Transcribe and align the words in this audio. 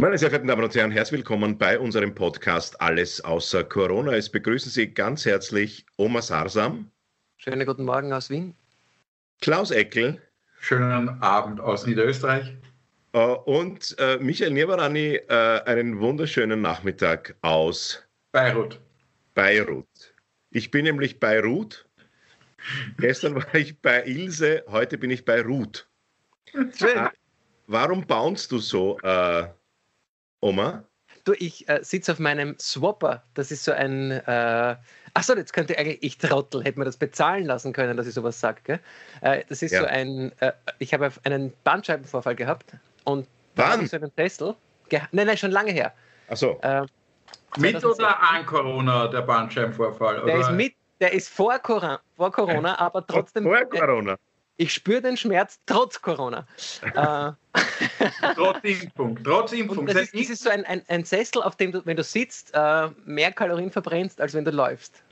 Meine 0.00 0.16
sehr 0.16 0.30
verehrten 0.30 0.48
Damen 0.48 0.64
und 0.64 0.74
Herren, 0.74 0.90
herzlich 0.90 1.18
willkommen 1.18 1.58
bei 1.58 1.78
unserem 1.78 2.14
Podcast 2.14 2.80
Alles 2.80 3.22
außer 3.22 3.64
Corona. 3.64 4.14
Es 4.14 4.30
begrüßen 4.30 4.72
Sie 4.72 4.94
ganz 4.94 5.26
herzlich 5.26 5.84
Oma 5.98 6.22
Sarsam. 6.22 6.90
Schönen 7.36 7.66
guten 7.66 7.84
Morgen 7.84 8.10
aus 8.10 8.30
Wien. 8.30 8.54
Klaus 9.42 9.70
Eckel. 9.70 10.18
Schönen 10.58 11.10
Abend 11.20 11.60
aus 11.60 11.86
Niederösterreich. 11.86 12.56
Äh, 13.12 13.18
und 13.18 13.94
äh, 13.98 14.16
Michael 14.16 14.52
Nirvarani, 14.52 15.16
äh, 15.16 15.60
einen 15.66 16.00
wunderschönen 16.00 16.62
Nachmittag 16.62 17.36
aus 17.42 18.02
Beirut. 18.32 18.80
Beirut. 19.34 20.14
Ich 20.48 20.70
bin 20.70 20.84
nämlich 20.84 21.20
Beirut. 21.20 21.86
Gestern 22.96 23.34
war 23.34 23.54
ich 23.54 23.78
bei 23.82 24.02
Ilse, 24.06 24.64
heute 24.68 24.96
bin 24.96 25.10
ich 25.10 25.26
bei 25.26 25.42
Ruth. 25.42 25.86
Schön. 26.46 27.10
Warum 27.66 28.06
baunst 28.06 28.50
du 28.50 28.58
so, 28.60 28.98
äh, 29.00 29.46
Oma? 30.40 30.84
Du, 31.24 31.34
ich 31.38 31.68
äh, 31.68 31.80
sitze 31.82 32.12
auf 32.12 32.18
meinem 32.18 32.58
Swapper. 32.58 33.22
Das 33.34 33.50
ist 33.50 33.64
so 33.64 33.72
ein. 33.72 34.10
Äh, 34.10 34.76
Achso, 35.12 35.34
jetzt 35.34 35.52
könnte 35.52 35.76
eigentlich 35.76 36.02
ich 36.02 36.18
Trottel, 36.18 36.62
hätte 36.62 36.78
mir 36.78 36.84
das 36.84 36.96
bezahlen 36.96 37.44
lassen 37.44 37.72
können, 37.72 37.96
dass 37.96 38.06
ich 38.06 38.14
sowas 38.14 38.40
sage. 38.40 38.80
Äh, 39.20 39.42
das 39.48 39.62
ist 39.62 39.72
ja. 39.72 39.80
so 39.80 39.86
ein. 39.86 40.32
Äh, 40.40 40.52
ich 40.78 40.94
habe 40.94 41.10
einen 41.24 41.52
Bandscheibenvorfall 41.64 42.36
gehabt 42.36 42.72
und 43.04 43.26
ich 43.82 43.90
so 43.90 43.96
einen 43.96 44.14
Tesla. 44.14 44.54
Nein, 45.12 45.26
nein, 45.26 45.36
schon 45.36 45.50
lange 45.50 45.72
her. 45.72 45.92
Achso. 46.28 46.58
Äh, 46.62 46.86
mit 47.58 47.84
oder 47.84 48.22
an 48.22 48.46
Corona, 48.46 49.08
der 49.08 49.22
Bandscheibenvorfall? 49.22 50.24
Der 50.24 50.38
ist 50.38 50.52
mit, 50.52 50.74
der 51.00 51.12
ist 51.12 51.28
vor 51.28 51.58
Corona, 51.58 52.00
vor 52.16 52.30
Corona 52.30 52.78
aber 52.78 53.06
trotzdem. 53.06 53.44
Vor 53.44 53.64
Corona. 53.66 54.16
Ich 54.56 54.72
spüre 54.72 55.02
den 55.02 55.16
Schmerz 55.16 55.58
trotz 55.66 56.00
Corona. 56.00 56.46
trotz 58.34 58.58
Impfung. 58.62 59.18
Trotz 59.22 59.52
Impfung. 59.52 59.86
Das 59.86 59.96
ist, 59.96 60.14
das 60.14 60.30
ist 60.30 60.42
so 60.42 60.50
ein, 60.50 60.64
ein, 60.64 60.82
ein, 60.88 61.04
Sessel, 61.04 61.42
auf 61.42 61.56
dem 61.56 61.72
du, 61.72 61.84
wenn 61.84 61.96
du 61.96 62.04
sitzt, 62.04 62.52
äh, 62.54 62.88
mehr 63.04 63.32
Kalorien 63.32 63.70
verbrennst, 63.70 64.20
als 64.20 64.34
wenn 64.34 64.44
du 64.44 64.50
läufst. 64.50 65.02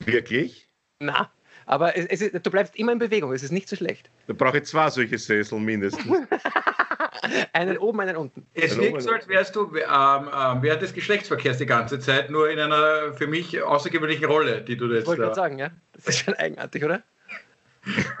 Wirklich? 0.00 0.68
Na, 0.98 1.30
aber 1.66 1.96
es, 1.96 2.06
es 2.06 2.20
ist, 2.22 2.46
du 2.46 2.50
bleibst 2.50 2.76
immer 2.76 2.92
in 2.92 2.98
Bewegung. 2.98 3.32
Es 3.32 3.42
ist 3.42 3.50
nicht 3.50 3.68
so 3.68 3.76
schlecht. 3.76 4.10
Da 4.28 4.32
brauche 4.32 4.58
ich 4.58 4.64
zwei 4.64 4.88
solche 4.88 5.18
Sessel 5.18 5.58
mindestens. 5.58 6.06
einen 7.52 7.78
oben, 7.78 8.00
einen 8.00 8.16
unten. 8.16 8.46
Es 8.54 8.76
wirkt 8.76 9.02
so, 9.02 9.10
als 9.10 9.28
wärst 9.28 9.56
du 9.56 9.74
ähm, 9.76 10.30
ähm, 10.32 10.62
während 10.62 10.82
des 10.82 10.94
Geschlechtsverkehrs 10.94 11.58
die 11.58 11.66
ganze 11.66 11.98
Zeit, 11.98 12.30
nur 12.30 12.50
in 12.50 12.58
einer 12.58 13.14
für 13.14 13.26
mich 13.26 13.60
außergewöhnlichen 13.60 14.26
Rolle, 14.26 14.62
die 14.62 14.76
du 14.76 14.86
jetzt. 14.92 15.02
Ich 15.02 15.06
wollte 15.06 15.22
gerade 15.22 15.34
sagen, 15.34 15.58
ja. 15.58 15.70
Das 15.92 16.06
ist 16.08 16.18
schon 16.18 16.34
eigenartig, 16.34 16.84
oder? 16.84 17.02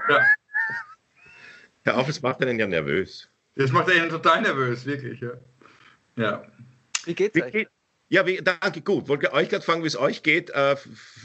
ja. 0.08 0.20
Hör 1.84 1.98
auf, 1.98 2.08
es 2.08 2.20
macht 2.20 2.42
einen 2.42 2.58
ja 2.58 2.66
nervös. 2.66 3.28
Das 3.56 3.72
macht 3.72 3.90
einen 3.90 4.10
total 4.10 4.42
nervös, 4.42 4.86
wirklich. 4.86 5.20
Ja. 5.20 5.32
ja. 6.16 6.46
Wie 7.04 7.14
geht's 7.14 7.40
euch? 7.40 7.66
Ja, 8.08 8.24
wie, 8.24 8.36
danke, 8.36 8.82
gut. 8.82 9.08
Wollte 9.08 9.32
euch 9.32 9.48
gerade 9.48 9.64
fragen, 9.64 9.82
wie 9.82 9.88
es 9.88 9.98
euch 9.98 10.22
geht. 10.22 10.50
Äh, 10.50 10.76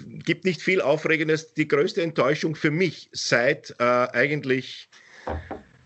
gibt 0.08 0.46
nicht 0.46 0.64
viel 0.64 0.82
Aufregendes. 0.82 1.54
Die 1.54 1.68
größte 1.68 2.02
Enttäuschung 2.02 2.56
für 2.56 2.72
mich 2.72 3.10
seit 3.12 3.76
äh, 3.78 3.84
eigentlich 3.84 4.90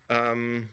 ähm, 0.07 0.69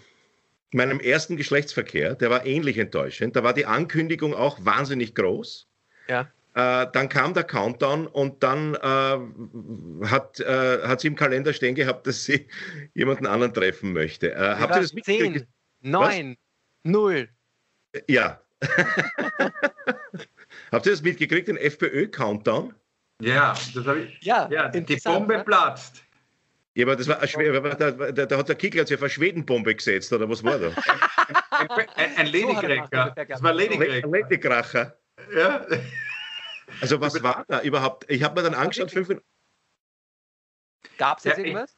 meinem 0.73 1.01
ersten 1.01 1.37
Geschlechtsverkehr, 1.37 2.15
der 2.15 2.31
war 2.31 2.47
ähnlich 2.47 2.79
enttäuschend. 2.79 3.35
Da 3.35 3.43
war 3.43 3.53
die 3.53 3.67
Ankündigung 3.67 4.35
auch 4.35 4.65
wahnsinnig 4.65 5.15
groß. 5.17 5.67
Ja. 6.09 6.31
Äh, 6.55 6.87
dann 6.93 7.09
kam 7.09 7.35
der 7.35 7.45
Countdown 7.45 8.07
und 8.07 8.43
dann 8.43 8.75
äh, 8.75 10.07
hat, 10.07 10.39
äh, 10.39 10.83
hat 10.83 11.01
sie 11.01 11.09
im 11.09 11.17
Kalender 11.17 11.53
stehen 11.53 11.75
gehabt, 11.75 12.07
dass 12.07 12.25
sie 12.25 12.47
jemanden 12.95 13.27
anderen 13.27 13.55
treffen 13.55 13.93
möchte. 13.93 14.33
Äh, 14.33 14.57
habt 14.61 14.77
ihr 14.77 14.83
das 14.83 14.93
mitgekriegt? 14.93 15.47
10, 15.83 15.91
9, 15.91 16.37
0. 16.85 17.29
Ja. 18.09 18.41
habt 20.73 20.87
ihr 20.87 20.93
das 20.93 21.03
mitgekriegt, 21.03 21.49
den 21.49 21.57
FPÖ-Countdown? 21.57 22.75
Ja, 23.21 23.55
das 23.75 23.87
habe 23.87 24.01
ich. 24.01 24.23
Ja, 24.23 24.49
ja 24.51 24.69
die 24.69 24.97
Bombe 24.97 25.39
ne? 25.39 25.45
platzt. 25.45 26.03
Ja, 26.75 26.87
aber 26.87 26.97
das 26.97 27.07
war, 27.07 27.19
da, 27.19 27.91
da, 27.91 28.27
da 28.27 28.39
hat 28.39 28.49
der 28.49 28.57
Kickl 28.57 28.87
sich 28.87 28.97
auf 28.97 29.03
eine 29.03 29.11
Schwedenbombe 29.11 29.75
gesetzt, 29.75 30.13
oder 30.13 30.29
was 30.29 30.43
war 30.43 30.59
da? 30.59 30.69
ein, 31.51 31.71
ein, 31.71 32.17
ein 32.17 32.27
Ladykracher. 32.27 33.15
Das 33.29 33.43
war 33.43 33.53
Ladykracher. 33.53 34.05
Ein 34.05 34.11
Ladykracher. 34.11 34.97
Ja. 35.37 35.67
Also 36.81 37.01
was 37.01 37.23
war 37.23 37.45
da 37.47 37.61
überhaupt? 37.61 38.07
Ich 38.09 38.23
habe 38.23 38.41
mir 38.41 38.51
dann 38.51 38.59
angeschaut, 38.59 38.91
fünf 38.91 39.09
Gab 40.97 41.19
es 41.19 41.25
jetzt 41.25 41.39
irgendwas? 41.39 41.77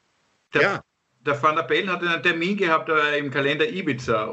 Der, 0.53 0.61
ja. 0.61 0.83
Der 1.25 1.41
Van 1.41 1.55
der 1.55 1.63
Bellen 1.63 1.91
hat 1.91 2.03
einen 2.03 2.21
Termin 2.21 2.55
gehabt 2.55 2.89
äh, 2.89 3.17
im 3.17 3.31
Kalender 3.31 3.67
Ibiza. 3.67 4.25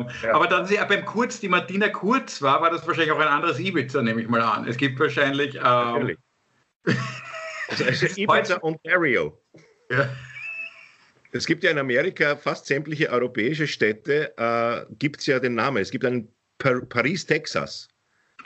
Ähm, 0.00 0.08
ja. 0.22 0.34
Aber 0.34 0.46
dann 0.46 0.66
sie 0.66 0.78
beim 0.88 1.04
Kurz, 1.04 1.40
die 1.40 1.48
Martina 1.48 1.88
Kurz 1.88 2.40
war, 2.40 2.62
war 2.62 2.70
das 2.70 2.86
wahrscheinlich 2.86 3.12
auch 3.12 3.18
ein 3.18 3.28
anderes 3.28 3.58
Ibiza, 3.58 4.02
nehme 4.02 4.22
ich 4.22 4.28
mal 4.28 4.40
an. 4.40 4.66
Es 4.66 4.76
gibt 4.76 4.98
wahrscheinlich. 4.98 5.56
Ähm, 5.56 5.62
Natürlich. 5.62 6.18
also, 7.68 7.84
also 7.84 8.06
Ibiza 8.06 8.58
Ontario. 8.62 9.38
Ja. 9.90 10.08
Es 11.32 11.46
gibt 11.46 11.62
ja 11.62 11.70
in 11.70 11.78
Amerika 11.78 12.36
fast 12.36 12.66
sämtliche 12.66 13.10
europäische 13.10 13.66
Städte, 13.66 14.32
äh, 14.38 14.86
gibt 14.98 15.20
es 15.20 15.26
ja 15.26 15.38
den 15.38 15.54
Namen. 15.54 15.82
Es 15.82 15.90
gibt 15.90 16.04
einen 16.04 16.32
Par 16.58 16.80
Paris, 16.80 17.26
Texas. 17.26 17.88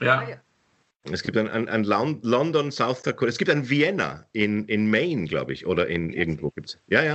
Ja. 0.01 0.27
Es 1.11 1.25
gibt 1.25 1.37
ein, 1.37 1.49
ein, 1.49 1.69
ein, 1.69 1.85
London, 1.85 2.71
South 2.71 3.03
Dakota. 3.03 3.29
Es 3.29 3.39
gibt 3.39 3.51
ein 3.51 3.69
Vienna 3.69 4.25
in, 4.33 4.67
in 4.67 4.89
Maine, 4.89 5.27
glaube 5.27 5.53
ich, 5.53 5.67
oder 5.67 5.89
in 5.89 6.13
irgendwo 6.13 6.51
gibt 6.51 6.69
es. 6.69 6.79
Ja, 6.87 7.03
ja. 7.03 7.15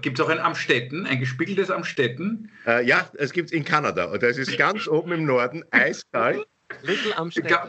Gibt 0.00 0.18
es 0.18 0.24
auch 0.24 0.30
ein 0.30 0.38
Amstetten, 0.38 1.06
ein 1.06 1.20
gespiegeltes 1.20 1.70
Amstetten? 1.70 2.50
Äh, 2.66 2.86
ja, 2.86 3.10
es 3.18 3.32
gibt 3.32 3.50
es 3.50 3.52
in 3.52 3.64
Kanada. 3.64 4.16
Das 4.16 4.38
ist 4.38 4.56
ganz 4.56 4.88
oben 4.88 5.12
im 5.12 5.24
Norden, 5.26 5.62
eiskalt. 5.70 6.46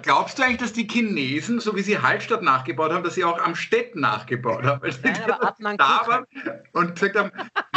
Glaubst 0.01 0.37
du 0.37 0.43
eigentlich, 0.43 0.57
dass 0.57 0.73
die 0.73 0.87
Chinesen, 0.87 1.59
so 1.59 1.75
wie 1.75 1.81
sie 1.81 1.97
Hallstatt 1.97 2.41
nachgebaut 2.41 2.91
haben, 2.91 3.03
dass 3.03 3.15
sie 3.15 3.23
auch 3.23 3.39
am 3.39 3.55
Städten 3.55 4.01
nachgebaut 4.01 4.63
haben? 4.63 4.81
Weil 4.81 4.93
Nein, 5.03 5.23
aber 5.23 5.47
Adnan 5.47 5.77
da 5.77 6.03
waren 6.05 6.25
und 6.73 6.95
gesagt 6.95 7.15
haben, 7.15 7.31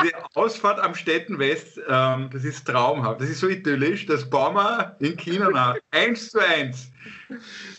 die 0.05 0.13
Ausfahrt 0.35 0.81
am 0.81 0.95
Städten 0.95 1.39
West, 1.39 1.81
ähm, 1.89 2.29
das 2.33 2.45
ist 2.45 2.67
traumhaft. 2.67 3.21
Das 3.21 3.29
ist 3.29 3.41
so 3.41 3.49
idyllisch, 3.49 4.07
das 4.07 4.29
bauen 4.29 4.55
wir 4.55 4.97
in 4.99 5.17
China 5.17 5.49
nach. 5.51 5.77
Eins 5.93 6.31
zu 6.31 6.41
eins. 6.41 6.91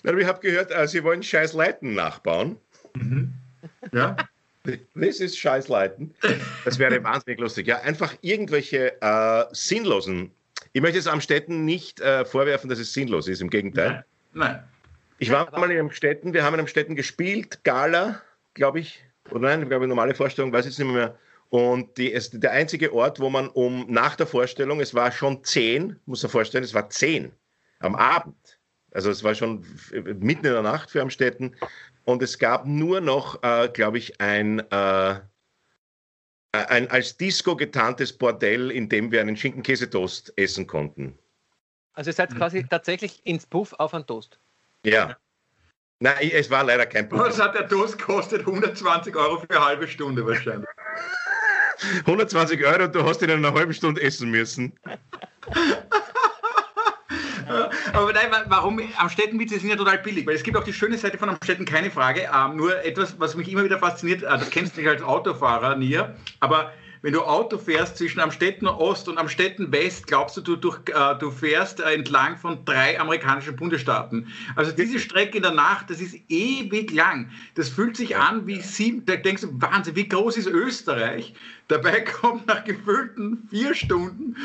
Nein, 0.03 0.17
ich 0.17 0.25
habe 0.25 0.39
gehört, 0.39 0.71
äh, 0.71 0.87
sie 0.87 1.03
wollen 1.03 1.21
scheiß 1.21 1.53
Leiten 1.53 1.93
nachbauen. 1.93 2.57
Mhm. 2.95 3.33
Ja. 3.91 4.15
Das 4.95 5.19
ist 5.19 5.37
scheiß 5.37 5.67
Leiten. 5.67 6.15
Das 6.63 6.79
wäre 6.79 7.03
wahnsinnig 7.03 7.39
lustig. 7.39 7.67
Ja, 7.67 7.81
einfach 7.81 8.13
irgendwelche 8.21 9.01
äh, 9.01 9.45
sinnlosen 9.51 10.31
ich 10.73 10.81
möchte 10.81 11.00
es 11.00 11.07
Amstetten 11.07 11.66
nicht 11.66 12.01
äh, 12.01 12.25
vorwerfen, 12.25 12.69
dass 12.69 12.79
es 12.79 12.94
sinnlos 12.94 13.28
ist, 13.28 13.41
im 13.41 13.50
Gegenteil. 13.50 14.06
Nein. 14.34 14.51
nein. 14.51 14.63
Ich 15.19 15.31
war 15.31 15.50
mal 15.57 15.72
in 15.72 15.79
Amstetten, 15.79 16.34
wir 16.34 16.44
haben 16.44 16.56
in 16.56 16.59
Amstetten 16.59 16.95
gespielt, 16.95 17.63
Gala, 17.63 18.22
glaube 18.56 18.79
ich, 18.79 19.03
oder 19.29 19.39
nein, 19.39 19.61
ich 19.61 19.69
glaube, 19.69 19.88
normale 19.88 20.16
Vorstellung, 20.16 20.51
weiß 20.51 20.66
ich 20.66 20.78
nicht 20.78 20.88
mehr. 20.88 21.17
Und 21.50 21.97
die, 21.97 22.11
es, 22.11 22.31
der 22.31 22.51
einzige 22.51 22.94
Ort, 22.94 23.19
wo 23.19 23.29
man 23.29 23.47
um 23.47 23.85
nach 23.88 24.16
der 24.16 24.25
Vorstellung, 24.25 24.81
es 24.81 24.95
war 24.95 25.11
schon 25.11 25.44
zehn, 25.44 26.00
muss 26.06 26.23
man 26.23 26.31
vorstellen, 26.31 26.63
es 26.63 26.73
war 26.73 26.90
zehn 26.90 27.31
am 27.79 27.95
Abend. 27.95 28.59
Also 28.91 29.11
es 29.11 29.23
war 29.23 29.35
schon 29.35 29.66
mitten 29.91 30.45
in 30.45 30.53
der 30.53 30.61
Nacht 30.61 30.90
für 30.90 31.01
Amstetten. 31.01 31.55
Und 32.05 32.22
es 32.23 32.40
gab 32.40 32.66
nur 32.66 33.01
noch, 33.01 33.41
äh, 33.44 33.69
glaube 33.69 33.97
ich, 34.00 34.19
ein, 34.19 34.59
äh, 34.72 35.19
ein 36.53 36.90
als 36.91 37.18
Disco 37.18 37.56
getarntes 37.56 38.14
Bordell, 38.14 38.72
in 38.72 38.88
dem 38.88 39.12
wir 39.12 39.22
einen 39.22 39.36
Schinken-Käsetoast 39.36 40.34
essen 40.38 40.68
konnten. 40.68 41.18
Also 41.94 42.12
ihr 42.12 42.14
seid 42.14 42.31
mhm. 42.31 42.38
quasi 42.38 42.64
tatsächlich 42.64 43.25
ins 43.25 43.46
Puff 43.46 43.74
auf 43.74 43.94
einen 43.94 44.06
Toast. 44.06 44.40
Ja. 44.86 45.18
Nein, 46.00 46.31
es 46.34 46.50
war 46.50 46.64
leider 46.64 46.86
kein 46.86 47.09
Puff. 47.09 47.19
Was 47.19 47.40
hat 47.40 47.56
der 47.56 47.68
Toast 47.68 47.97
gekostet? 47.97 48.41
120 48.41 49.16
Euro 49.16 49.40
für 49.40 49.50
eine 49.50 49.66
halbe 49.66 49.88
Stunde 49.88 50.25
wahrscheinlich. 50.25 50.69
120 52.00 52.64
Euro, 52.66 52.88
du 52.88 53.03
hast 53.03 53.22
ihn 53.22 53.30
in 53.30 53.46
einer 53.46 53.53
halben 53.53 53.74
Stunde 53.74 54.02
essen 54.02 54.30
müssen. 54.30 54.74
Aber 57.93 58.13
nein, 58.13 58.28
warum? 58.47 58.81
Amstettenwitze 58.97 59.59
sind 59.59 59.69
ja 59.69 59.75
total 59.75 59.99
billig, 59.99 60.25
weil 60.25 60.35
es 60.35 60.43
gibt 60.43 60.57
auch 60.57 60.63
die 60.63 60.73
schöne 60.73 60.97
Seite 60.97 61.17
von 61.17 61.29
Amstetten, 61.29 61.66
keine 61.66 61.91
Frage. 61.91 62.29
Ähm, 62.34 62.57
nur 62.57 62.84
etwas, 62.84 63.19
was 63.19 63.35
mich 63.35 63.51
immer 63.51 63.63
wieder 63.63 63.79
fasziniert, 63.79 64.23
äh, 64.23 64.28
das 64.28 64.49
kennst 64.49 64.75
du 64.75 64.81
nicht 64.81 64.90
als 64.90 65.01
Autofahrer, 65.01 65.75
Nier, 65.75 66.16
aber 66.40 66.72
wenn 67.03 67.11
du 67.11 67.22
Auto 67.22 67.57
fährst 67.57 67.97
zwischen 67.97 68.22
Amstetten 68.22 68.66
Ost 68.66 69.09
und 69.09 69.17
Amstetten 69.17 69.69
West, 69.73 70.07
glaubst 70.07 70.37
du, 70.37 70.41
du, 70.41 70.55
durch, 70.55 70.79
äh, 70.87 71.16
du 71.19 71.31
fährst 71.31 71.81
äh, 71.81 71.93
entlang 71.93 72.37
von 72.37 72.63
drei 72.63 72.97
amerikanischen 72.97 73.57
Bundesstaaten. 73.57 74.28
Also 74.55 74.72
diese 74.72 74.99
Strecke 74.99 75.35
in 75.35 75.43
der 75.43 75.51
Nacht, 75.51 75.89
das 75.89 75.99
ist 75.99 76.16
ewig 76.29 76.93
lang. 76.93 77.29
Das 77.55 77.67
fühlt 77.67 77.97
sich 77.97 78.16
an 78.16 78.47
wie 78.47 78.61
sieben, 78.61 79.05
da 79.05 79.17
denkst 79.17 79.41
du, 79.41 79.49
Wahnsinn, 79.61 79.97
wie 79.97 80.07
groß 80.07 80.37
ist 80.37 80.47
Österreich? 80.47 81.34
Dabei 81.67 81.99
kommt 82.22 82.47
nach 82.47 82.63
gefühlten 82.63 83.49
vier 83.49 83.75
Stunden 83.75 84.37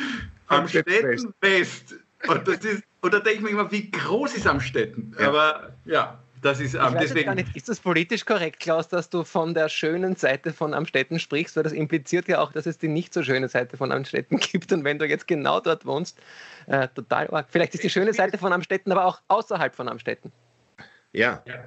Amstetten 0.48 1.32
West. 1.40 1.94
Und, 2.26 2.48
das 2.48 2.64
ist, 2.64 2.82
und 3.00 3.14
da 3.14 3.20
denke 3.20 3.38
ich 3.38 3.40
mir 3.42 3.50
immer, 3.50 3.70
wie 3.70 3.90
groß 3.90 4.34
ist 4.34 4.46
Amstetten? 4.46 5.14
Ja. 5.18 5.28
Aber 5.28 5.72
ja. 5.84 6.18
Das 6.42 6.60
ist, 6.60 6.74
ähm, 6.74 6.96
deswegen. 7.00 7.34
Nicht, 7.34 7.56
ist 7.56 7.68
das 7.68 7.80
politisch 7.80 8.24
korrekt, 8.24 8.60
Klaus, 8.60 8.86
dass 8.88 9.10
du 9.10 9.24
von 9.24 9.54
der 9.54 9.68
schönen 9.68 10.14
Seite 10.14 10.52
von 10.52 10.72
Amstetten 10.72 11.18
sprichst? 11.18 11.56
Weil 11.56 11.64
das 11.64 11.72
impliziert 11.72 12.28
ja 12.28 12.40
auch, 12.40 12.52
dass 12.52 12.66
es 12.66 12.78
die 12.78 12.88
nicht 12.88 13.12
so 13.12 13.24
schöne 13.24 13.48
Seite 13.48 13.76
von 13.76 13.90
Amstetten 13.90 14.38
gibt. 14.52 14.72
Und 14.72 14.84
wenn 14.84 14.98
du 14.98 15.06
jetzt 15.06 15.26
genau 15.26 15.60
dort 15.60 15.84
wohnst, 15.84 16.18
äh, 16.66 16.86
total 16.94 17.28
arg. 17.30 17.46
Vielleicht 17.50 17.74
ist 17.74 17.82
die 17.82 17.90
schöne 17.90 18.12
Seite 18.12 18.38
von 18.38 18.52
Amstetten 18.52 18.92
aber 18.92 19.04
auch 19.04 19.20
außerhalb 19.28 19.74
von 19.74 19.88
Amstetten. 19.88 20.30
Ja. 21.12 21.42
ja. 21.46 21.64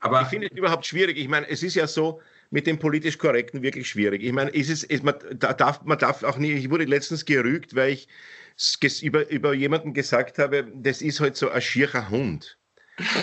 Aber 0.00 0.20
ich 0.22 0.28
finde 0.28 0.48
es 0.48 0.58
überhaupt 0.58 0.84
schwierig. 0.84 1.16
Ich 1.16 1.28
meine, 1.28 1.48
es 1.48 1.62
ist 1.62 1.74
ja 1.74 1.86
so, 1.86 2.20
mit 2.50 2.66
dem 2.66 2.78
politisch 2.78 3.16
Korrekten 3.16 3.62
wirklich 3.62 3.88
schwierig. 3.88 4.22
Ich 4.22 4.32
meine, 4.32 4.50
ist 4.50 4.68
es, 4.68 4.84
ist, 4.84 5.02
man, 5.02 5.14
darf, 5.38 5.82
man 5.84 5.98
darf 5.98 6.22
auch 6.22 6.36
nicht, 6.36 6.52
ich 6.52 6.70
wurde 6.70 6.84
letztens 6.84 7.24
gerügt, 7.24 7.74
weil 7.74 7.92
ich 7.92 8.08
über, 9.02 9.28
über 9.28 9.54
jemanden 9.54 9.94
gesagt 9.94 10.38
habe, 10.38 10.66
das 10.74 11.02
ist 11.02 11.20
halt 11.20 11.36
so 11.36 11.50
ein 11.50 11.62
schierer 11.62 12.10
Hund. 12.10 12.58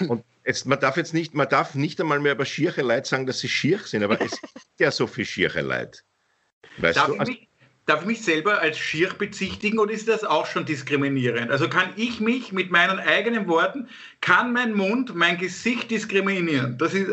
Und 0.08 0.24
jetzt, 0.46 0.66
man 0.66 0.80
darf 0.80 0.98
jetzt 0.98 1.14
nicht, 1.14 1.34
man 1.34 1.50
darf 1.50 1.76
nicht 1.76 2.00
einmal 2.02 2.20
mehr 2.20 2.34
über 2.34 2.46
schiere 2.46 2.82
Leute 2.82 3.08
sagen, 3.08 3.26
dass 3.26 3.40
sie 3.40 3.50
schier 3.50 3.80
sind, 3.80 4.04
aber 4.04 4.20
es 4.22 4.32
gibt 4.42 4.80
ja 4.80 4.92
so 4.92 5.08
viel 5.08 5.26
schiere 5.26 5.62
Leute. 5.62 6.00
Weißt 6.78 6.98
darf, 6.98 7.08
du? 7.08 7.14
Ich 7.14 7.20
also 7.20 7.32
mich, 7.32 7.49
darf 7.90 8.02
ich 8.02 8.08
mich 8.08 8.22
selber 8.22 8.62
als 8.62 8.78
schier 8.78 9.10
bezichtigen 9.18 9.80
oder 9.80 9.92
ist 9.92 10.08
das 10.08 10.24
auch 10.24 10.46
schon 10.46 10.66
diskriminierend? 10.66 11.50
Also 11.50 11.68
kann 11.68 11.90
ich 11.96 12.20
mich 12.20 12.52
mit 12.52 12.72
meinen 12.72 13.00
eigenen 13.00 13.48
Worten, 13.48 13.90
kann 14.22 14.54
mein 14.54 14.74
Mund 14.74 15.16
mein 15.16 15.38
Gesicht 15.38 15.90
diskriminieren? 15.90 16.78
Das 16.78 16.94
ist, 16.94 17.10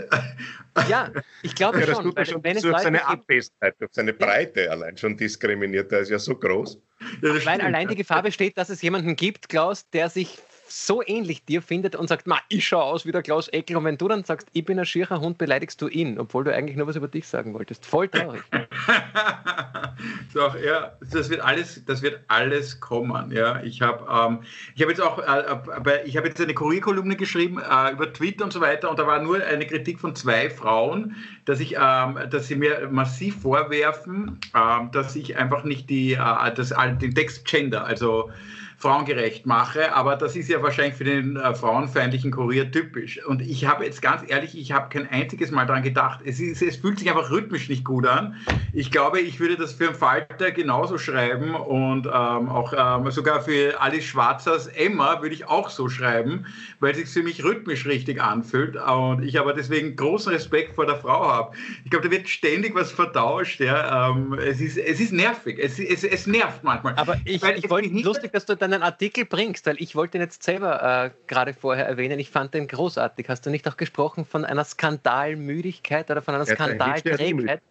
ja, 0.88 1.10
ich 1.42 1.54
glaube 1.54 1.80
ja, 1.80 1.86
das 1.86 1.96
schon. 1.96 2.04
Tut 2.04 2.16
weil, 2.16 2.26
schon 2.26 2.44
wenn 2.44 2.60
durch 2.60 2.78
seine 2.78 3.06
Abwesenheit, 3.06 3.74
durch 3.78 3.92
seine 3.92 4.12
Breite 4.12 4.70
allein 4.70 4.96
schon 4.96 5.16
diskriminiert. 5.16 5.90
Der 5.90 6.00
ist 6.00 6.10
ja 6.10 6.18
so 6.18 6.36
groß. 6.36 6.78
Ja, 7.22 7.30
weil 7.30 7.40
stimmt. 7.40 7.62
allein 7.62 7.88
die 7.88 7.96
Gefahr 7.96 8.22
besteht, 8.22 8.58
dass 8.58 8.68
es 8.68 8.82
jemanden 8.82 9.16
gibt, 9.16 9.48
Klaus, 9.48 9.88
der 9.90 10.10
sich 10.10 10.38
so 10.68 11.02
ähnlich 11.06 11.44
dir 11.44 11.62
findet 11.62 11.96
und 11.96 12.08
sagt, 12.08 12.26
Ma, 12.26 12.38
ich 12.48 12.66
schaue 12.66 12.84
aus 12.84 13.06
wie 13.06 13.12
der 13.12 13.22
Klaus 13.22 13.48
Eckel. 13.48 13.76
Und 13.76 13.84
wenn 13.84 13.98
du 13.98 14.08
dann 14.08 14.24
sagst, 14.24 14.48
ich 14.52 14.64
bin 14.64 14.78
ein 14.78 14.86
schierer 14.86 15.20
Hund, 15.20 15.38
beleidigst 15.38 15.80
du 15.80 15.88
ihn, 15.88 16.18
obwohl 16.18 16.44
du 16.44 16.54
eigentlich 16.54 16.76
nur 16.76 16.86
was 16.86 16.96
über 16.96 17.08
dich 17.08 17.26
sagen 17.26 17.54
wolltest. 17.54 17.86
Voll 17.86 18.08
traurig. 18.08 18.42
Doch, 20.34 20.56
ja, 20.60 20.92
das 21.10 21.30
wird 21.30 21.40
alles, 21.40 21.84
das 21.86 22.02
wird 22.02 22.20
alles 22.28 22.80
kommen. 22.80 23.30
Ja, 23.32 23.62
ich 23.62 23.80
habe 23.80 24.06
ähm, 24.10 24.40
ich 24.74 24.82
hab 24.82 24.88
jetzt 24.88 25.00
auch, 25.00 25.18
äh, 25.18 26.02
ich 26.04 26.16
habe 26.16 26.28
jetzt 26.28 26.40
eine 26.40 26.54
Kurierkolumne 26.54 27.16
geschrieben 27.16 27.58
äh, 27.58 27.92
über 27.92 28.12
Twitter 28.12 28.44
und 28.44 28.52
so 28.52 28.60
weiter 28.60 28.90
und 28.90 28.98
da 28.98 29.06
war 29.06 29.20
nur 29.22 29.42
eine 29.42 29.66
Kritik 29.66 30.00
von 30.00 30.14
zwei 30.14 30.50
Frauen, 30.50 31.16
dass 31.44 31.60
ich, 31.60 31.76
ähm, 31.80 32.18
dass 32.30 32.48
sie 32.48 32.56
mir 32.56 32.88
massiv 32.90 33.40
vorwerfen, 33.42 34.38
ähm, 34.54 34.90
dass 34.92 35.16
ich 35.16 35.36
einfach 35.36 35.64
nicht 35.64 35.88
die, 35.88 36.14
äh, 36.14 36.54
das, 36.54 36.74
den 37.00 37.14
Text 37.14 37.44
Gender, 37.46 37.84
also 37.84 38.30
frauengerecht 38.78 39.46
mache, 39.46 39.94
aber 39.94 40.16
das 40.16 40.36
ist 40.36 40.50
ja 40.50 40.62
wahrscheinlich 40.62 40.96
für 40.96 41.04
den 41.04 41.36
äh, 41.36 41.54
frauenfeindlichen 41.54 42.30
Kurier 42.30 42.70
typisch. 42.70 43.24
Und 43.24 43.40
ich 43.40 43.66
habe 43.66 43.86
jetzt 43.86 44.02
ganz 44.02 44.22
ehrlich, 44.28 44.56
ich 44.56 44.72
habe 44.72 44.90
kein 44.90 45.08
einziges 45.08 45.50
Mal 45.50 45.64
daran 45.64 45.82
gedacht, 45.82 46.20
es, 46.26 46.40
ist, 46.40 46.60
es 46.60 46.76
fühlt 46.76 46.98
sich 46.98 47.08
einfach 47.08 47.30
rhythmisch 47.30 47.70
nicht 47.70 47.86
gut 47.86 48.06
an. 48.06 48.36
Ich 48.74 48.90
glaube, 48.90 49.20
ich 49.20 49.40
würde 49.40 49.56
das 49.56 49.72
für 49.72 49.86
einen 49.86 49.94
Falter 49.96 50.50
genauso 50.50 50.98
schreiben 50.98 51.54
und 51.54 52.06
ähm, 52.06 52.48
auch 52.50 52.74
ähm, 52.76 53.10
sogar 53.10 53.40
für 53.40 53.80
Alice 53.80 54.04
Schwarzers 54.04 54.66
Emma 54.66 55.22
würde 55.22 55.34
ich 55.34 55.46
auch 55.46 55.70
so 55.70 55.88
schreiben, 55.88 56.44
weil 56.78 56.90
es 56.90 56.98
sich 56.98 57.08
für 57.08 57.22
mich 57.22 57.42
rhythmisch 57.42 57.86
richtig 57.86 58.20
anfühlt 58.20 58.76
und 58.76 59.22
ich 59.22 59.40
aber 59.40 59.54
deswegen 59.54 59.96
großen 59.96 60.32
Respekt 60.32 60.74
vor 60.74 60.84
der 60.84 60.96
Frau 60.96 61.26
habe. 61.26 61.56
Ich 61.84 61.90
glaube, 61.90 62.08
da 62.08 62.14
wird 62.14 62.28
ständig 62.28 62.74
was 62.74 62.92
vertauscht. 62.92 63.60
Ja. 63.60 64.10
Ähm, 64.10 64.34
es, 64.34 64.60
ist, 64.60 64.76
es 64.76 65.00
ist 65.00 65.12
nervig, 65.12 65.58
es, 65.58 65.78
es, 65.78 66.04
es 66.04 66.26
nervt 66.26 66.62
manchmal. 66.62 66.94
Aber 66.96 67.16
ich, 67.24 67.42
ich 67.42 67.70
wollte 67.70 67.88
nicht 67.88 68.04
lustig, 68.04 68.32
dass 68.32 68.44
du 68.44 68.54
da 68.54 68.65
deinen 68.70 68.82
Artikel 68.82 69.24
bringst, 69.24 69.66
weil 69.66 69.80
ich 69.80 69.94
wollte 69.94 70.18
ihn 70.18 70.22
jetzt 70.22 70.42
selber 70.42 71.06
äh, 71.06 71.10
gerade 71.26 71.54
vorher 71.54 71.86
erwähnen. 71.86 72.18
Ich 72.18 72.30
fand 72.30 72.54
den 72.54 72.68
großartig. 72.68 73.28
Hast 73.28 73.46
du 73.46 73.50
nicht 73.50 73.68
auch 73.68 73.76
gesprochen 73.76 74.24
von 74.24 74.44
einer 74.44 74.64
Skandalmüdigkeit 74.64 76.10
oder 76.10 76.22
von 76.22 76.34
einer 76.34 76.46
Skandalträgheit? 76.46 77.62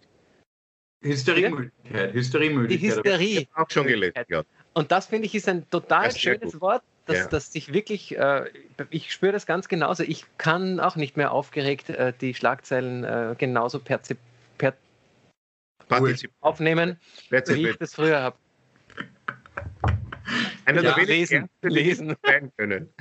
Hysteriemüdigkeit. 1.02 2.14
Hysteriemüdigkeit. 2.14 2.82
Die 2.82 2.88
Hysterie. 2.88 3.40
Ich 3.42 3.50
auch 3.54 3.70
schon 3.70 3.88
gelesen. 3.88 4.24
Ja. 4.28 4.44
Und 4.74 4.92
das 4.92 5.08
finde 5.08 5.28
ich 5.28 5.36
ist 5.36 5.48
ein 5.48 5.70
total 5.70 6.08
ist 6.10 6.20
schönes 6.20 6.60
Wort, 6.60 6.84
dass, 7.06 7.18
ja. 7.18 7.28
dass 7.28 7.54
sich 7.54 7.74
wirklich, 7.74 8.18
äh, 8.18 8.46
ich 8.90 9.12
spüre 9.12 9.32
das 9.32 9.46
ganz 9.46 9.68
genauso. 9.68 10.04
Ich 10.04 10.26
kann 10.38 10.80
auch 10.80 10.96
nicht 10.96 11.16
mehr 11.18 11.32
aufgeregt 11.32 11.90
äh, 11.90 12.14
die 12.20 12.34
Schlagzeilen 12.34 13.04
äh, 13.04 13.36
genauso 13.38 13.80
per, 13.80 14.02
per 14.58 14.74
aufnehmen, 16.42 17.00
wie 17.30 17.70
ich 17.70 17.78
das 17.78 17.94
früher 17.94 18.22
habe. 18.22 18.38
Einer 20.66 20.84
ja, 20.84 20.96
der 20.96 21.06
lesen, 21.06 21.50
lesen. 21.62 22.16
sein 22.24 22.52
können. 22.58 22.94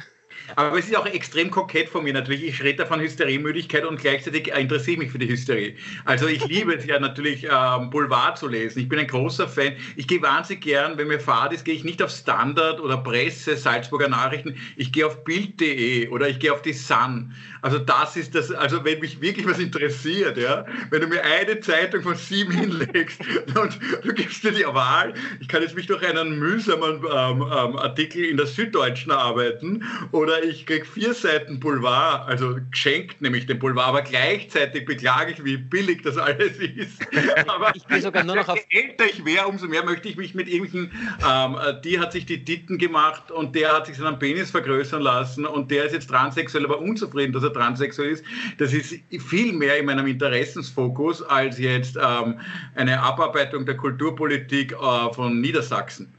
Aber 0.56 0.78
es 0.78 0.86
ist 0.86 0.96
auch 0.96 1.06
extrem 1.06 1.50
kokett 1.50 1.88
von 1.88 2.04
mir 2.04 2.12
natürlich. 2.12 2.44
Ich 2.44 2.62
rede 2.62 2.78
da 2.78 2.86
von 2.86 3.00
Hysteriemüdigkeit 3.00 3.84
und 3.84 4.00
gleichzeitig 4.00 4.48
interessiere 4.48 4.92
ich 4.92 4.98
mich 4.98 5.10
für 5.10 5.18
die 5.18 5.28
Hysterie. 5.28 5.74
Also 6.04 6.26
ich 6.26 6.44
liebe 6.46 6.74
es 6.74 6.86
ja 6.86 6.98
natürlich, 6.98 7.44
ähm, 7.44 7.90
Boulevard 7.90 8.38
zu 8.38 8.48
lesen. 8.48 8.80
Ich 8.80 8.88
bin 8.88 8.98
ein 8.98 9.06
großer 9.06 9.48
Fan. 9.48 9.74
Ich 9.96 10.06
gehe 10.06 10.20
wahnsinnig 10.22 10.62
gern, 10.64 10.98
wenn 10.98 11.08
mir 11.08 11.20
Fahrt 11.20 11.52
ist, 11.52 11.64
gehe 11.64 11.74
ich 11.74 11.84
nicht 11.84 12.02
auf 12.02 12.10
Standard 12.10 12.80
oder 12.80 12.98
Presse, 12.98 13.56
Salzburger 13.56 14.08
Nachrichten. 14.08 14.56
Ich 14.76 14.92
gehe 14.92 15.06
auf 15.06 15.24
Bild.de 15.24 16.08
oder 16.08 16.28
ich 16.28 16.38
gehe 16.38 16.52
auf 16.52 16.62
die 16.62 16.72
Sun. 16.72 17.34
Also 17.62 17.78
das 17.78 18.16
ist 18.16 18.34
das, 18.34 18.50
also 18.52 18.84
wenn 18.84 19.00
mich 19.00 19.20
wirklich 19.20 19.46
was 19.46 19.58
interessiert, 19.58 20.36
ja, 20.36 20.66
wenn 20.90 21.00
du 21.00 21.06
mir 21.06 21.22
eine 21.24 21.60
Zeitung 21.60 22.02
von 22.02 22.14
sieben 22.14 22.52
hinlegst 22.60 23.20
und 23.58 23.78
du 24.02 24.12
gibst 24.12 24.44
mir 24.44 24.52
die 24.52 24.64
Wahl, 24.64 25.14
ich 25.40 25.48
kann 25.48 25.62
jetzt 25.62 25.74
mich 25.74 25.86
durch 25.86 26.06
einen 26.06 26.38
mühsamen 26.38 26.96
ähm, 27.10 27.42
ähm, 27.42 27.76
Artikel 27.76 28.24
in 28.24 28.36
der 28.36 28.46
Süddeutschen 28.46 29.12
arbeiten 29.12 29.82
oder 30.12 30.33
ich 30.42 30.66
krieg 30.66 30.86
vier 30.86 31.14
Seiten 31.14 31.60
Boulevard, 31.60 32.28
also 32.28 32.56
geschenkt 32.70 33.20
nämlich 33.20 33.46
den 33.46 33.58
Boulevard, 33.58 33.88
aber 33.88 34.02
gleichzeitig 34.02 34.84
beklage 34.84 35.32
ich, 35.32 35.44
wie 35.44 35.56
billig 35.56 36.02
das 36.02 36.16
alles 36.16 36.58
ist. 36.58 37.00
Aber 37.46 37.74
ich 37.74 37.84
bin 37.84 38.00
sogar 38.00 38.24
nur 38.24 38.36
noch 38.36 38.48
auf 38.48 38.58
je 38.70 38.82
älter 38.82 39.04
ich 39.04 39.24
wäre, 39.24 39.46
umso 39.46 39.66
mehr 39.66 39.84
möchte 39.84 40.08
ich 40.08 40.16
mich 40.16 40.34
mit 40.34 40.48
irgendwelchen, 40.48 40.90
ähm, 41.28 41.56
die 41.84 41.98
hat 41.98 42.12
sich 42.12 42.26
die 42.26 42.44
Titten 42.44 42.78
gemacht 42.78 43.30
und 43.30 43.54
der 43.54 43.72
hat 43.72 43.86
sich 43.86 43.96
seinen 43.96 44.18
Penis 44.18 44.50
vergrößern 44.50 45.02
lassen 45.02 45.46
und 45.46 45.70
der 45.70 45.84
ist 45.84 45.92
jetzt 45.92 46.08
transsexuell, 46.08 46.64
aber 46.64 46.78
unzufrieden, 46.78 47.32
dass 47.32 47.42
er 47.42 47.52
transsexuell 47.52 48.10
ist. 48.10 48.24
Das 48.58 48.72
ist 48.72 48.94
viel 49.28 49.52
mehr 49.52 49.78
in 49.78 49.86
meinem 49.86 50.06
Interessensfokus 50.06 51.22
als 51.22 51.58
jetzt 51.58 51.96
ähm, 51.96 52.40
eine 52.74 53.00
Abarbeitung 53.00 53.66
der 53.66 53.76
Kulturpolitik 53.76 54.72
äh, 54.72 55.12
von 55.12 55.40
Niedersachsen. 55.40 56.12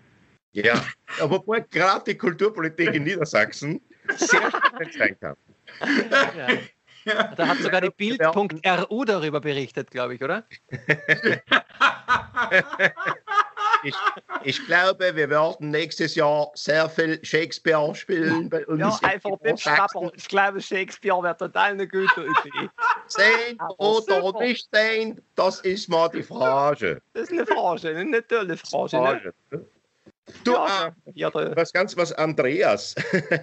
Ja, 0.55 0.81
aber 1.19 1.43
gerade 1.69 2.03
die 2.07 2.17
Kulturpolitik 2.17 2.93
in 2.93 3.03
Niedersachsen 3.03 3.81
sehr 4.15 4.49
spannend 4.49 4.93
sein 4.93 5.17
kann. 5.19 5.35
Ja. 6.37 6.47
Da 7.35 7.47
hat 7.47 7.59
sogar 7.59 7.81
die 7.81 7.91
Bild.ru 7.91 9.05
darüber 9.05 9.39
berichtet, 9.39 9.91
glaube 9.91 10.15
ich, 10.15 10.23
oder? 10.23 10.43
ich, 13.83 13.95
ich, 14.43 14.65
glaube, 14.65 15.15
wir 15.15 15.29
werden 15.29 15.69
nächstes 15.69 16.15
Jahr 16.15 16.49
sehr 16.55 16.89
viel 16.89 17.23
Shakespeare 17.23 17.93
spielen 17.93 18.49
bei 18.49 18.65
uns. 18.65 18.79
Ja, 18.79 18.97
einfach 19.03 19.39
mitschnappern. 19.43 20.11
Ich 20.15 20.27
glaube, 20.27 20.59
Shakespeare 20.61 21.21
wäre 21.21 21.37
total 21.37 21.73
eine 21.73 21.87
gute 21.87 22.21
Idee. 22.21 22.69
Sehen 23.07 23.59
oder 23.77 24.21
super. 24.23 24.39
nicht 24.39 24.67
sehen, 24.73 25.21
das 25.35 25.59
ist 25.59 25.87
mal 25.87 26.09
die 26.09 26.23
Frage. 26.23 27.03
Das 27.13 27.29
ist 27.29 27.33
eine 27.33 27.45
Frage, 27.45 27.95
eine 27.95 28.25
tolle 28.25 28.57
Frage. 28.57 28.89
Frage. 28.89 29.33
Ne? 29.51 29.63
Du, 30.43 30.53
ja, 30.53 30.95
äh, 31.05 31.11
ja, 31.13 31.33
was 31.33 31.71
ganz 31.71 31.95
was 31.97 32.11
Andreas. 32.11 32.95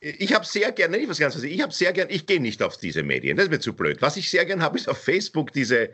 ich 0.00 0.34
habe 0.34 0.44
sehr 0.44 0.72
gerne, 0.72 0.98
nicht 0.98 1.08
was 1.08 1.18
ganz 1.18 1.34
was, 1.34 1.42
ich 1.42 1.62
habe 1.62 1.72
sehr 1.72 1.92
gerne, 1.92 2.10
ich 2.10 2.26
gehe 2.26 2.40
nicht 2.40 2.62
auf 2.62 2.76
diese 2.76 3.02
Medien, 3.02 3.36
das 3.36 3.46
ist 3.46 3.50
mir 3.50 3.60
zu 3.60 3.72
blöd. 3.72 4.02
Was 4.02 4.16
ich 4.16 4.30
sehr 4.30 4.44
gerne 4.44 4.62
habe, 4.62 4.76
ist 4.76 4.88
auf 4.88 4.98
Facebook 4.98 5.52
diese, 5.52 5.90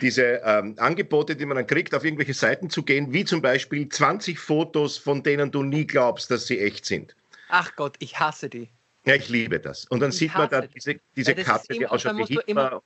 diese 0.00 0.40
ähm, 0.44 0.76
Angebote, 0.78 1.34
die 1.34 1.46
man 1.46 1.56
dann 1.56 1.66
kriegt, 1.66 1.94
auf 1.94 2.04
irgendwelche 2.04 2.34
Seiten 2.34 2.70
zu 2.70 2.84
gehen, 2.84 3.12
wie 3.12 3.24
zum 3.24 3.42
Beispiel 3.42 3.88
20 3.88 4.38
Fotos, 4.38 4.98
von 4.98 5.24
denen 5.24 5.50
du 5.50 5.64
nie 5.64 5.86
glaubst, 5.86 6.30
dass 6.30 6.46
sie 6.46 6.60
echt 6.60 6.86
sind. 6.86 7.16
Ach 7.48 7.74
Gott, 7.74 7.96
ich 7.98 8.20
hasse 8.20 8.48
die. 8.48 8.68
Ja, 9.04 9.14
ich 9.14 9.28
liebe 9.28 9.58
das. 9.58 9.86
Und 9.86 10.00
dann 10.00 10.10
ich 10.10 10.16
sieht 10.16 10.34
man 10.34 10.48
da 10.48 10.60
diese, 10.60 11.00
diese 11.16 11.34
Karte, 11.34 11.72
die 11.72 11.86
ausschaut 11.86 12.16
wie 12.18 12.24
Hitler. 12.24 12.82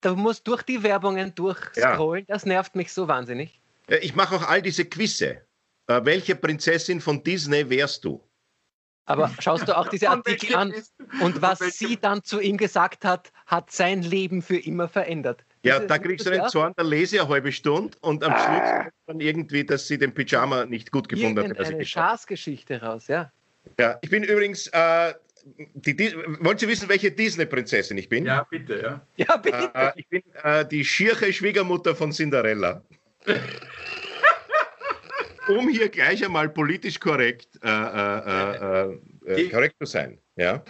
Da 0.00 0.14
musst 0.14 0.48
durch 0.48 0.62
die 0.62 0.82
Werbungen 0.82 1.34
durchscrollen, 1.34 2.24
ja. 2.26 2.34
das 2.34 2.46
nervt 2.46 2.74
mich 2.74 2.92
so 2.92 3.06
wahnsinnig. 3.06 3.59
Äh, 3.90 3.98
ich 3.98 4.14
mache 4.14 4.36
auch 4.36 4.48
all 4.48 4.62
diese 4.62 4.84
Quizze. 4.84 5.42
Äh, 5.86 6.00
welche 6.04 6.36
Prinzessin 6.36 7.00
von 7.00 7.22
Disney 7.22 7.68
wärst 7.68 8.04
du? 8.04 8.24
Aber 9.06 9.30
schaust 9.40 9.66
du 9.66 9.76
auch 9.76 9.88
diese 9.88 10.08
Artikel 10.10 10.54
an 10.54 10.72
und 11.20 11.42
was 11.42 11.58
sie 11.58 11.96
dann 11.96 12.22
zu 12.22 12.40
ihm 12.40 12.56
gesagt 12.56 13.04
hat, 13.04 13.32
hat 13.46 13.72
sein 13.72 14.02
Leben 14.02 14.40
für 14.40 14.58
immer 14.58 14.88
verändert. 14.88 15.44
Ja, 15.64 15.80
da 15.80 15.98
kriegst 15.98 16.26
du 16.26 16.30
den 16.30 16.46
Zorn, 16.48 16.72
da 16.76 16.82
lese 16.82 17.16
ich 17.16 17.22
eine 17.22 17.28
halbe 17.28 17.52
Stunde 17.52 17.98
und 18.00 18.22
am 18.24 18.32
ah. 18.32 18.38
Schluss 18.38 18.92
dann 19.06 19.20
irgendwie, 19.20 19.64
dass 19.64 19.88
sie 19.88 19.98
den 19.98 20.14
Pyjama 20.14 20.64
nicht 20.64 20.90
gut 20.92 21.08
gefunden 21.08 21.50
hat. 21.50 21.58
Eine 21.58 21.84
Schaßgeschichte 21.84 22.80
raus, 22.80 23.08
ja. 23.08 23.32
Ja, 23.78 23.98
ich 24.00 24.08
bin 24.08 24.22
übrigens, 24.22 24.68
äh, 24.68 25.12
die, 25.74 25.96
die, 25.96 26.14
wollen 26.40 26.56
Sie 26.56 26.68
wissen, 26.68 26.88
welche 26.88 27.10
Disney-Prinzessin 27.10 27.98
ich 27.98 28.08
bin? 28.08 28.24
Ja, 28.26 28.46
bitte, 28.48 28.80
ja. 28.80 29.06
Ja, 29.16 29.36
bitte. 29.36 29.70
Äh, 29.74 29.92
ich 29.96 30.08
bin 30.08 30.22
äh, 30.42 30.64
die 30.64 30.84
schiere 30.84 31.32
Schwiegermutter 31.32 31.94
von 31.94 32.12
Cinderella 32.12 32.82
um 35.48 35.68
hier 35.68 35.88
gleich 35.88 36.24
einmal 36.24 36.48
politisch 36.48 36.98
korrekt, 36.98 37.58
äh, 37.62 37.68
äh, 37.68 38.86
äh, 38.86 38.98
äh 39.26 39.48
korrekt 39.48 39.76
zu 39.80 39.86
sein. 39.86 40.18
Ja? 40.36 40.62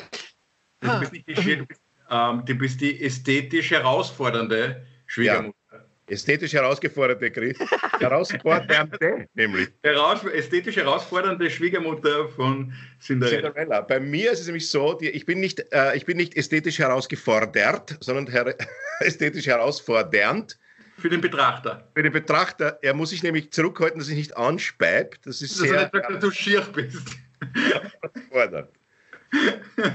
Du 0.80 1.00
bist 1.00 1.12
nicht 1.12 1.28
die, 1.28 1.34
du 1.34 1.66
bist, 1.66 1.80
ähm, 2.10 2.42
du 2.44 2.54
bist 2.54 2.80
die 2.80 3.02
ästhetisch 3.04 3.70
herausfordernde 3.70 4.84
Schwiegermutter. 5.06 5.54
Ja. 5.72 5.78
Ästhetisch 6.10 6.52
herausgeforderte 6.54 7.30
Chris. 7.30 7.56
Herausfordernde, 8.00 9.26
nämlich. 9.34 9.68
Heraus, 9.84 10.24
ästhetisch 10.24 10.74
herausfordernde 10.76 11.48
Schwiegermutter 11.48 12.28
von 12.30 12.72
Cinderella. 13.00 13.52
Cinderella. 13.52 13.80
Bei 13.82 14.00
mir 14.00 14.32
ist 14.32 14.40
es 14.40 14.46
nämlich 14.46 14.68
so, 14.68 14.94
die, 14.94 15.08
ich, 15.10 15.24
bin 15.24 15.38
nicht, 15.38 15.64
äh, 15.72 15.96
ich 15.96 16.06
bin 16.06 16.16
nicht 16.16 16.36
ästhetisch 16.36 16.80
herausgefordert, 16.80 17.96
sondern 18.00 18.26
her 18.26 18.56
ästhetisch 19.00 19.46
herausfordernd. 19.46 20.58
Für 21.00 21.08
den 21.08 21.20
Betrachter. 21.20 21.88
Für 21.94 22.02
den 22.02 22.12
Betrachter. 22.12 22.78
Er 22.82 22.94
muss 22.94 23.10
sich 23.10 23.22
nämlich 23.22 23.50
zurückhalten, 23.50 23.98
dass 23.98 24.08
ich 24.08 24.16
nicht 24.16 24.36
anspeibe. 24.36 25.16
Das 25.24 25.40
ist 25.40 25.52
dass 25.52 25.68
sehr. 25.68 25.86
Dass 25.86 25.90
du 25.90 25.96
nicht 25.98 26.10
dass 26.10 26.20
du 26.20 26.30
schier 26.30 26.60
bist. 26.60 27.16
Herausfordernd. 27.54 28.68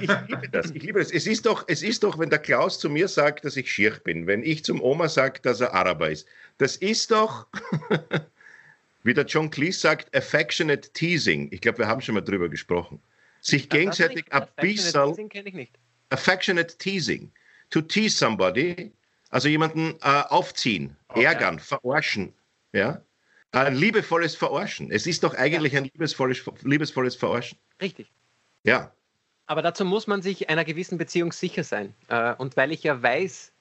Ich 0.02 0.10
liebe 0.28 0.50
das. 0.50 0.72
Ich 0.72 0.82
liebe 0.82 1.00
das. 1.00 1.12
Es 1.12 1.28
ist, 1.28 1.46
doch, 1.46 1.66
es 1.68 1.84
ist 1.84 2.04
doch, 2.04 2.18
wenn 2.18 2.30
der 2.30 2.40
Klaus 2.40 2.80
zu 2.80 2.90
mir 2.90 3.08
sagt, 3.08 3.46
dass 3.46 3.58
ich 3.58 3.72
schier 3.72 3.92
bin, 4.04 4.28
wenn 4.28 4.44
ich 4.44 4.64
zum 4.64 4.82
Oma 4.82 5.10
sage, 5.10 5.42
dass 5.42 5.62
er 5.62 5.74
Araber 5.74 6.10
ist. 6.10 6.28
Das 6.58 6.78
ist 6.78 7.12
doch, 7.12 7.48
wie 9.04 9.14
der 9.14 9.26
John 9.26 9.50
Cleese 9.52 9.80
sagt, 9.80 10.16
affectionate 10.16 10.90
teasing. 10.94 11.50
Ich 11.52 11.62
glaube, 11.62 11.80
wir 11.80 11.88
haben 11.88 12.02
schon 12.02 12.16
mal 12.16 12.22
drüber 12.22 12.50
gesprochen. 12.50 13.02
Sich 13.42 13.70
gegenseitig 13.70 14.26
ein 14.32 14.48
bisschen. 14.60 15.68
Affectionate 16.10 16.78
teasing. 16.78 17.32
To 17.72 17.82
tease 17.82 18.18
somebody, 18.18 18.92
also 19.30 19.48
jemanden 19.48 19.96
äh, 20.02 20.24
aufziehen, 20.30 20.96
okay. 21.10 21.24
ärgern, 21.24 21.60
verarschen. 21.60 22.34
Ja? 22.74 23.02
Ein 23.52 23.76
liebevolles 23.76 24.36
Verarschen. 24.36 24.92
Es 24.92 25.08
ist 25.08 25.24
doch 25.24 25.34
eigentlich 25.34 25.74
ja. 25.74 25.80
ein 25.80 25.86
liebesvolles, 25.86 26.44
liebesvolles 26.64 27.16
Verarschen. 27.16 27.58
Richtig. 27.82 28.12
Ja. 28.64 28.92
Aber 29.48 29.62
dazu 29.62 29.86
muss 29.86 30.08
man 30.08 30.22
sich 30.22 30.50
einer 30.50 30.66
gewissen 30.66 30.98
Beziehung 30.98 31.32
sicher 31.32 31.64
sein. 31.64 31.94
Äh, 32.10 32.34
und 32.36 32.58
weil 32.58 32.72
ich 32.72 32.84
ja 32.84 33.02
weiß, 33.02 33.54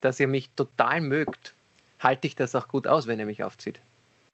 dass 0.00 0.20
ihr 0.20 0.28
mich 0.28 0.50
total 0.50 1.00
mögt, 1.00 1.54
halte 1.98 2.26
ich 2.26 2.36
das 2.36 2.54
auch 2.54 2.68
gut 2.68 2.86
aus, 2.86 3.06
wenn 3.06 3.18
ihr 3.18 3.26
mich 3.26 3.42
aufzieht. 3.42 3.80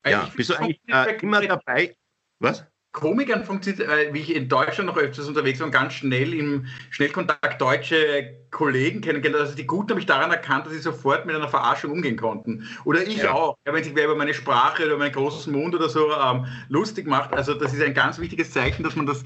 Ja, 0.05 0.31
bist 0.35 0.51
du 0.51 0.55
eigentlich 0.55 0.81
äh, 0.89 1.17
immer 1.21 1.41
dabei? 1.47 1.97
Was? 2.39 2.65
Komikern 2.93 3.45
funktioniert, 3.45 3.89
äh, 3.89 4.13
wie 4.13 4.21
ich 4.21 4.35
in 4.35 4.49
Deutschland 4.49 4.89
noch 4.89 4.97
öfters 4.97 5.29
unterwegs 5.29 5.61
war 5.61 5.67
und 5.67 5.73
ganz 5.73 5.93
schnell 5.93 6.33
im 6.33 6.67
Schnellkontakt 6.91 7.61
deutsche 7.61 8.35
Kollegen 8.51 9.03
kennengelernt. 9.03 9.43
Also 9.43 9.57
die 9.57 9.67
gut 9.67 9.91
habe 9.91 10.01
ich 10.01 10.07
daran 10.07 10.31
erkannt, 10.31 10.67
dass 10.67 10.73
sie 10.73 10.81
sofort 10.81 11.27
mit 11.27 11.37
einer 11.37 11.49
Verarschung 11.49 11.93
umgehen 11.93 12.17
konnten. 12.17 12.67
Oder 12.85 13.07
ich 13.07 13.19
ja. 13.19 13.33
auch. 13.33 13.57
Ja, 13.67 13.75
wenn 13.75 13.85
sich 13.85 13.95
wer 13.95 14.07
über 14.07 14.17
meine 14.17 14.35
Sprache 14.35 14.87
oder 14.87 14.97
meinen 14.97 15.13
großen 15.13 15.53
Mund 15.53 15.75
oder 15.75 15.89
so 15.89 16.11
ähm, 16.13 16.47
lustig 16.69 17.07
macht. 17.07 17.35
Also 17.35 17.55
das 17.55 17.75
ist 17.75 17.83
ein 17.83 17.95
ganz 17.95 18.19
wichtiges 18.19 18.51
Zeichen, 18.53 18.83
dass 18.83 18.97
man 18.97 19.07
das 19.07 19.23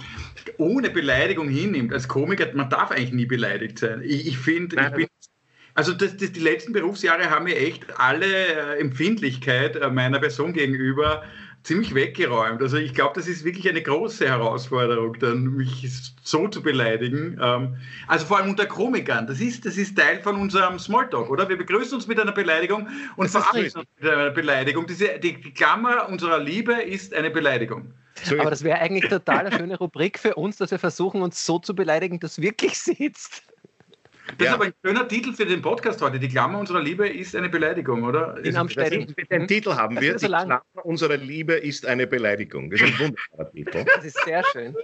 ohne 0.59 0.90
Beleidigung 0.90 1.49
hinnimmt. 1.49 1.92
Als 1.92 2.09
Komiker, 2.09 2.47
man 2.54 2.69
darf 2.69 2.90
eigentlich 2.90 3.12
nie 3.12 3.26
beleidigt 3.26 3.78
sein. 3.78 4.02
Ich, 4.04 4.26
ich 4.26 4.38
finde, 4.38 4.76
ich 4.76 4.92
bin 4.92 5.07
also 5.75 5.92
das, 5.92 6.16
das, 6.16 6.33
die 6.33 6.40
letzten 6.40 6.73
Berufsjahre 6.73 7.31
haben 7.31 7.45
mir 7.45 7.57
echt 7.57 7.99
alle 7.99 8.26
äh, 8.26 8.78
Empfindlichkeit 8.78 9.76
äh, 9.76 9.88
meiner 9.88 10.19
Person 10.19 10.52
gegenüber 10.52 11.23
ziemlich 11.62 11.95
weggeräumt. 11.95 12.61
Also 12.61 12.76
ich 12.76 12.95
glaube, 12.95 13.12
das 13.14 13.28
ist 13.28 13.45
wirklich 13.45 13.69
eine 13.69 13.83
große 13.83 14.28
Herausforderung, 14.28 15.19
dann 15.19 15.45
mich 15.57 16.12
so 16.23 16.49
zu 16.49 16.62
beleidigen. 16.62 17.38
Ähm, 17.40 17.76
also 18.09 18.26
vor 18.26 18.38
allem 18.38 18.50
unter 18.50 18.66
Komikern. 18.66 19.26
Das 19.26 19.40
ist, 19.40 19.64
das 19.64 19.76
ist 19.76 19.97
Teil 19.97 20.21
von 20.23 20.37
unserem 20.37 20.78
Smalltalk, 20.78 21.31
oder? 21.31 21.49
Wir 21.49 21.57
begrüßen 21.57 21.95
uns 21.95 22.07
mit 22.07 22.19
einer 22.19 22.33
Beleidigung 22.33 22.88
und 23.16 23.28
verabschieden 23.28 23.81
uns 23.81 23.88
mit 24.00 24.11
einer 24.11 24.31
Beleidigung. 24.31 24.87
Diese, 24.87 25.19
die 25.19 25.35
Klammer 25.35 26.09
unserer 26.09 26.38
Liebe 26.38 26.75
ist 26.75 27.14
eine 27.14 27.31
Beleidigung. 27.31 27.92
Aber 28.31 28.50
das 28.50 28.62
wäre 28.62 28.78
eigentlich 28.78 29.09
total 29.09 29.47
eine 29.47 29.57
schöne 29.57 29.78
Rubrik 29.78 30.19
für 30.19 30.35
uns, 30.35 30.57
dass 30.57 30.71
wir 30.71 30.78
versuchen, 30.78 31.23
uns 31.23 31.45
so 31.45 31.59
zu 31.59 31.75
beleidigen, 31.75 32.21
dass 32.21 32.40
wirklich 32.40 32.78
sitzt. 32.78 33.42
Das 34.39 34.47
ja. 34.47 34.53
ist 34.53 34.55
aber 34.55 34.65
ein 34.65 34.73
schöner 34.85 35.07
Titel 35.09 35.35
für 35.35 35.45
den 35.45 35.61
Podcast 35.61 36.01
heute. 36.01 36.19
Die 36.19 36.29
Klammer 36.29 36.59
unserer 36.59 36.81
Liebe 36.81 37.07
ist 37.07 37.37
eine 37.37 37.51
Beleidigung, 37.51 38.03
oder? 38.03 38.43
In 38.43 38.57
Amstetten. 38.57 39.15
Den 39.31 39.47
Titel 39.47 39.75
haben 39.75 40.01
wir. 40.01 40.19
So 40.19 40.27
die 40.27 40.33
Klammer 40.33 40.62
unserer 40.85 41.19
Liebe 41.19 41.53
ist 41.55 41.85
eine 41.87 42.07
Beleidigung. 42.07 42.71
Das 42.71 42.81
ist 42.81 42.95
ein 42.95 42.99
wunderbarer 42.99 43.53
Titel. 43.53 43.85
Das 43.95 44.05
ist 44.05 44.19
sehr 44.25 44.43
schön. 44.53 44.75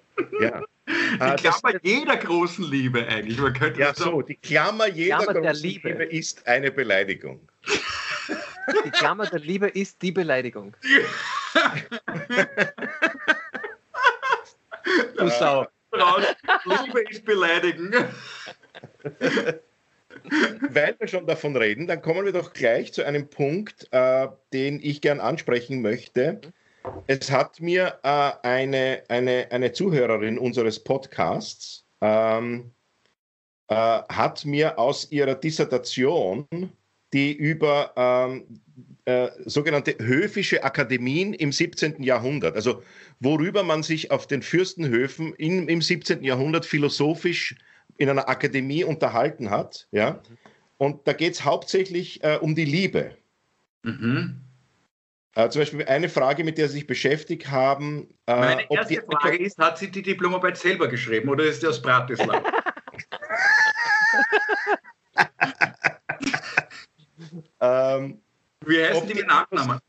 Ja. 0.41 0.63
Die 0.87 0.93
äh, 1.21 1.35
Klammer 1.37 1.73
das, 1.73 1.81
jeder 1.83 2.17
großen 2.17 2.71
Liebe 2.71 3.07
eigentlich. 3.07 3.39
Man 3.39 3.53
könnte 3.55 3.81
ja, 3.81 3.95
so, 3.95 4.23
die 4.23 4.37
Klammer 4.37 4.89
jeder 4.89 5.19
Klammer 5.19 5.41
großen 5.41 5.63
Liebe. 5.63 5.89
Liebe 5.89 6.05
ist 6.05 6.47
eine 6.47 6.71
Beleidigung. 6.71 7.41
Die 8.85 8.91
Klammer 8.91 9.25
der 9.27 9.41
Liebe 9.41 9.69
ist 9.69 10.01
die 10.03 10.13
Beleidigung. 10.13 10.77
du 15.17 15.29
Sau. 15.31 15.67
Liebe 16.65 17.01
ist 17.09 17.25
beleidigen. 17.25 17.95
Weil 20.71 20.97
wir 20.99 21.09
schon 21.09 21.27
davon 21.27 21.57
reden, 21.57 21.87
dann 21.87 22.03
kommen 22.03 22.25
wir 22.25 22.33
doch 22.33 22.53
gleich 22.53 22.93
zu 22.93 23.05
einem 23.05 23.29
Punkt, 23.29 23.89
äh, 23.93 24.29
den 24.53 24.81
ich 24.83 25.01
gern 25.01 25.21
ansprechen 25.21 25.81
möchte. 25.81 26.41
Es 27.07 27.31
hat 27.31 27.61
mir 27.61 27.99
äh, 28.03 28.33
eine, 28.43 29.03
eine, 29.09 29.49
eine 29.51 29.73
Zuhörerin 29.73 30.39
unseres 30.39 30.83
Podcasts 30.83 31.85
ähm, 32.01 32.73
äh, 33.69 33.75
hat 33.75 34.45
mir 34.45 34.79
aus 34.79 35.11
ihrer 35.11 35.35
Dissertation, 35.35 36.47
die 37.13 37.33
über 37.33 37.93
ähm, 37.97 38.61
äh, 39.05 39.31
sogenannte 39.45 39.97
höfische 39.99 40.65
Akademien 40.65 41.35
im 41.35 41.53
17. 41.53 42.03
Jahrhundert, 42.03 42.57
also 42.57 42.83
worüber 43.21 43.63
man 43.63 43.83
sich 43.83 44.11
auf 44.11 44.27
den 44.27 44.43
Fürstenhöfen 44.43 45.35
in, 45.35 45.69
im 45.69 45.83
17. 45.83 46.23
Jahrhundert 46.23 46.67
philosophisch 46.67 47.57
in 47.99 48.09
einer 48.09 48.29
Akademie 48.29 48.85
unterhalten 48.85 49.51
hat. 49.51 49.87
Ja? 49.91 50.23
Und 50.79 51.07
da 51.07 51.13
geht 51.13 51.35
es 51.35 51.45
hauptsächlich 51.45 52.25
äh, 52.25 52.39
um 52.41 52.55
die 52.55 52.65
Liebe. 52.65 53.15
Mhm. 53.83 54.41
Äh, 55.35 55.51
zum 55.51 55.61
Beispiel 55.61 55.85
eine 55.85 56.09
Frage, 56.09 56.43
mit 56.45 56.57
der 56.59 56.69
Sie 56.69 56.75
sich 56.75 56.87
beschäftigt 56.87 57.51
haben. 57.51 58.09
Äh, 58.27 58.37
Meine 58.37 58.71
erste 58.71 58.95
die, 58.95 59.01
Frage 59.01 59.37
ist, 59.39 59.59
hat 59.59 59.77
sie 59.79 59.91
die 59.91 60.03
Diplomarbeit 60.03 60.57
selber 60.57 60.89
geschrieben 60.89 61.29
oder 61.29 61.45
ist 61.45 61.61
sie 61.61 61.67
aus 61.67 61.83
Bratislava? 61.83 62.43
ähm, 67.61 68.21
Wie 68.65 68.83
heißt 68.83 69.09
die 69.09 69.15
mit 69.15 69.27
Nachnamen? 69.27 69.81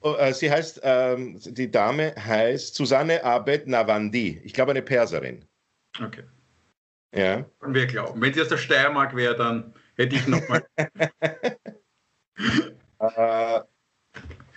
Oh, 0.00 0.14
äh, 0.14 0.32
sie 0.32 0.50
heißt, 0.50 0.80
ähm, 0.84 1.38
die 1.44 1.70
Dame 1.70 2.14
heißt 2.16 2.76
Susanne 2.76 3.22
Abed 3.24 3.66
Navandi. 3.66 4.40
Ich 4.44 4.52
glaube, 4.52 4.70
eine 4.70 4.82
Perserin. 4.82 5.44
Okay. 6.00 6.22
Ja. 7.14 7.44
Und 7.60 7.74
wir 7.74 7.86
glauben. 7.86 8.20
Wenn 8.20 8.34
sie 8.34 8.42
aus 8.42 8.48
der 8.48 8.58
Steiermark 8.58 9.14
wäre, 9.16 9.36
dann 9.36 9.74
hätte 9.94 10.16
ich 10.16 10.26
nochmal. 10.26 10.66
äh, 12.98 13.60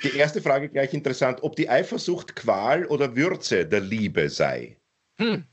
die 0.04 0.16
erste 0.16 0.42
Frage 0.42 0.70
gleich 0.70 0.94
interessant, 0.94 1.44
ob 1.44 1.56
die 1.56 1.70
Eifersucht 1.70 2.36
Qual 2.36 2.86
oder 2.86 3.16
Würze 3.16 3.66
der 3.66 3.82
Liebe 3.82 4.30
sei. 4.30 4.78
Hm. 5.20 5.46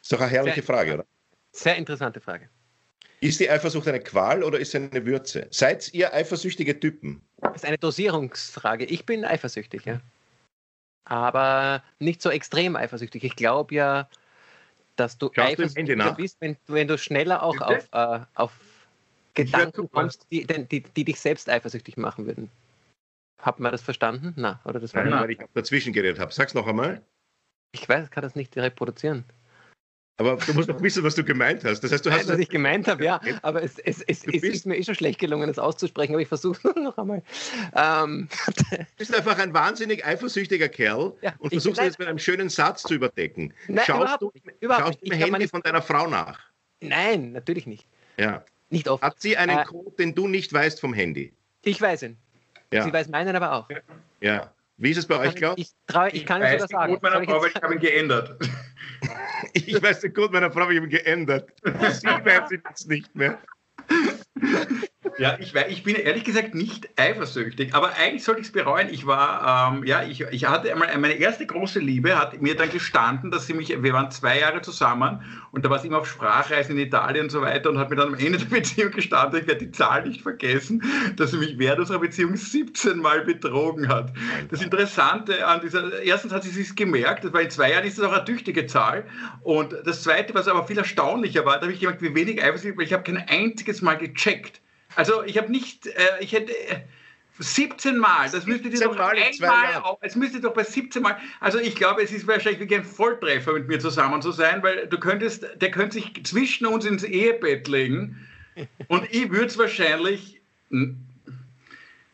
Ist 0.00 0.12
doch 0.12 0.20
eine 0.20 0.30
herrliche 0.30 0.56
Sehr 0.56 0.64
Frage, 0.64 0.94
oder? 0.94 1.06
Sehr 1.52 1.76
interessante 1.76 2.20
Frage. 2.20 2.48
Ist 3.20 3.38
die 3.38 3.48
Eifersucht 3.48 3.86
eine 3.86 4.00
Qual 4.00 4.42
oder 4.42 4.58
ist 4.58 4.72
sie 4.72 4.78
eine 4.78 5.06
Würze? 5.06 5.46
Seid 5.50 5.94
ihr 5.94 6.12
eifersüchtige 6.12 6.80
Typen? 6.80 7.22
Das 7.40 7.56
ist 7.56 7.64
eine 7.64 7.78
Dosierungsfrage. 7.78 8.84
Ich 8.84 9.06
bin 9.06 9.24
eifersüchtig, 9.24 9.84
ja. 9.84 10.00
Aber 11.04 11.84
nicht 12.00 12.20
so 12.20 12.30
extrem 12.30 12.74
eifersüchtig. 12.74 13.22
Ich 13.22 13.36
glaube 13.36 13.74
ja, 13.74 14.08
dass 15.02 15.18
du 15.18 15.30
eifersüchtiger 15.36 16.12
bist, 16.12 16.40
wenn, 16.40 16.56
wenn, 16.68 16.86
du 16.86 16.96
schneller 16.96 17.42
auch 17.42 17.60
auf, 17.60 17.88
äh, 17.90 18.20
auf 18.34 18.52
Gedanken 19.34 19.90
kommst, 19.90 20.26
die, 20.30 20.46
die, 20.46 20.80
die, 20.80 21.04
dich 21.04 21.18
selbst 21.18 21.48
eifersüchtig 21.48 21.96
machen 21.96 22.26
würden. 22.26 22.50
Hat 23.40 23.58
man 23.58 23.72
das 23.72 23.82
verstanden? 23.82 24.32
Na, 24.36 24.60
oder 24.64 24.78
das 24.78 24.94
war 24.94 25.04
Nein, 25.04 25.20
weil 25.20 25.30
ich 25.32 25.38
dazwischen 25.54 25.92
geredet 25.92 26.20
habe. 26.20 26.32
Sag's 26.32 26.54
noch 26.54 26.68
einmal. 26.68 27.02
Ich 27.72 27.88
weiß, 27.88 28.04
ich 28.04 28.10
kann 28.10 28.22
das 28.22 28.36
nicht 28.36 28.56
reproduzieren. 28.56 29.24
Aber 30.26 30.44
du 30.44 30.54
musst 30.54 30.68
doch 30.68 30.80
wissen, 30.82 31.02
was 31.02 31.14
du 31.14 31.24
gemeint 31.24 31.64
hast. 31.64 31.80
Das 31.80 31.92
heißt, 31.92 32.04
du 32.04 32.10
Nein, 32.10 32.20
hast. 32.20 32.28
Was 32.28 32.38
ich 32.38 32.48
gemeint 32.48 32.88
habe, 32.88 33.04
ja. 33.04 33.20
Aber 33.42 33.62
es, 33.62 33.78
es, 33.78 34.02
es, 34.02 34.24
es 34.24 34.42
ist 34.42 34.66
mir 34.66 34.76
eh 34.76 34.82
schon 34.82 34.94
schlecht 34.94 35.18
gelungen, 35.18 35.48
das 35.48 35.58
auszusprechen, 35.58 36.12
aber 36.12 36.22
ich 36.22 36.28
versuche 36.28 36.68
es 36.68 36.76
noch 36.82 36.96
einmal. 36.98 37.22
Ähm. 37.74 38.28
Du 38.70 38.76
bist 38.96 39.14
einfach 39.14 39.38
ein 39.38 39.52
wahnsinnig 39.52 40.04
eifersüchtiger 40.04 40.68
Kerl 40.68 41.12
ja, 41.22 41.34
und 41.38 41.50
versuchst 41.50 41.80
es 41.80 41.98
mit 41.98 42.08
einem 42.08 42.18
schönen 42.18 42.48
Satz 42.48 42.82
zu 42.82 42.94
überdecken. 42.94 43.52
Nein, 43.68 43.84
schaust 43.86 44.00
überhaupt, 44.00 44.22
du, 44.22 44.32
überhaupt 44.60 44.86
schaust 44.86 45.02
du 45.02 45.06
im 45.06 45.12
Handy 45.12 45.48
von 45.48 45.60
deiner 45.62 45.82
Frau 45.82 46.06
nach? 46.06 46.40
Nein, 46.80 47.32
natürlich 47.32 47.66
nicht. 47.66 47.86
Ja. 48.16 48.44
Nicht 48.70 48.88
oft. 48.88 49.02
Hat 49.02 49.20
sie 49.20 49.36
einen 49.36 49.58
äh, 49.58 49.64
Code, 49.64 49.92
den 49.98 50.14
du 50.14 50.28
nicht 50.28 50.52
weißt 50.52 50.80
vom 50.80 50.94
Handy? 50.94 51.32
Ich 51.62 51.80
weiß 51.80 52.02
ihn. 52.04 52.16
Ja. 52.72 52.84
Sie 52.84 52.92
weiß 52.92 53.08
meinen 53.08 53.36
aber 53.36 53.52
auch. 53.52 53.68
Ja. 54.20 54.52
Wie 54.82 54.90
ist 54.90 54.96
es 54.96 55.06
bei 55.06 55.16
euch, 55.16 55.36
Klaus? 55.36 55.54
Ich, 55.58 55.70
ich, 55.88 56.14
ich 56.14 56.26
kann 56.26 56.42
es 56.42 56.54
sogar 56.54 56.66
sagen. 56.66 56.92
Gut 56.94 57.02
meiner 57.04 57.22
Frau, 57.22 57.44
ich 57.46 57.54
habe 57.54 57.74
ihn 57.74 57.78
geändert. 57.78 58.36
ich 59.52 59.80
weiß 59.80 60.00
den 60.00 60.12
Code 60.12 60.32
meiner 60.32 60.50
Frau, 60.50 60.68
ich 60.70 60.76
habe 60.76 60.86
ihn 60.86 60.90
geändert. 60.90 61.50
Sie 61.62 62.08
weiß 62.08 62.50
ihn 62.50 62.62
jetzt 62.68 62.88
nicht 62.88 63.14
mehr. 63.14 63.38
Ja, 65.18 65.36
ich, 65.38 65.54
ich 65.54 65.82
bin 65.84 65.94
ehrlich 65.94 66.24
gesagt 66.24 66.54
nicht 66.54 66.88
eifersüchtig, 66.96 67.74
aber 67.74 67.92
eigentlich 67.98 68.24
sollte 68.24 68.40
ich 68.40 68.46
es 68.46 68.52
bereuen. 68.52 68.88
Ich 68.90 69.06
war, 69.06 69.74
ähm, 69.74 69.84
ja, 69.84 70.02
ich, 70.02 70.22
ich 70.22 70.48
hatte 70.48 70.72
einmal, 70.72 70.96
meine 70.98 71.14
erste 71.14 71.46
große 71.46 71.80
Liebe 71.80 72.18
hat 72.18 72.40
mir 72.40 72.56
dann 72.56 72.70
gestanden, 72.70 73.30
dass 73.30 73.46
sie 73.46 73.52
mich, 73.52 73.68
wir 73.82 73.92
waren 73.92 74.10
zwei 74.10 74.40
Jahre 74.40 74.62
zusammen 74.62 75.22
und 75.50 75.64
da 75.64 75.70
war 75.70 75.78
sie 75.78 75.88
immer 75.88 75.98
auf 75.98 76.08
Sprachreisen 76.08 76.78
in 76.78 76.86
Italien 76.86 77.24
und 77.24 77.30
so 77.30 77.42
weiter 77.42 77.68
und 77.68 77.78
hat 77.78 77.90
mir 77.90 77.96
dann 77.96 78.08
am 78.08 78.14
Ende 78.14 78.38
der 78.38 78.46
Beziehung 78.46 78.90
gestanden, 78.90 79.40
ich 79.40 79.46
werde 79.46 79.66
die 79.66 79.70
Zahl 79.70 80.06
nicht 80.06 80.22
vergessen, 80.22 80.82
dass 81.16 81.32
sie 81.32 81.36
mich 81.36 81.58
während 81.58 81.80
unserer 81.80 81.98
Beziehung 81.98 82.34
17 82.34 82.98
Mal 82.98 83.22
betrogen 83.22 83.88
hat. 83.88 84.12
Das 84.50 84.62
Interessante 84.62 85.46
an 85.46 85.60
dieser, 85.60 86.02
erstens 86.02 86.32
hat 86.32 86.42
sie 86.42 86.50
sich 86.50 86.74
gemerkt, 86.74 87.30
war 87.32 87.42
in 87.42 87.50
zwei 87.50 87.72
Jahren 87.72 87.84
ist 87.84 87.98
das 87.98 88.06
auch 88.06 88.12
eine 88.12 88.24
tüchtige 88.24 88.66
Zahl 88.66 89.04
und 89.42 89.76
das 89.84 90.02
zweite, 90.02 90.34
was 90.34 90.48
aber 90.48 90.66
viel 90.66 90.78
erstaunlicher 90.78 91.44
war, 91.44 91.56
da 91.56 91.62
habe 91.62 91.72
ich 91.72 91.80
gemerkt, 91.80 92.00
wie 92.00 92.14
wenig 92.14 92.42
eifersüchtig, 92.42 92.78
weil 92.78 92.86
ich 92.86 92.92
habe 92.94 93.02
kein 93.02 93.18
einziges 93.28 93.82
Mal 93.82 93.98
gecheckt. 93.98 94.61
Also 94.96 95.22
ich 95.24 95.38
habe 95.38 95.50
nicht, 95.50 95.86
äh, 95.86 96.00
ich 96.20 96.32
hätte 96.32 96.52
17 97.38 97.94
äh, 97.94 97.98
Mal, 97.98 98.30
das 98.30 98.46
müsste 98.46 98.70
doch 98.70 98.96
Mal 98.96 99.16
einmal 99.16 99.76
auf, 99.82 99.98
es 100.02 100.16
müsste 100.16 100.40
doch 100.40 100.54
bei 100.54 100.64
17 100.64 101.02
Mal, 101.02 101.18
also 101.40 101.58
ich 101.58 101.74
glaube, 101.74 102.02
es 102.02 102.12
ist 102.12 102.26
wahrscheinlich 102.26 102.68
wie 102.68 102.74
ein 102.74 102.84
Volltreffer 102.84 103.52
mit 103.52 103.68
mir 103.68 103.80
zusammen 103.80 104.20
zu 104.22 104.32
sein, 104.32 104.62
weil 104.62 104.86
du 104.86 104.98
könntest, 104.98 105.46
der 105.56 105.70
könnte 105.70 105.94
sich 105.94 106.24
zwischen 106.24 106.66
uns 106.66 106.84
ins 106.84 107.04
Ehebett 107.04 107.68
legen 107.68 108.28
und 108.88 109.10
ich 109.10 109.30
würde 109.30 109.46
es 109.46 109.58
wahrscheinlich 109.58 110.40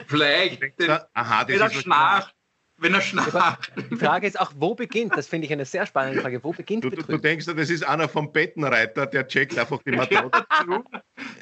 vielleicht, 0.07 0.63
den, 0.79 0.91
Aha, 1.15 1.45
das 1.45 1.49
wenn 1.49 1.61
er 1.61 1.71
schnarcht, 1.71 2.35
wenn 2.79 2.95
er 2.95 3.01
schnarcht. 3.01 3.73
Die 3.91 3.97
Frage 3.97 4.27
ist 4.27 4.41
auch, 4.41 4.53
wo 4.57 4.75
beginnt? 4.75 5.17
Das 5.17 5.27
finde 5.27 5.47
ich 5.47 5.53
eine 5.53 5.65
sehr 5.65 5.87
spannende 5.87 6.21
Frage. 6.21 6.43
Wo 6.43 6.53
beginnt 6.53 6.85
du, 6.85 6.91
du, 6.91 7.19
denkst, 7.19 7.47
das 7.47 7.71
ist 7.71 7.85
einer 7.85 8.09
vom 8.09 8.33
Bettenreiter, 8.33 9.07
der 9.07 9.27
checkt 9.27 9.59
einfach 9.59 9.83
die 9.83 9.93
Matrose. 9.93 10.31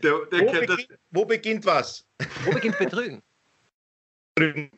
der, 0.03 0.27
der 0.33 0.41
wo, 0.41 0.53
beginnt, 0.53 0.89
wo, 1.11 1.25
beginnt, 1.25 1.67
was? 1.67 2.07
Wo 2.45 2.53
beginnt 2.53 2.79
Betrügen? 2.79 3.23
Betrügen, 4.35 4.71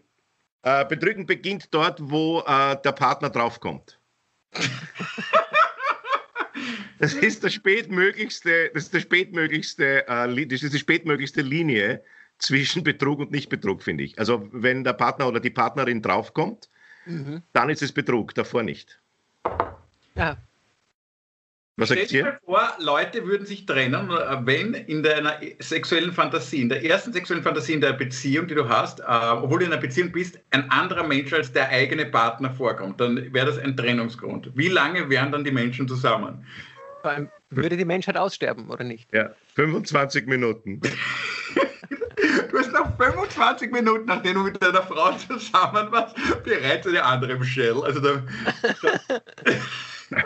äh, 0.63 0.85
Betrügen 0.85 1.27
beginnt 1.27 1.73
dort, 1.73 1.99
wo 2.03 2.41
äh, 2.41 2.77
der 2.83 2.93
Partner 2.93 3.31
draufkommt. 3.31 3.99
Das 7.01 7.15
ist 7.15 7.45
der 7.45 7.51
spätmöglichste, 7.51 8.73
das 8.75 8.85
ist 8.85 8.95
der 8.95 9.01
spätmöglichste, 9.01 10.09
äh, 10.09 10.47
das 10.47 10.63
ist 10.65 10.75
die 10.75 10.79
spätmöglichste 10.79 11.43
Linie 11.43 12.03
zwischen 12.39 12.85
Betrug 12.85 13.19
und 13.21 13.31
Nichtbetrug, 13.31 13.83
finde 13.83 14.05
ich. 14.05 14.19
Also 14.19 14.49
wenn 14.53 14.85
der 14.85 14.93
Partner 14.93 15.29
oder 15.29 15.41
die 15.41 15.51
Partnerin 15.51 16.03
draufkommt, 16.03 16.69
mhm. 17.07 17.43
dann 17.53 17.71
ist 17.71 17.83
es 17.83 17.93
Betrug, 17.93 18.35
davor 18.35 18.63
nicht. 18.63 19.01
Ja. 20.15 20.37
Was 21.77 21.91
sagt 21.91 22.11
ihr? 22.11 22.41
vor, 22.45 22.75
Leute 22.81 23.25
würden 23.25 23.47
sich 23.47 23.65
trennen, 23.65 24.09
wenn 24.09 24.75
in 24.75 25.05
deiner 25.05 25.39
sexuellen 25.61 26.13
Fantasie, 26.13 26.63
in 26.63 26.69
der 26.69 26.85
ersten 26.85 27.13
sexuellen 27.13 27.45
Fantasie 27.45 27.75
in 27.75 27.81
der 27.81 27.93
Beziehung, 27.93 28.49
die 28.49 28.57
du 28.57 28.69
hast, 28.69 28.99
äh, 28.99 29.05
obwohl 29.05 29.61
du 29.61 29.67
in 29.67 29.73
einer 29.73 29.81
Beziehung 29.81 30.11
bist, 30.11 30.41
ein 30.51 30.69
anderer 30.73 31.05
Mensch 31.05 31.33
als 31.33 31.53
der 31.53 31.69
eigene 31.69 32.07
Partner 32.07 32.53
vorkommt, 32.53 33.01
dann 33.01 33.33
wäre 33.33 33.47
das 33.47 33.59
ein 33.59 33.77
Trennungsgrund. 33.77 34.51
Wie 34.57 34.67
lange 34.67 35.09
wären 35.09 35.31
dann 35.31 35.45
die 35.45 35.53
Menschen 35.53 35.87
zusammen? 35.87 36.45
Würde 37.51 37.77
die 37.77 37.85
Menschheit 37.85 38.17
aussterben 38.17 38.69
oder 38.71 38.83
nicht? 38.83 39.15
Ja, 39.15 39.31
25 39.55 40.27
Minuten. 40.27 40.81
Du 42.51 42.59
hast 42.59 42.73
nach 42.73 42.97
25 42.97 43.71
Minuten, 43.71 44.07
nachdem 44.07 44.35
du 44.35 44.43
mit 44.45 44.63
deiner 44.63 44.83
Frau 44.83 45.13
zusammen 45.13 45.91
warst, 45.93 46.17
bereits 46.45 46.87
eine 46.87 47.05
andere 47.05 47.33
im 47.33 47.45
Shell. 47.45 47.83
Also 47.83 48.01
da, 48.01 48.23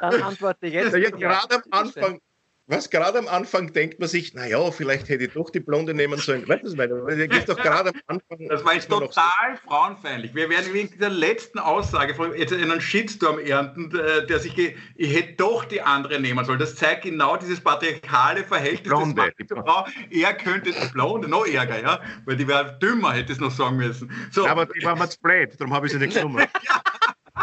Dann 0.00 0.22
antworte 0.22 0.66
ich 0.66 0.74
jetzt. 0.74 0.94
Ja, 0.96 1.10
gerade 1.10 1.56
am 1.56 1.62
Anfang, 1.70 2.20
was 2.68 2.90
gerade 2.90 3.18
am 3.18 3.28
Anfang 3.28 3.72
denkt 3.72 3.98
man 3.98 4.08
sich, 4.08 4.34
naja, 4.34 4.70
vielleicht 4.70 5.08
hätte 5.08 5.24
ich 5.24 5.32
doch 5.32 5.48
die 5.50 5.60
Blonde 5.60 5.94
nehmen 5.94 6.18
sollen. 6.18 6.46
Weißt 6.46 6.64
du, 6.64 6.76
was 6.76 7.44
doch 7.46 7.56
gerade 7.56 7.90
am 7.90 8.00
Anfang. 8.06 8.46
Das 8.48 8.64
war 8.64 8.74
jetzt 8.74 8.90
total 8.90 9.10
so. 9.54 9.68
frauenfeindlich. 9.68 10.34
Wir 10.34 10.50
werden 10.50 10.72
wegen 10.74 10.90
dieser 10.90 11.08
letzten 11.08 11.58
Aussage 11.58 12.14
von 12.14 12.34
jetzt 12.36 12.52
einen 12.52 12.80
Shitstorm 12.80 13.38
ernten, 13.38 13.90
der 13.90 14.38
sich, 14.38 14.56
ich 14.58 15.14
hätte 15.16 15.34
doch 15.34 15.64
die 15.64 15.80
andere 15.80 16.20
nehmen 16.20 16.44
sollen. 16.44 16.58
Das 16.58 16.74
zeigt 16.74 17.02
genau 17.02 17.36
dieses 17.38 17.60
patriarchale 17.60 18.44
Verhältnis 18.44 18.82
Blonde, 18.82 19.32
des 19.38 19.48
zur 19.48 19.64
Frau. 19.64 19.86
Er 20.10 20.34
könnte 20.34 20.72
die 20.72 20.88
Blonde, 20.92 21.26
noch 21.26 21.46
ärger, 21.46 21.80
ja, 21.80 22.00
weil 22.26 22.36
die 22.36 22.46
wäre 22.46 22.78
dümmer, 22.80 23.12
hätte 23.12 23.32
es 23.32 23.40
noch 23.40 23.50
sagen 23.50 23.76
müssen. 23.76 24.12
So. 24.30 24.46
aber 24.46 24.66
die 24.66 24.84
war 24.84 24.94
mir 24.94 25.08
zu 25.08 25.18
blöd, 25.20 25.54
darum 25.58 25.72
habe 25.74 25.86
ich 25.86 25.92
sie 25.92 25.98
nicht 25.98 26.14
genommen. 26.14 26.46
ja 26.62 26.82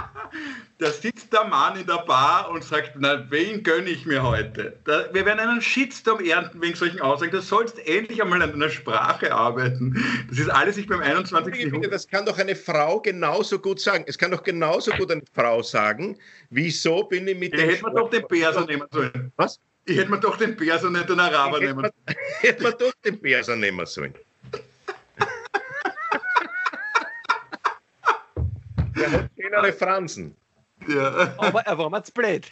da 0.78 0.92
sitzt 0.92 1.32
der 1.32 1.46
Mann 1.46 1.80
in 1.80 1.86
der 1.86 2.04
Bar 2.06 2.50
und 2.50 2.64
sagt, 2.64 2.94
na, 2.98 3.30
wen 3.30 3.64
gönne 3.64 3.90
ich 3.90 4.06
mir 4.06 4.24
heute? 4.24 4.78
Da, 4.86 5.06
wir 5.14 5.26
werden 5.26 5.40
einen 5.40 5.62
Shitstorm 5.62 6.24
ernten 6.24 6.62
wegen 6.62 6.76
solchen 6.76 7.02
Aussagen. 7.02 7.32
Du 7.32 7.42
sollst 7.42 7.80
endlich 7.88 8.22
einmal 8.22 8.42
an 8.42 8.52
deiner 8.52 8.70
Sprache 8.70 9.34
arbeiten. 9.34 9.96
Das 10.30 10.40
ist 10.40 10.50
alles 10.50 10.78
nicht 10.78 10.90
beim 10.90 11.02
21. 11.02 11.56
Jahrhundert. 11.56 11.94
Das 11.94 12.08
kann 12.08 12.26
doch 12.26 12.38
eine 12.38 12.56
Frau 12.56 13.00
genauso 13.00 13.60
gut 13.60 13.80
sagen. 13.80 14.04
Es 14.08 14.18
kann 14.18 14.32
doch 14.32 14.44
genauso 14.44 14.92
gut 14.92 15.12
eine 15.12 15.24
Frau 15.34 15.62
sagen, 15.62 16.18
wieso 16.50 17.04
bin 17.04 17.28
ich 17.28 17.38
mit 17.38 17.54
ja, 17.54 17.62
dem... 17.62 17.70
Hätte 17.70 17.84
man 17.84 17.96
doch 17.96 18.10
den 18.10 18.28
Perser 18.28 18.66
nehmen 18.66 18.88
sollen. 18.92 19.32
Was? 19.38 19.60
Ich 19.88 19.98
hätte 19.98 20.10
mir 20.10 20.20
doch 20.20 20.38
den 20.38 20.58
Perser 20.58 20.90
nicht 20.90 21.08
den 21.10 21.20
Araber 21.20 21.60
nehmen 21.60 21.82
sollen. 21.82 21.94
Hätte 22.40 22.64
man 22.64 22.74
doch 22.80 22.92
den 23.04 23.22
Perser 23.22 23.56
nehmen 23.56 23.86
sollen. 23.86 24.16
Der 28.96 29.12
hat 29.12 29.30
schönere 29.38 29.74
Fransen. 29.74 30.36
Ja. 30.88 31.34
Aber 31.38 31.62
er 31.62 31.78
war 31.78 31.90
mir 31.90 32.04
zu 32.04 32.12
blöd. 32.12 32.52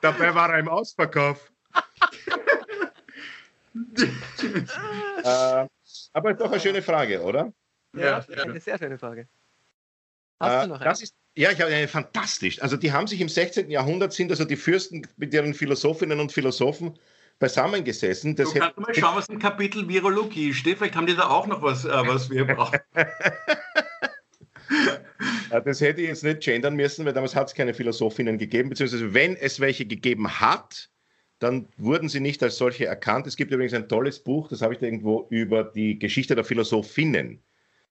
Dabei 0.00 0.34
war 0.34 0.52
er 0.52 0.58
im 0.58 0.68
Ausverkauf. 0.68 1.52
äh, 5.24 5.66
aber 6.12 6.34
doch 6.34 6.50
eine 6.50 6.60
schöne 6.60 6.82
Frage, 6.82 7.22
oder? 7.22 7.52
Ja, 7.94 8.18
ja. 8.18 8.42
eine 8.42 8.60
sehr 8.60 8.78
schöne 8.78 8.98
Frage. 8.98 9.28
Hast 10.40 10.52
äh, 10.52 10.62
du 10.62 10.68
noch 10.68 10.80
eine? 10.80 10.84
Das 10.84 11.02
ist, 11.02 11.14
ja, 11.34 11.50
ich 11.50 11.60
habe 11.60 11.72
eine 11.72 11.88
fantastisch. 11.88 12.60
Also 12.60 12.76
die 12.76 12.92
haben 12.92 13.06
sich 13.06 13.20
im 13.20 13.28
16. 13.28 13.70
Jahrhundert 13.70 14.12
sind 14.12 14.30
also 14.30 14.44
die 14.44 14.56
Fürsten 14.56 15.06
mit 15.16 15.32
ihren 15.32 15.54
Philosophinnen 15.54 16.20
und 16.20 16.32
Philosophen 16.32 16.98
beisammengesessen. 17.42 18.36
Das 18.36 18.52
du 18.52 18.60
kannst 18.60 18.78
mal 18.78 18.94
schauen, 18.94 19.16
was 19.16 19.28
im 19.28 19.40
Kapitel 19.40 19.88
Virologie 19.88 20.54
steht. 20.54 20.78
Vielleicht 20.78 20.94
haben 20.94 21.06
die 21.06 21.16
da 21.16 21.28
auch 21.28 21.48
noch 21.48 21.60
was, 21.60 21.84
äh, 21.84 21.90
was 21.90 22.30
wir 22.30 22.46
brauchen. 22.46 22.78
das 25.64 25.80
hätte 25.80 26.00
ich 26.00 26.08
jetzt 26.08 26.22
nicht 26.22 26.40
gendern 26.40 26.76
müssen, 26.76 27.04
weil 27.04 27.12
damals 27.12 27.34
hat 27.34 27.48
es 27.48 27.54
keine 27.54 27.74
Philosophinnen 27.74 28.38
gegeben, 28.38 28.68
beziehungsweise 28.68 29.12
wenn 29.12 29.36
es 29.36 29.58
welche 29.58 29.84
gegeben 29.84 30.40
hat, 30.40 30.88
dann 31.40 31.68
wurden 31.76 32.08
sie 32.08 32.20
nicht 32.20 32.40
als 32.44 32.56
solche 32.56 32.86
erkannt. 32.86 33.26
Es 33.26 33.36
gibt 33.36 33.50
übrigens 33.50 33.74
ein 33.74 33.88
tolles 33.88 34.22
Buch, 34.22 34.46
das 34.46 34.62
habe 34.62 34.74
ich 34.74 34.78
da 34.78 34.86
irgendwo 34.86 35.26
über 35.30 35.64
die 35.64 35.98
Geschichte 35.98 36.36
der 36.36 36.44
Philosophinnen. 36.44 37.42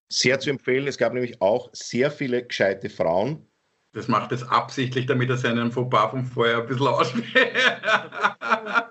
Sehr 0.08 0.40
zu 0.40 0.50
empfehlen. 0.50 0.88
Es 0.88 0.98
gab 0.98 1.14
nämlich 1.14 1.42
auch 1.42 1.70
sehr 1.74 2.10
viele 2.10 2.46
gescheite 2.46 2.90
Frauen. 2.90 3.46
Das 3.94 4.08
macht 4.08 4.32
es 4.32 4.44
absichtlich, 4.44 5.06
damit 5.06 5.30
er 5.30 5.36
seinen 5.36 5.72
Fauxpas 5.72 6.12
vom 6.12 6.26
Vorher 6.26 6.60
ein 6.60 6.68
bisschen 6.68 6.88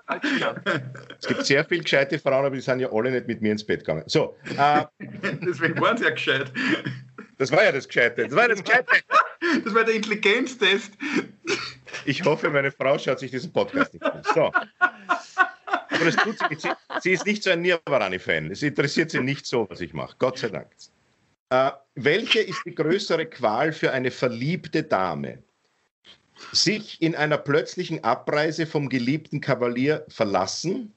es 1.19 1.27
gibt 1.27 1.45
sehr 1.45 1.65
viele 1.65 1.81
gescheite 1.81 2.19
Frauen, 2.19 2.45
aber 2.45 2.55
die 2.55 2.61
sind 2.61 2.79
ja 2.79 2.91
alle 2.91 3.11
nicht 3.11 3.27
mit 3.27 3.41
mir 3.41 3.51
ins 3.51 3.63
Bett 3.63 3.81
gegangen. 3.81 4.03
So, 4.07 4.35
äh, 4.57 4.83
Deswegen 5.45 5.79
waren 5.79 5.97
sie 5.97 6.05
ja 6.05 6.11
gescheit. 6.11 6.51
Das 7.37 7.51
war 7.51 7.63
ja 7.63 7.71
das 7.71 7.87
Gescheite. 7.87 8.23
Das 8.23 8.35
war 8.35 8.47
das 8.47 8.63
Gescheite. 8.63 8.87
Das 9.63 9.73
war 9.73 9.83
der 9.83 9.95
Intelligenztest. 9.95 10.93
Ich 12.05 12.23
hoffe, 12.23 12.49
meine 12.49 12.71
Frau 12.71 12.97
schaut 12.97 13.19
sich 13.19 13.31
diesen 13.31 13.51
Podcast 13.51 13.93
nicht 13.93 14.05
an. 14.05 14.21
So. 14.33 14.51
Aber 16.01 16.05
das 16.05 16.15
tut 16.15 16.37
sie, 16.37 16.55
sie, 16.55 16.69
sie 17.01 17.11
ist 17.11 17.25
nicht 17.25 17.43
so 17.43 17.49
ein 17.49 17.61
Nirvarani-Fan. 17.61 18.51
Es 18.51 18.61
interessiert 18.61 19.11
sie 19.11 19.19
nicht 19.19 19.45
so, 19.45 19.67
was 19.69 19.81
ich 19.81 19.93
mache. 19.93 20.15
Gott 20.19 20.37
sei 20.37 20.49
Dank. 20.49 20.67
Äh, 21.49 21.71
welche 21.95 22.39
ist 22.39 22.61
die 22.65 22.73
größere 22.73 23.25
Qual 23.25 23.73
für 23.73 23.91
eine 23.91 24.09
verliebte 24.09 24.83
Dame? 24.83 25.43
Sich 26.51 27.01
in 27.01 27.15
einer 27.15 27.37
plötzlichen 27.37 28.03
Abreise 28.03 28.65
vom 28.65 28.89
geliebten 28.89 29.41
Kavalier 29.41 30.05
verlassen 30.09 30.93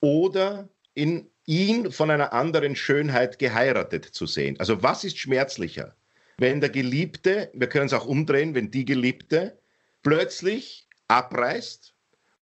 oder 0.00 0.68
in 0.94 1.30
ihn 1.46 1.92
von 1.92 2.10
einer 2.10 2.32
anderen 2.32 2.76
Schönheit 2.76 3.38
geheiratet 3.38 4.04
zu 4.04 4.26
sehen. 4.26 4.58
Also 4.58 4.82
was 4.82 5.04
ist 5.04 5.18
schmerzlicher? 5.18 5.94
Wenn 6.38 6.60
der 6.60 6.70
Geliebte, 6.70 7.50
wir 7.54 7.68
können 7.68 7.86
es 7.86 7.92
auch 7.92 8.06
umdrehen, 8.06 8.54
wenn 8.54 8.70
die 8.70 8.84
Geliebte 8.84 9.58
plötzlich 10.02 10.88
abreist 11.08 11.94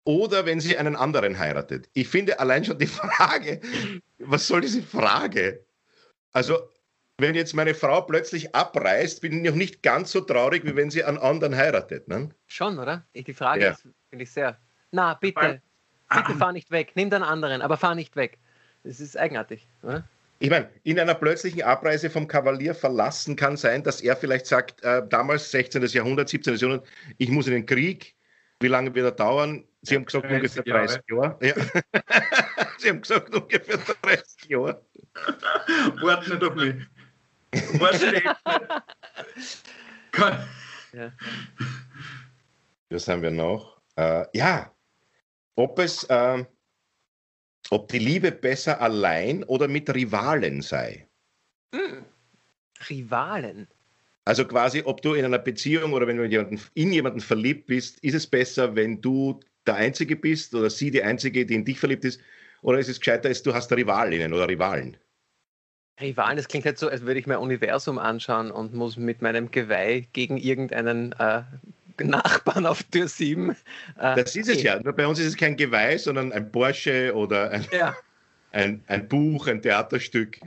oder 0.03 0.45
wenn 0.45 0.59
sie 0.59 0.77
einen 0.77 0.95
anderen 0.95 1.37
heiratet. 1.37 1.89
Ich 1.93 2.07
finde 2.07 2.39
allein 2.39 2.65
schon 2.65 2.77
die 2.77 2.87
Frage, 2.87 3.61
was 4.19 4.47
soll 4.47 4.61
diese 4.61 4.83
Frage? 4.83 5.65
Also 6.31 6.70
wenn 7.21 7.35
jetzt 7.35 7.53
meine 7.53 7.73
Frau 7.73 8.01
plötzlich 8.01 8.53
abreist, 8.55 9.21
bin 9.21 9.33
ich 9.33 9.49
noch 9.49 9.55
nicht 9.55 9.83
ganz 9.83 10.11
so 10.11 10.21
traurig, 10.21 10.65
wie 10.65 10.75
wenn 10.75 10.89
sie 10.89 11.03
einen 11.03 11.17
anderen 11.17 11.55
heiratet. 11.55 12.07
Ne? 12.07 12.29
Schon, 12.47 12.79
oder? 12.79 13.05
Die 13.15 13.33
Frage 13.33 13.63
ja. 13.63 13.75
finde 14.09 14.23
ich 14.23 14.31
sehr. 14.31 14.57
Na, 14.91 15.13
bitte, 15.13 15.61
bitte 16.09 16.33
fahr 16.35 16.51
nicht 16.51 16.71
weg. 16.71 16.91
Nimm 16.95 17.09
den 17.09 17.23
anderen, 17.23 17.61
aber 17.61 17.77
fahr 17.77 17.95
nicht 17.95 18.15
weg. 18.15 18.37
Das 18.83 18.99
ist 18.99 19.17
eigenartig, 19.17 19.67
oder? 19.83 20.03
Ich 20.39 20.49
meine, 20.49 20.69
in 20.83 20.99
einer 20.99 21.13
plötzlichen 21.13 21.61
Abreise 21.61 22.09
vom 22.09 22.27
Kavalier 22.27 22.73
verlassen 22.73 23.35
kann 23.35 23.57
sein, 23.57 23.83
dass 23.83 24.01
er 24.01 24.15
vielleicht 24.15 24.47
sagt, 24.47 24.83
äh, 24.83 25.07
damals 25.07 25.51
16. 25.51 25.83
Jahrhundert, 25.83 26.29
17. 26.29 26.55
Jahrhundert, 26.55 26.87
ich 27.19 27.29
muss 27.29 27.45
in 27.45 27.53
den 27.53 27.65
Krieg, 27.67 28.15
wie 28.59 28.67
lange 28.67 28.93
wird 28.95 29.05
er 29.05 29.11
dauern? 29.11 29.63
Sie 29.83 29.95
haben 29.95 30.05
gesagt 30.05 30.25
ungefähr 30.25 30.63
30 30.63 31.01
Jahre. 31.09 31.37
Ja. 31.41 31.53
Sie 32.77 32.89
haben 32.89 33.01
gesagt 33.01 33.35
ungefähr 33.35 33.77
30 33.77 34.49
Jahre. 34.49 34.83
Warten 36.01 36.31
nicht 36.31 36.43
auf 36.43 36.55
mich. 36.55 36.75
Ja. 40.93 41.11
Was 42.89 43.07
haben 43.07 43.21
wir 43.21 43.31
noch? 43.31 43.81
Äh, 43.95 44.25
ja, 44.33 44.73
ob 45.55 45.79
es, 45.79 46.03
äh, 46.05 46.43
ob 47.69 47.87
die 47.89 47.99
Liebe 47.99 48.31
besser 48.31 48.81
allein 48.81 49.43
oder 49.45 49.67
mit 49.67 49.93
Rivalen 49.93 50.61
sei. 50.61 51.07
Hm. 51.73 52.05
Rivalen? 52.89 53.67
Also 54.25 54.45
quasi, 54.45 54.83
ob 54.85 55.01
du 55.01 55.13
in 55.13 55.25
einer 55.25 55.39
Beziehung 55.39 55.93
oder 55.93 56.07
wenn 56.07 56.17
du 56.17 56.23
in 56.23 56.31
jemanden, 56.31 56.61
in 56.73 56.91
jemanden 56.91 57.21
verliebt 57.21 57.67
bist, 57.67 57.99
ist 57.99 58.13
es 58.13 58.27
besser, 58.27 58.75
wenn 58.75 59.01
du 59.01 59.39
der 59.65 59.75
Einzige 59.75 60.15
bist 60.15 60.53
oder 60.53 60.69
sie 60.69 60.91
die 60.91 61.03
Einzige, 61.03 61.45
die 61.45 61.55
in 61.55 61.65
dich 61.65 61.79
verliebt 61.79 62.05
ist? 62.05 62.21
Oder 62.61 62.79
ist 62.79 62.89
es 62.89 62.99
gescheiter, 62.99 63.29
dass 63.29 63.41
du 63.41 63.53
hast 63.53 63.71
Rivalinnen 63.71 64.33
oder 64.33 64.47
Rivalen? 64.47 64.97
Rivalen, 65.99 66.37
das 66.37 66.47
klingt 66.47 66.65
halt 66.65 66.77
so, 66.77 66.89
als 66.89 67.01
würde 67.01 67.19
ich 67.19 67.27
mein 67.27 67.37
Universum 67.37 67.99
anschauen 67.99 68.51
und 68.51 68.73
muss 68.73 68.97
mit 68.97 69.21
meinem 69.21 69.51
Geweih 69.51 70.07
gegen 70.13 70.37
irgendeinen 70.37 71.13
äh, 71.13 71.43
Nachbarn 72.03 72.65
auf 72.65 72.83
Tür 72.83 73.07
7. 73.07 73.51
Äh, 73.99 74.15
das 74.15 74.35
ist 74.35 74.49
es 74.49 74.63
ja. 74.63 74.81
Nur 74.81 74.93
bei 74.93 75.05
uns 75.05 75.19
ist 75.19 75.27
es 75.27 75.37
kein 75.37 75.57
Geweih, 75.57 75.97
sondern 75.97 76.31
ein 76.31 76.51
Porsche 76.51 77.13
oder 77.15 77.51
ein. 77.51 77.65
Ja 77.71 77.95
ein, 78.51 78.83
ein 78.87 79.07
Buch, 79.07 79.47
ein 79.47 79.61
Theaterstück. 79.61 80.39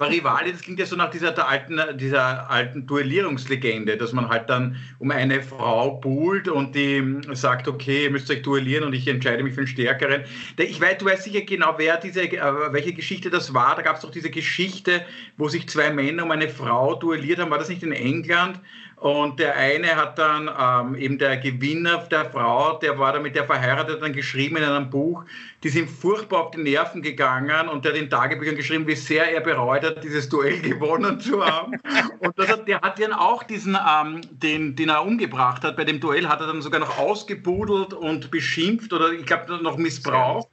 Rivali, 0.00 0.52
das 0.52 0.62
klingt 0.62 0.78
ja 0.78 0.86
so 0.86 0.96
nach 0.96 1.10
dieser 1.10 1.46
alten, 1.48 1.80
dieser 1.98 2.48
alten 2.48 2.86
Duellierungslegende, 2.86 3.96
dass 3.96 4.12
man 4.12 4.28
halt 4.28 4.48
dann 4.48 4.76
um 4.98 5.10
eine 5.10 5.42
Frau 5.42 5.96
buhlt 5.96 6.48
und 6.48 6.74
die 6.74 7.02
sagt, 7.32 7.66
okay, 7.66 8.04
ihr 8.04 8.10
müsst 8.10 8.30
euch 8.30 8.42
duellieren 8.42 8.84
und 8.84 8.92
ich 8.92 9.08
entscheide 9.08 9.42
mich 9.42 9.54
für 9.54 9.62
den 9.62 9.66
Stärkeren. 9.66 10.22
Ich 10.58 10.80
weiß, 10.80 10.98
du 10.98 11.06
weißt 11.06 11.24
sicher 11.24 11.40
genau, 11.40 11.74
wer 11.76 11.96
diese, 11.96 12.22
äh, 12.22 12.72
welche 12.72 12.92
Geschichte 12.92 13.30
das 13.30 13.52
war. 13.52 13.74
Da 13.74 13.82
gab 13.82 13.96
es 13.96 14.02
doch 14.02 14.10
diese 14.12 14.30
Geschichte, 14.30 15.04
wo 15.36 15.48
sich 15.48 15.68
zwei 15.68 15.90
Männer 15.90 16.24
um 16.24 16.30
eine 16.30 16.48
Frau 16.48 16.94
duelliert 16.94 17.40
haben. 17.40 17.50
War 17.50 17.58
das 17.58 17.68
nicht 17.68 17.82
in 17.82 17.92
England? 17.92 18.60
Und 19.00 19.38
der 19.38 19.56
eine 19.56 19.96
hat 19.96 20.18
dann 20.18 20.50
ähm, 20.60 20.94
eben 20.94 21.16
der 21.16 21.38
Gewinner 21.38 22.04
der 22.10 22.26
Frau, 22.26 22.74
der 22.78 22.98
war 22.98 23.14
dann 23.14 23.22
mit 23.22 23.34
der 23.34 23.44
verheiratet, 23.44 24.02
dann 24.02 24.12
geschrieben 24.12 24.58
in 24.58 24.64
einem 24.64 24.90
Buch, 24.90 25.24
die 25.62 25.70
sind 25.70 25.88
furchtbar 25.88 26.44
auf 26.44 26.50
die 26.50 26.58
Nerven 26.58 27.00
gegangen 27.00 27.70
und 27.70 27.86
der 27.86 27.92
hat 27.92 27.98
in 27.98 28.10
Tagebüchern 28.10 28.56
geschrieben, 28.56 28.86
wie 28.86 28.94
sehr 28.94 29.32
er 29.32 29.40
bereut 29.40 29.84
hat, 29.84 30.04
dieses 30.04 30.28
Duell 30.28 30.60
gewonnen 30.60 31.18
zu 31.18 31.42
haben. 31.42 31.80
und 32.18 32.48
hat, 32.48 32.68
der 32.68 32.82
hat 32.82 33.00
dann 33.00 33.14
auch 33.14 33.42
diesen, 33.42 33.74
ähm, 33.74 34.20
den, 34.32 34.76
den 34.76 34.90
er 34.90 35.02
umgebracht 35.02 35.64
hat, 35.64 35.78
bei 35.78 35.84
dem 35.84 35.98
Duell 35.98 36.28
hat 36.28 36.42
er 36.42 36.48
dann 36.48 36.60
sogar 36.60 36.80
noch 36.80 36.98
ausgebudelt 36.98 37.94
und 37.94 38.30
beschimpft 38.30 38.92
oder 38.92 39.12
ich 39.12 39.24
glaube 39.24 39.62
noch 39.62 39.78
missbraucht 39.78 40.48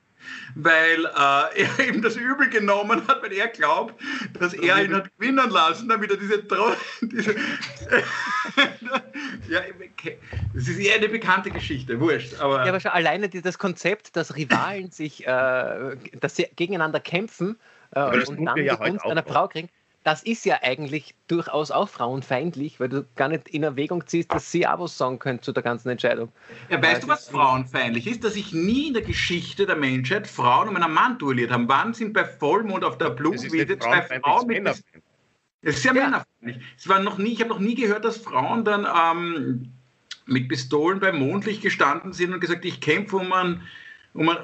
weil 0.55 1.05
äh, 1.05 1.63
er 1.63 1.79
eben 1.79 2.01
das 2.01 2.15
Übel 2.15 2.49
genommen 2.49 3.07
hat, 3.07 3.21
weil 3.21 3.33
er 3.33 3.47
glaubt, 3.47 3.95
dass 4.39 4.53
er 4.53 4.83
ihn 4.83 4.95
hat 4.95 5.09
gewinnen 5.17 5.49
lassen, 5.49 5.89
damit 5.89 6.11
er 6.11 6.17
diese, 6.17 6.43
diese 7.01 7.35
ja, 9.49 9.61
das 10.53 10.67
ist 10.67 10.79
eher 10.79 10.95
eine 10.95 11.09
bekannte 11.09 11.51
Geschichte, 11.51 11.99
wurscht. 11.99 12.39
Aber 12.39 12.63
ja, 12.63 12.69
aber 12.69 12.79
schon 12.79 12.91
alleine 12.91 13.29
das 13.29 13.57
Konzept, 13.57 14.15
dass 14.15 14.35
Rivalen 14.35 14.91
sich, 14.91 15.25
äh, 15.25 15.95
dass 16.19 16.35
sie 16.35 16.47
gegeneinander 16.55 16.99
kämpfen 16.99 17.57
äh, 17.91 18.25
und 18.25 18.45
dann 18.45 18.55
die 18.55 18.63
ja 18.63 18.75
Gunst 18.75 19.05
einer 19.05 19.23
Frau 19.23 19.47
kriegen, 19.47 19.69
das 20.07 20.23
ist 20.23 20.45
ja 20.45 20.59
eigentlich 20.61 21.15
durchaus 21.27 21.69
auch 21.69 21.89
frauenfeindlich, 21.89 22.79
weil 22.79 22.87
du 22.87 23.05
gar 23.17 23.27
nicht 23.27 23.49
in 23.49 23.63
Erwägung 23.63 24.07
ziehst, 24.07 24.33
dass 24.33 24.49
sie 24.49 24.65
auch 24.65 24.79
was 24.79 24.97
sagen 24.97 25.19
können 25.19 25.41
zu 25.41 25.51
der 25.51 25.63
ganzen 25.63 25.89
Entscheidung. 25.89 26.31
Ja, 26.69 26.81
weißt 26.81 27.03
du, 27.03 27.09
was 27.09 27.27
frauenfeindlich 27.27 28.07
ist? 28.07 28.23
Dass 28.23 28.35
sich 28.35 28.53
nie 28.53 28.87
in 28.87 28.93
der 28.93 29.03
Geschichte 29.03 29.65
der 29.65 29.75
Menschheit 29.75 30.25
Frauen 30.25 30.69
um 30.69 30.77
einen 30.77 30.93
Mann 30.93 31.17
duelliert 31.17 31.51
haben. 31.51 31.67
Wann 31.67 31.93
sind 31.93 32.13
bei 32.13 32.23
Vollmond 32.23 32.85
auf 32.85 32.97
der 32.97 33.09
Blumenwiese 33.09 33.77
zwei 33.79 34.01
Frauen 34.01 34.47
mit... 34.47 34.65
Das 34.65 34.81
ist 35.61 35.83
ja, 35.83 35.93
ja. 35.93 36.03
männerfeindlich. 36.05 36.65
Es 36.77 36.87
war 36.87 36.99
noch 37.01 37.17
nie, 37.17 37.33
ich 37.33 37.41
habe 37.41 37.49
noch 37.49 37.59
nie 37.59 37.75
gehört, 37.75 38.05
dass 38.05 38.15
Frauen 38.15 38.63
dann 38.63 38.87
ähm, 38.87 39.73
mit 40.25 40.47
Pistolen 40.47 41.01
beim 41.01 41.19
Mondlicht 41.19 41.61
gestanden 41.61 42.13
sind 42.13 42.33
und 42.33 42.39
gesagt, 42.39 42.63
ich 42.63 42.79
kämpfe 42.79 43.17
um 43.17 43.33
einen, 43.33 43.61
um 44.13 44.29
einen 44.29 44.39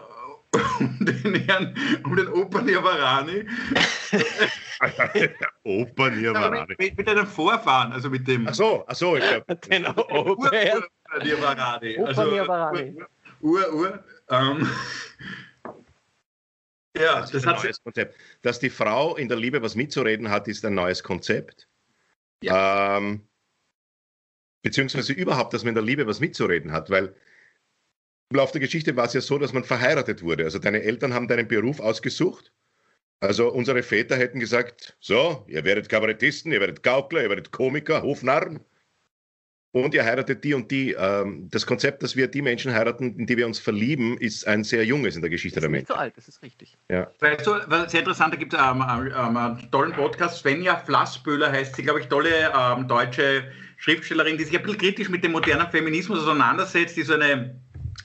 um 0.80 0.98
den 1.00 1.36
Herrn, 1.46 1.76
um 2.04 2.16
den 2.16 2.28
Opa 2.30 2.62
Niavarani. 2.62 3.46
Opa 5.64 6.10
Niavarani. 6.10 6.76
Mit, 6.78 6.98
mit, 6.98 7.10
einem 7.10 7.28
Vorfahren, 7.28 7.92
also 7.92 8.10
mit 8.10 8.28
dem. 8.28 8.48
Ach 8.48 8.54
so, 8.54 8.84
ach 8.88 8.96
so, 8.96 9.16
ich 9.18 9.24
glaube. 9.28 9.56
Den 9.70 9.86
Opa 9.88 10.52
Niavarani. 11.24 11.98
Also, 12.00 12.32
Niavarani. 12.32 12.96
Ur, 13.42 13.74
Ur, 13.74 14.04
ähm, 14.30 14.70
ja, 16.96 17.22
das, 17.22 17.32
das 17.32 17.44
ist 17.44 17.48
ein 17.48 17.56
neues 17.56 17.84
Konzept. 17.84 18.18
Dass 18.42 18.60
die 18.60 18.70
Frau 18.70 19.16
in 19.16 19.28
der 19.28 19.38
Liebe 19.38 19.62
was 19.62 19.76
mitzureden 19.76 20.30
hat, 20.30 20.48
ist 20.48 20.64
ein 20.66 20.76
neues 20.76 21.04
Konzept. 21.04 21.68
Ja. 22.44 22.98
Ähm, 22.98 23.28
beziehungsweise 24.62 25.14
überhaupt, 25.14 25.54
dass 25.54 25.64
man 25.64 25.70
in 25.70 25.76
der 25.76 25.84
Liebe 25.84 26.06
was 26.06 26.20
mitzureden 26.20 26.72
hat, 26.72 26.90
weil 26.90 27.16
im 28.34 28.38
Laufe 28.38 28.54
der 28.54 28.62
Geschichte 28.62 28.96
war 28.96 29.06
es 29.06 29.14
ja 29.14 29.22
so, 29.22 29.38
dass 29.38 29.54
man 29.54 29.64
verheiratet 29.64 30.24
wurde. 30.24 30.44
Also 30.44 30.58
deine 30.58 30.82
Eltern 30.82 31.14
haben 31.14 31.28
deinen 31.28 31.48
Beruf 31.48 31.80
ausgesucht. 31.80 32.52
Also 33.20 33.54
unsere 33.54 33.84
Väter 33.84 34.18
hätten 34.18 34.40
gesagt, 34.40 34.98
so, 35.00 35.46
ihr 35.48 35.64
werdet 35.64 35.88
Kabarettisten, 35.88 36.52
ihr 36.52 36.60
werdet 36.60 36.82
Gaukler, 36.82 37.22
ihr 37.22 37.30
werdet 37.30 37.52
Komiker, 37.52 38.02
Hofnarren 38.02 38.60
und 39.72 39.94
ihr 39.94 40.04
heiratet 40.04 40.44
die 40.44 40.56
und 40.56 40.72
die. 40.72 40.94
Ähm, 40.94 41.48
das 41.52 41.68
Konzept, 41.68 42.02
dass 42.02 42.16
wir 42.16 42.28
die 42.28 42.42
Menschen 42.42 42.74
heiraten, 42.74 43.20
in 43.20 43.28
die 43.28 43.38
wir 43.38 43.46
uns 43.46 43.60
verlieben, 43.60 44.18
ist 44.18 44.48
ein 44.48 44.64
sehr 44.64 44.84
junges 44.84 45.16
in 45.16 45.22
der 45.22 45.30
Geschichte 45.30 45.60
der 45.60 45.70
Menschen. 45.70 45.84
Nicht 45.84 45.88
so 45.90 45.94
alt, 45.94 46.18
das 46.18 46.28
ist 46.28 46.42
richtig. 46.42 46.76
Ja. 46.90 47.12
Weißt 47.20 47.46
du, 47.46 47.54
sehr 47.88 48.00
interessant, 48.00 48.34
da 48.34 48.38
gibt 48.38 48.56
es 48.56 48.60
ähm, 48.60 48.84
ähm, 48.84 49.38
einen 49.38 49.72
tollen 49.72 49.94
Podcast, 49.94 50.40
Svenja 50.40 50.78
Flassböhler 50.78 51.52
heißt 51.52 51.76
sie, 51.76 51.84
glaube 51.84 52.00
ich, 52.00 52.08
tolle 52.08 52.52
ähm, 52.58 52.88
deutsche 52.88 53.44
Schriftstellerin, 53.78 54.40
die 54.40 54.44
sich 54.44 54.58
ein 54.58 54.64
bisschen 54.64 54.80
kritisch 54.80 55.10
mit 55.10 55.24
dem 55.24 55.34
modernen 55.34 55.70
Feminismus 55.70 56.20
auseinandersetzt, 56.20 56.98
die 56.98 57.04
so 57.04 57.14
eine 57.14 57.62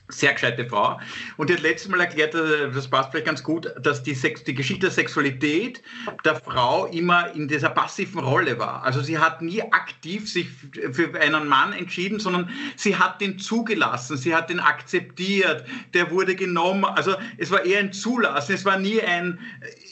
sehr 0.08 0.32
gescheite 0.32 0.66
Frau. 0.66 0.98
Und 1.36 1.50
die 1.50 1.54
hat 1.54 1.62
letztes 1.62 1.90
Mal 1.90 2.00
erklärt, 2.00 2.34
äh, 2.34 2.70
das 2.72 2.88
passt 2.88 3.10
vielleicht 3.10 3.26
ganz 3.26 3.42
gut, 3.42 3.72
dass 3.80 4.02
die, 4.02 4.14
Sex, 4.14 4.42
die 4.44 4.54
Geschichte 4.54 4.86
der 4.86 4.90
Sexualität 4.90 5.82
der 6.24 6.36
Frau 6.36 6.86
immer 6.86 7.32
in 7.34 7.46
dieser 7.46 7.70
passiven 7.70 8.20
Rolle 8.20 8.58
war. 8.58 8.82
Also 8.82 9.02
sie 9.02 9.18
hat 9.18 9.42
nie 9.42 9.62
aktiv 9.62 10.30
sich 10.30 10.48
für 10.92 11.14
einen 11.20 11.46
Mann 11.46 11.72
entschieden, 11.72 12.18
sondern 12.18 12.50
sie 12.76 12.96
hat 12.96 13.20
den 13.20 13.38
zugelassen, 13.38 14.16
sie 14.16 14.34
hat 14.34 14.48
den 14.48 14.60
akzeptiert, 14.60 15.64
der 15.94 16.10
wurde 16.10 16.34
genommen. 16.34 16.84
Also 16.84 17.14
es 17.36 17.50
war 17.50 17.64
eher 17.64 17.80
ein 17.80 17.92
Zulassen, 17.92 18.54
es 18.54 18.64
war 18.64 18.78
nie 18.78 19.02
ein, 19.02 19.38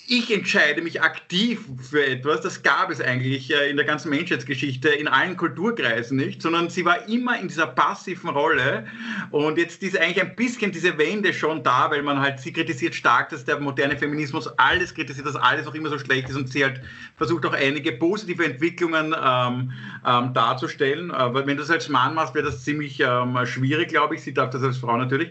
ich 0.08 0.32
entscheide 0.32 0.82
mich 0.82 1.02
aktiv 1.02 1.60
für 1.90 2.06
etwas. 2.06 2.40
Das 2.40 2.62
gab 2.62 2.90
es 2.90 3.00
eigentlich 3.00 3.52
äh, 3.52 3.68
in 3.68 3.76
der 3.76 3.84
ganzen 3.84 4.10
Menschheitsgeschichte, 4.10 4.88
in 4.88 5.08
allen 5.08 5.36
Kulturkreisen 5.36 6.16
nicht, 6.16 6.40
sondern 6.40 6.70
sie 6.70 6.84
war 6.84 7.08
immer 7.08 7.38
in 7.38 7.48
dieser 7.48 7.66
passiven 7.66 8.30
Rolle. 8.30 8.86
Und 9.30 9.58
jetzt 9.58 9.82
ist 9.86 9.98
eigentlich 9.98 10.20
ein 10.20 10.34
bisschen 10.34 10.72
diese 10.72 10.96
Wende 10.98 11.32
schon 11.32 11.62
da, 11.62 11.90
weil 11.90 12.02
man 12.02 12.20
halt, 12.20 12.40
sie 12.40 12.52
kritisiert 12.52 12.94
stark, 12.94 13.28
dass 13.30 13.44
der 13.44 13.58
moderne 13.60 13.96
Feminismus 13.96 14.46
alles 14.58 14.94
kritisiert, 14.94 15.26
dass 15.26 15.36
alles 15.36 15.66
auch 15.66 15.74
immer 15.74 15.88
so 15.88 15.98
schlecht 15.98 16.28
ist 16.28 16.36
und 16.36 16.48
sie 16.48 16.64
halt 16.64 16.80
versucht 17.16 17.46
auch 17.46 17.52
einige 17.52 17.92
positive 17.92 18.44
Entwicklungen 18.44 19.14
ähm, 19.18 19.72
ähm, 20.06 20.34
darzustellen. 20.34 21.10
Aber 21.10 21.46
wenn 21.46 21.56
du 21.56 21.62
das 21.62 21.70
als 21.70 21.88
Mann 21.88 22.14
machst, 22.14 22.34
wäre 22.34 22.46
das 22.46 22.64
ziemlich 22.64 23.00
ähm, 23.00 23.38
schwierig, 23.44 23.88
glaube 23.88 24.14
ich. 24.14 24.22
Sie 24.22 24.34
darf 24.34 24.50
das 24.50 24.62
als 24.62 24.78
Frau 24.78 24.96
natürlich. 24.96 25.30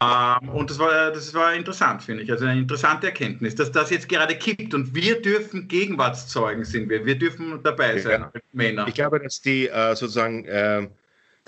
Ähm, 0.00 0.48
und 0.50 0.70
das 0.70 0.78
war, 0.78 1.10
das 1.10 1.34
war 1.34 1.54
interessant, 1.54 2.02
finde 2.02 2.22
ich. 2.22 2.30
Also 2.30 2.44
eine 2.44 2.60
interessante 2.60 3.06
Erkenntnis, 3.06 3.54
dass 3.54 3.72
das 3.72 3.90
jetzt 3.90 4.08
gerade 4.08 4.36
kippt 4.36 4.74
und 4.74 4.94
wir 4.94 5.20
dürfen 5.20 5.66
Gegenwartszeugen 5.66 6.64
sind 6.64 6.88
wir. 6.88 7.04
Wir 7.04 7.18
dürfen 7.18 7.60
dabei 7.62 7.98
sein, 7.98 8.20
ja. 8.20 8.40
Männer. 8.52 8.86
Ich 8.86 8.94
glaube, 8.94 9.18
dass 9.20 9.40
die 9.40 9.68
äh, 9.68 9.96
sozusagen 9.96 10.44
äh, 10.44 10.88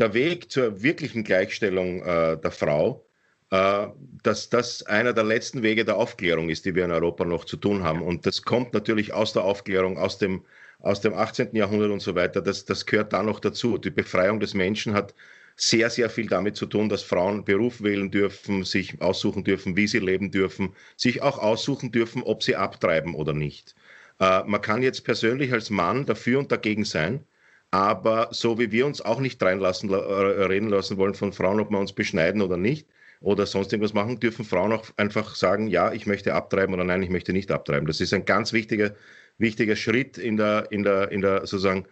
der 0.01 0.15
Weg 0.15 0.51
zur 0.51 0.83
wirklichen 0.83 1.25
Gleichstellung 1.25 2.03
äh, 2.03 2.39
der 2.39 2.51
Frau, 2.51 3.05
äh, 3.51 3.87
dass 4.23 4.49
das 4.49 4.83
einer 4.85 5.13
der 5.13 5.25
letzten 5.25 5.63
Wege 5.63 5.85
der 5.85 5.97
Aufklärung 5.97 6.49
ist, 6.49 6.65
die 6.65 6.75
wir 6.75 6.85
in 6.85 6.91
Europa 6.91 7.25
noch 7.25 7.45
zu 7.45 7.57
tun 7.57 7.85
haben. 7.85 8.03
Und 8.03 8.27
das 8.27 8.43
kommt 8.43 8.73
natürlich 8.73 9.13
aus 9.13 9.33
der 9.33 9.45
Aufklärung, 9.45 9.99
aus 9.99 10.19
dem, 10.19 10.45
aus 10.81 11.01
dem 11.01 11.15
18. 11.15 11.55
Jahrhundert 11.55 11.91
und 11.91 12.01
so 12.01 12.15
weiter. 12.15 12.41
Das, 12.41 12.65
das 12.65 12.87
gehört 12.87 13.13
da 13.13 13.23
noch 13.23 13.41
dazu. 13.41 13.77
Die 13.77 13.91
Befreiung 13.91 14.41
des 14.41 14.55
Menschen 14.55 14.95
hat 14.95 15.15
sehr, 15.57 15.91
sehr 15.91 16.09
viel 16.09 16.27
damit 16.27 16.57
zu 16.57 16.65
tun, 16.65 16.89
dass 16.89 17.03
Frauen 17.03 17.45
Beruf 17.45 17.83
wählen 17.83 18.11
dürfen, 18.11 18.65
sich 18.65 19.03
aussuchen 19.03 19.45
dürfen, 19.45 19.77
wie 19.77 19.87
sie 19.87 19.99
leben 19.99 20.31
dürfen, 20.31 20.75
sich 20.97 21.21
auch 21.21 21.39
aussuchen 21.39 21.93
dürfen, 21.93 22.23
ob 22.23 22.43
sie 22.43 22.57
abtreiben 22.57 23.15
oder 23.15 23.35
nicht. 23.35 23.75
Äh, 24.21 24.45
man 24.45 24.63
kann 24.63 24.83
jetzt 24.83 25.05
persönlich 25.05 25.53
als 25.53 25.69
Mann 25.69 26.07
dafür 26.07 26.39
und 26.39 26.51
dagegen 26.51 26.87
sein, 26.87 27.27
aber 27.71 28.29
so 28.33 28.59
wie 28.59 28.73
wir 28.73 28.87
uns 28.87 29.01
auch 29.01 29.21
nicht 29.21 29.43
reinlassen, 29.43 29.91
äh, 29.91 29.95
reden 29.95 30.69
lassen 30.69 30.97
wollen 30.97 31.15
von 31.15 31.33
Frauen, 31.33 31.61
ob 31.61 31.71
wir 31.71 31.79
uns 31.79 31.93
beschneiden 31.93 32.43
oder 32.43 32.57
nicht, 32.57 32.89
oder 33.21 33.47
sonst 33.47 33.73
irgendwas 33.73 33.93
machen, 33.93 34.19
dürfen 34.19 34.45
Frauen 34.45 34.73
auch 34.73 34.87
einfach 34.97 35.35
sagen, 35.37 35.67
ja, 35.67 35.93
ich 35.93 36.07
möchte 36.07 36.35
abtreiben 36.35 36.75
oder 36.75 36.85
nein, 36.85 37.03
ich 37.03 37.11
möchte 37.11 37.33
nicht 37.33 37.51
abtreiben. 37.51 37.87
Das 37.87 38.01
ist 38.01 38.15
ein 38.15 38.25
ganz 38.25 38.53
wichtiger, 38.53 38.95
wichtiger 39.39 39.77
Schritt 39.77 40.17
in 40.17 40.37
der, 40.37 40.69
in 40.71 40.83
der, 40.83 41.13
in 41.13 41.21
der 41.21 41.41
sozusagen 41.41 41.87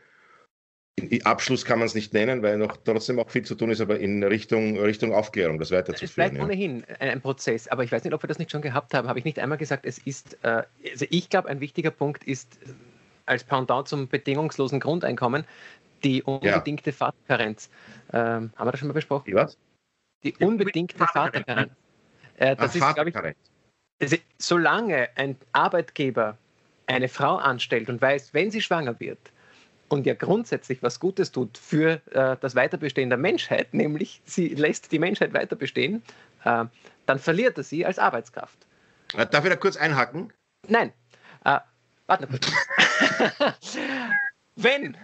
Abschluss 1.24 1.64
kann 1.64 1.78
man 1.78 1.86
es 1.86 1.94
nicht 1.94 2.12
nennen, 2.12 2.42
weil 2.42 2.58
noch 2.58 2.76
trotzdem 2.78 3.20
auch 3.20 3.30
viel 3.30 3.44
zu 3.44 3.54
tun 3.54 3.70
ist, 3.70 3.80
aber 3.80 4.00
in 4.00 4.24
Richtung, 4.24 4.78
Richtung 4.78 5.12
Aufklärung, 5.14 5.58
das 5.58 5.70
weiterzuführen. 5.70 6.08
Es 6.08 6.14
bleibt 6.14 6.36
ja. 6.36 6.42
ohnehin 6.42 6.84
ein 6.98 7.20
Prozess, 7.20 7.68
aber 7.68 7.84
ich 7.84 7.92
weiß 7.92 8.02
nicht, 8.02 8.14
ob 8.14 8.22
wir 8.22 8.26
das 8.28 8.38
nicht 8.38 8.50
schon 8.50 8.62
gehabt 8.62 8.94
haben. 8.94 9.06
Habe 9.06 9.18
ich 9.18 9.24
nicht 9.24 9.38
einmal 9.38 9.58
gesagt, 9.58 9.86
es 9.86 9.98
ist, 9.98 10.38
äh, 10.42 10.62
also 10.90 11.06
ich 11.08 11.30
glaube, 11.30 11.48
ein 11.48 11.60
wichtiger 11.60 11.90
Punkt 11.90 12.24
ist 12.24 12.58
als 13.28 13.44
Pendant 13.44 13.88
zum 13.88 14.08
bedingungslosen 14.08 14.80
Grundeinkommen 14.80 15.44
die 16.04 16.22
unbedingte 16.22 16.90
ja. 16.90 16.96
Vaterkarenz. 16.96 17.70
Ähm, 18.12 18.52
haben 18.56 18.66
wir 18.66 18.70
das 18.70 18.80
schon 18.80 18.88
mal 18.88 18.94
besprochen? 18.94 19.24
Die 19.26 19.34
was? 19.34 19.58
Die 20.22 20.34
unbedingte 20.36 20.96
Vaterkarenz. 20.96 21.72
Äh, 22.36 22.56
das 22.56 22.70
Ach, 22.70 22.88
ist, 22.88 22.94
glaube 22.94 23.10
ich, 23.10 23.16
also, 24.00 24.16
solange 24.38 25.08
ein 25.16 25.36
Arbeitgeber 25.52 26.38
eine 26.86 27.08
Frau 27.08 27.36
anstellt 27.36 27.88
und 27.88 28.00
weiß, 28.00 28.32
wenn 28.32 28.50
sie 28.50 28.62
schwanger 28.62 28.98
wird, 29.00 29.18
und 29.88 30.06
ja 30.06 30.14
grundsätzlich 30.14 30.82
was 30.82 31.00
Gutes 31.00 31.32
tut 31.32 31.56
für 31.56 32.00
äh, 32.12 32.36
das 32.40 32.54
Weiterbestehen 32.54 33.08
der 33.08 33.18
Menschheit, 33.18 33.72
nämlich 33.74 34.20
sie 34.24 34.48
lässt 34.48 34.92
die 34.92 34.98
Menschheit 34.98 35.32
weiterbestehen, 35.32 36.02
äh, 36.44 36.64
dann 37.06 37.18
verliert 37.18 37.56
er 37.58 37.64
sie 37.64 37.84
als 37.86 37.98
Arbeitskraft. 37.98 38.58
Äh, 39.14 39.26
darf 39.26 39.44
ich 39.44 39.50
da 39.50 39.56
kurz 39.56 39.76
einhaken? 39.76 40.32
Nein. 40.66 40.92
Warte 42.08 42.26
kurz. 42.26 42.50
wenn, 44.56 44.96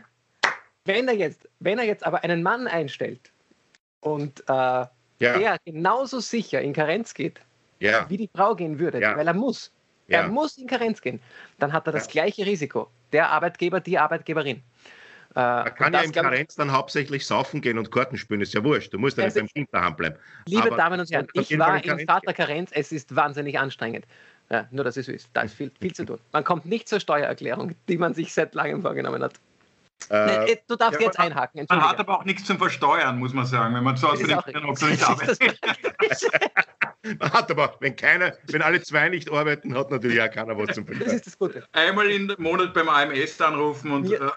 wenn, 0.84 1.06
er 1.06 1.14
jetzt, 1.14 1.48
wenn 1.60 1.78
er 1.78 1.84
jetzt 1.84 2.04
aber 2.04 2.24
einen 2.24 2.42
Mann 2.42 2.66
einstellt 2.66 3.30
und 4.00 4.40
äh, 4.48 4.52
ja. 4.52 4.88
der 5.18 5.58
genauso 5.64 6.20
sicher 6.20 6.60
in 6.62 6.72
Karenz 6.72 7.14
geht, 7.14 7.40
ja. 7.78 8.08
wie 8.08 8.16
die 8.16 8.30
Frau 8.34 8.54
gehen 8.56 8.78
würde, 8.78 9.00
ja. 9.00 9.16
weil 9.16 9.26
er 9.26 9.34
muss, 9.34 9.70
er 10.08 10.28
muss 10.28 10.56
in 10.56 10.66
Karenz 10.66 11.00
gehen, 11.00 11.20
dann 11.58 11.72
hat 11.72 11.86
er 11.86 11.92
das 11.92 12.08
gleiche 12.08 12.44
Risiko. 12.46 12.90
Der 13.12 13.30
Arbeitgeber, 13.30 13.80
die 13.80 13.98
Arbeitgeberin. 13.98 14.62
Äh, 15.36 15.40
er 15.40 15.70
kann 15.70 15.92
ja 15.92 16.00
im 16.00 16.12
Karenz 16.12 16.54
dann 16.54 16.72
hauptsächlich 16.72 17.26
saufen 17.26 17.60
gehen 17.60 17.76
und 17.76 17.90
Karten 17.90 18.16
spielen, 18.16 18.40
ist 18.40 18.54
ja 18.54 18.62
wurscht. 18.64 18.92
Du 18.94 18.98
musst 18.98 19.18
ja 19.18 19.24
nicht 19.24 19.34
beim 19.34 19.48
Kind 19.48 19.68
daheim 19.72 19.96
bleiben. 19.96 20.16
Liebe 20.46 20.62
Aber 20.62 20.76
Damen 20.76 21.00
und 21.00 21.10
Herren, 21.10 21.26
ich 21.32 21.58
war 21.58 21.84
im 21.84 22.06
Vaterkarenz, 22.06 22.70
es 22.72 22.92
ist 22.92 23.14
wahnsinnig 23.14 23.58
anstrengend. 23.58 24.06
Ja, 24.50 24.66
nur, 24.70 24.85
dass 24.85 24.96
es 24.96 25.07
so 25.07 25.12
ist. 25.12 25.28
Da 25.33 25.42
ist 25.42 25.54
viel, 25.54 25.70
viel 25.80 25.94
zu 25.94 26.04
tun. 26.04 26.18
Man 26.33 26.44
kommt 26.44 26.66
nicht 26.66 26.88
zur 26.88 27.00
Steuererklärung, 27.00 27.74
die 27.88 27.96
man 27.96 28.14
sich 28.14 28.33
seit 28.33 28.54
langem 28.54 28.83
vorgenommen 28.83 29.22
hat. 29.22 29.35
Äh, 30.11 30.44
nee, 30.44 30.59
du 30.68 30.76
darfst 30.76 31.00
ja, 31.00 31.07
jetzt 31.07 31.18
einhaken. 31.18 31.64
Man 31.68 31.80
hat 31.80 31.98
aber 31.98 32.18
auch 32.18 32.24
nichts 32.24 32.44
zum 32.44 32.59
Versteuern, 32.59 33.18
muss 33.18 33.33
man 33.33 33.46
sagen, 33.46 33.74
wenn 33.74 33.85
man 33.85 33.96
zu 33.96 34.11
Hause 34.11 34.26
den 34.26 34.38
Kindern 34.38 34.66
nicht 34.66 35.09
arbeitet. 35.09 35.61
Man 37.18 37.33
hat 37.35 37.50
aber, 37.50 37.76
wenn 37.80 37.94
keiner, 37.96 38.33
wenn 38.46 38.62
alle 38.62 38.80
zwei 38.80 39.11
nicht 39.11 39.30
arbeiten, 39.30 39.76
hat 39.76 39.90
natürlich 39.90 40.22
auch 40.22 40.30
keiner 40.30 40.57
was 40.57 40.74
zum 40.74 40.87
Versteuern. 40.87 41.11
Das 41.11 41.16
ist 41.16 41.26
das 41.26 41.38
Gute. 41.38 41.62
Einmal 41.72 42.11
im 42.11 42.35
Monat 42.38 42.72
beim 42.72 42.88
AMS 42.88 43.38
anrufen 43.42 43.90
und. 43.90 44.09
Ja, 44.09 44.33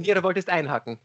ja 0.00 0.14
du 0.14 0.22
wolltest 0.22 0.48
einhaken. 0.48 1.00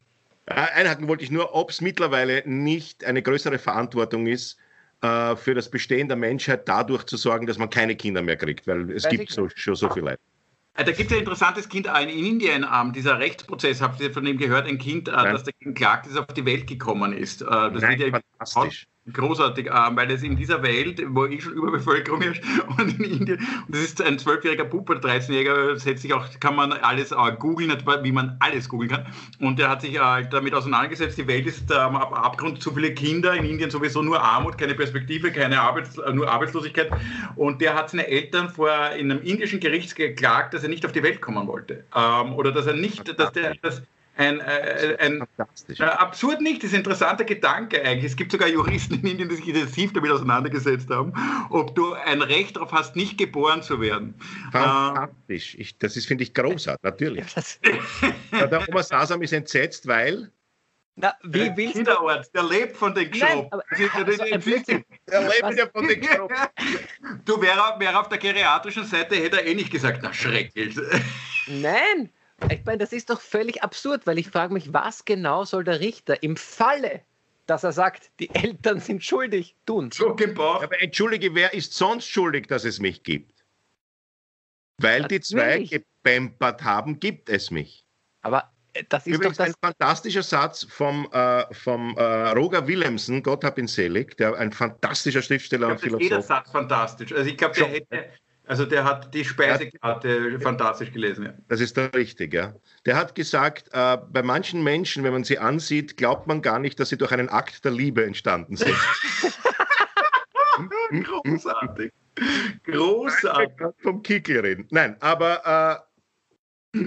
Einhaken 0.46 1.08
wollte 1.08 1.24
ich 1.24 1.32
nur, 1.32 1.56
ob 1.56 1.72
es 1.72 1.82
mittlerweile 1.82 2.44
nicht 2.46 3.04
eine 3.06 3.24
größere 3.24 3.58
Verantwortung 3.58 4.28
ist, 4.28 4.60
äh, 5.02 5.36
für 5.36 5.54
das 5.54 5.70
Bestehen 5.70 6.08
der 6.08 6.18
Menschheit 6.18 6.68
dadurch 6.68 7.06
zu 7.06 7.18
sorgen, 7.18 7.46
dass 7.46 7.58
man 7.58 7.70
keine 7.70 7.96
Kinder 7.96 8.22
mehr 8.22 8.38
kriegt, 8.38 8.68
weil 8.68 8.92
es 8.92 9.06
Weiß 9.06 9.12
gibt 9.12 9.32
so, 9.32 9.48
schon 9.54 9.76
so 9.76 9.90
viel 9.90 10.04
Leid. 10.04 10.20
Äh, 10.76 10.86
da 10.86 10.92
gibt 10.92 11.10
es 11.10 11.18
ein 11.18 11.20
interessantes 11.20 11.70
Kind 11.70 11.88
in 11.88 12.10
Indien, 12.10 12.66
dieser 12.94 13.20
Rechtsprozess, 13.20 13.82
habt 13.82 14.00
ihr 14.02 14.12
von 14.12 14.26
dem 14.26 14.38
gehört, 14.38 14.68
ein 14.68 14.78
Kind, 14.78 15.08
äh, 15.08 15.12
das 15.12 15.44
dagegen 15.44 15.74
klagt, 15.74 16.08
das 16.08 16.18
auf 16.18 16.28
die 16.28 16.46
Welt 16.46 16.68
gekommen 16.68 17.14
ist. 17.14 17.42
Das 17.42 17.82
Nein, 17.82 18.00
wird 18.00 18.14
ja 18.14 18.20
fantastisch 18.40 18.88
großartig, 19.12 19.68
äh, 19.68 19.72
weil 19.72 20.12
es 20.12 20.24
in 20.24 20.36
dieser 20.36 20.62
Welt, 20.64 21.02
wo 21.08 21.26
ich 21.26 21.44
schon 21.44 21.54
Überbevölkerung 21.54 22.22
ist, 22.22 22.42
und 22.78 23.00
in 23.00 23.04
Indien, 23.04 23.40
und 23.40 23.76
das 23.76 23.82
ist 23.82 24.02
ein 24.02 24.20
zwölfjähriger 24.20 24.72
oder 24.72 25.00
13-jähriger, 25.00 25.78
setzt 25.78 26.02
sich 26.02 26.14
auch, 26.14 26.26
kann 26.40 26.56
man 26.56 26.74
alles 26.74 27.12
äh, 27.12 27.16
googeln, 27.38 27.72
wie 28.04 28.12
man 28.12 28.38
alles 28.40 28.70
googeln 28.70 28.90
kann. 28.90 29.06
Und 29.40 29.60
der 29.60 29.70
hat 29.70 29.82
sich 29.82 29.96
äh, 29.96 30.28
damit 30.30 30.54
auseinandergesetzt, 30.54 31.18
die 31.18 31.28
Welt 31.28 31.46
ist 31.46 31.72
am 31.72 31.96
Abgrund, 31.96 32.62
zu 32.62 32.72
viele 32.72 32.94
Kinder, 32.94 33.34
in 33.34 33.46
Indien 33.46 33.70
sowieso 33.70 34.02
nur 34.02 34.22
Armut, 34.22 34.58
keine 34.58 34.76
Perspektive, 34.76 35.32
keine 35.32 35.62
Arbeits 35.62 35.98
nur 36.14 36.30
Arbeitslosigkeit. 36.30 36.90
Und 37.36 37.62
der 37.62 37.76
hat 37.76 37.90
seine 37.90 38.08
Eltern 38.08 38.50
vor 38.50 38.70
in 38.98 39.12
einem 39.12 39.22
indischen 39.22 39.60
Gericht 39.60 39.96
geklagt, 39.96 40.54
dass 40.54 40.64
er 40.64 40.70
nicht 40.70 40.86
auf 40.86 40.92
die 40.92 41.04
Welt 41.04 41.22
kommen 41.22 41.48
wollte. 41.48 41.84
Ähm, 41.96 42.34
oder 42.34 42.52
dass 42.52 42.68
er 42.68 42.74
nicht, 42.74 43.20
dass 43.20 43.32
der, 43.32 43.56
dass, 43.62 43.82
ein, 44.18 44.40
äh, 44.42 44.98
ein 45.00 45.28
äh, 45.78 45.84
absurd 45.84 46.42
nicht, 46.42 46.64
das 46.64 46.70
ist 46.70 46.74
ein 46.74 46.80
interessanter 46.80 47.24
Gedanke 47.24 47.82
eigentlich. 47.84 48.12
Es 48.12 48.16
gibt 48.16 48.32
sogar 48.32 48.48
Juristen 48.50 48.96
in 48.96 49.06
Indien, 49.06 49.30
die 49.30 49.36
sich 49.36 49.48
intensiv 49.48 49.94
damit 49.94 50.12
auseinandergesetzt 50.12 50.90
haben, 50.90 51.14
ob 51.50 51.76
du 51.76 51.94
ein 51.94 52.22
Recht 52.22 52.56
darauf 52.56 52.72
hast, 52.72 52.96
nicht 52.96 53.18
geboren 53.18 53.62
zu 53.62 53.80
werden. 53.80 54.16
Fantastisch. 54.52 55.56
Ich, 55.60 55.78
das 55.78 55.96
ist, 55.96 56.08
finde 56.08 56.24
ich, 56.24 56.34
großartig, 56.34 56.84
natürlich. 56.84 57.26
ja, 58.32 58.48
der 58.48 58.68
Oma 58.68 58.84
Sasam 58.84 59.22
ist 59.22 59.34
entsetzt, 59.34 59.88
weil 59.88 60.32
na, 61.00 61.14
wie 61.22 61.56
willst 61.56 61.76
Kinderort, 61.76 62.34
der 62.34 62.44
lebt 62.44 62.76
von 62.76 62.96
den 62.96 63.12
Geschob. 63.12 63.52
der 63.52 63.78
lebt 63.78 65.58
ja 65.58 65.68
von 65.72 65.88
den 65.88 66.02
Geschob. 66.02 66.34
Du 67.26 67.40
wäre 67.40 67.76
wär 67.78 68.00
auf 68.00 68.10
der 68.10 68.18
geriatrischen 68.18 68.84
Seite, 68.84 69.16
hätte 69.16 69.42
er 69.42 69.46
eh 69.46 69.54
nicht 69.54 69.70
gesagt, 69.70 70.00
na 70.02 70.12
schrecklich. 70.12 70.76
Nein, 71.46 72.10
ich 72.52 72.66
meine, 72.66 72.78
das 72.78 72.94
ist 72.94 73.10
doch 73.10 73.22
völlig 73.22 73.64
absurd, 73.64 74.06
weil 74.06 74.18
ich 74.20 74.30
frage 74.30 74.54
mich, 74.54 74.74
was 74.74 75.06
genau 75.06 75.44
soll 75.44 75.64
der 75.64 75.80
Richter 75.80 76.22
im 76.22 76.38
Falle, 76.38 77.02
dass 77.48 77.64
er 77.64 77.72
sagt, 77.72 78.12
die 78.20 78.34
Eltern 78.34 78.80
sind 78.80 79.04
schuldig, 79.04 79.56
tun? 79.66 79.92
So 79.92 80.16
gebraucht. 80.16 80.64
Aber 80.64 80.82
entschuldige, 80.82 81.34
wer 81.34 81.54
ist 81.54 81.74
sonst 81.74 82.08
schuldig, 82.08 82.48
dass 82.48 82.64
es 82.64 82.80
mich 82.80 83.04
gibt? 83.04 83.34
Weil 84.80 85.02
Natürlich. 85.02 85.28
die 85.28 85.36
zwei 85.36 85.60
gepempert 85.64 86.64
haben, 86.64 87.00
gibt 87.00 87.30
es 87.30 87.50
mich. 87.50 87.84
Aber 88.22 88.52
äh, 88.74 88.84
das 88.88 89.08
ist 89.08 89.16
Übrigens 89.16 89.38
doch 89.38 89.46
das 89.46 89.56
ein 89.56 89.60
fantastischer 89.62 90.24
Satz 90.24 90.64
vom, 90.70 91.10
äh, 91.12 91.52
vom 91.54 91.96
äh, 91.98 92.30
Roger 92.32 92.68
Willemsen, 92.68 93.24
Gott 93.24 93.44
hab 93.44 93.58
ihn 93.58 93.68
selig, 93.68 94.16
der 94.18 94.36
ein 94.36 94.52
fantastischer 94.52 95.24
Schriftsteller 95.24 95.74
ich 95.74 95.82
glaub, 95.82 95.94
und 95.94 96.00
Philosoph. 96.00 96.04
Jeder 96.04 96.22
Satz 96.22 96.52
fantastisch. 96.52 97.12
Also 97.14 97.28
ich 97.28 97.38
glaube, 97.38 97.56
der 97.56 97.68
hätte 97.68 98.10
also 98.48 98.66
der 98.66 98.86
hat 98.86 99.14
die 99.14 99.26
Speisekarte 99.26 100.30
ja. 100.32 100.40
fantastisch 100.40 100.94
gelesen. 100.94 101.26
Ja. 101.26 101.34
Das 101.50 101.60
ist 101.60 101.78
doch 101.78 101.94
richtig, 101.94 102.34
ja. 102.34 102.56
Der 102.86 102.96
hat 102.96 103.14
gesagt, 103.14 103.70
äh, 103.74 103.98
bei 104.10 104.24
manchen 104.24 104.64
Menschen, 104.64 105.04
wenn 105.04 105.12
man 105.14 105.26
sie 105.26 105.38
ansieht, 105.38 105.98
glaubt 105.98 106.28
man 106.28 106.42
gar 106.42 106.60
nicht, 106.60 106.80
dass 106.80 106.90
sie 106.90 106.98
durch 106.98 107.12
einen 107.12 107.30
Akt 107.30 107.66
der 107.66 107.72
Liebe 107.72 108.06
entstanden 108.06 108.56
sind. 108.56 108.74
Großartig. 111.04 111.92
Großartig. 112.64 113.68
Vom 113.80 114.02
Kickel 114.02 114.40
reden. 114.40 114.66
Nein, 114.72 114.96
aber 115.02 115.86
äh, 116.74 116.80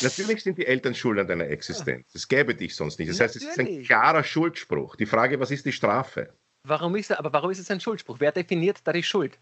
natürlich 0.00 0.42
sind 0.42 0.58
die 0.58 0.66
Eltern 0.66 0.94
schuld 0.94 1.18
an 1.18 1.28
deiner 1.28 1.48
Existenz. 1.48 2.10
Das 2.12 2.26
gäbe 2.26 2.54
dich 2.54 2.74
sonst 2.74 2.98
nicht. 2.98 3.10
Das 3.10 3.20
heißt, 3.20 3.36
es 3.36 3.44
ist 3.44 3.58
ein 3.58 3.82
klarer 3.82 4.24
Schuldspruch. 4.24 4.96
Die 4.96 5.06
Frage, 5.06 5.38
was 5.40 5.50
ist 5.50 5.66
die 5.66 5.72
Strafe? 5.72 6.32
Warum 6.66 6.96
ist 6.96 7.10
er, 7.10 7.18
aber 7.18 7.32
warum 7.34 7.50
ist 7.50 7.58
es 7.58 7.70
ein 7.70 7.80
Schuldspruch? 7.80 8.16
Wer 8.20 8.32
definiert 8.32 8.78
da 8.84 8.92
die 8.92 9.02
Schuld? 9.02 9.38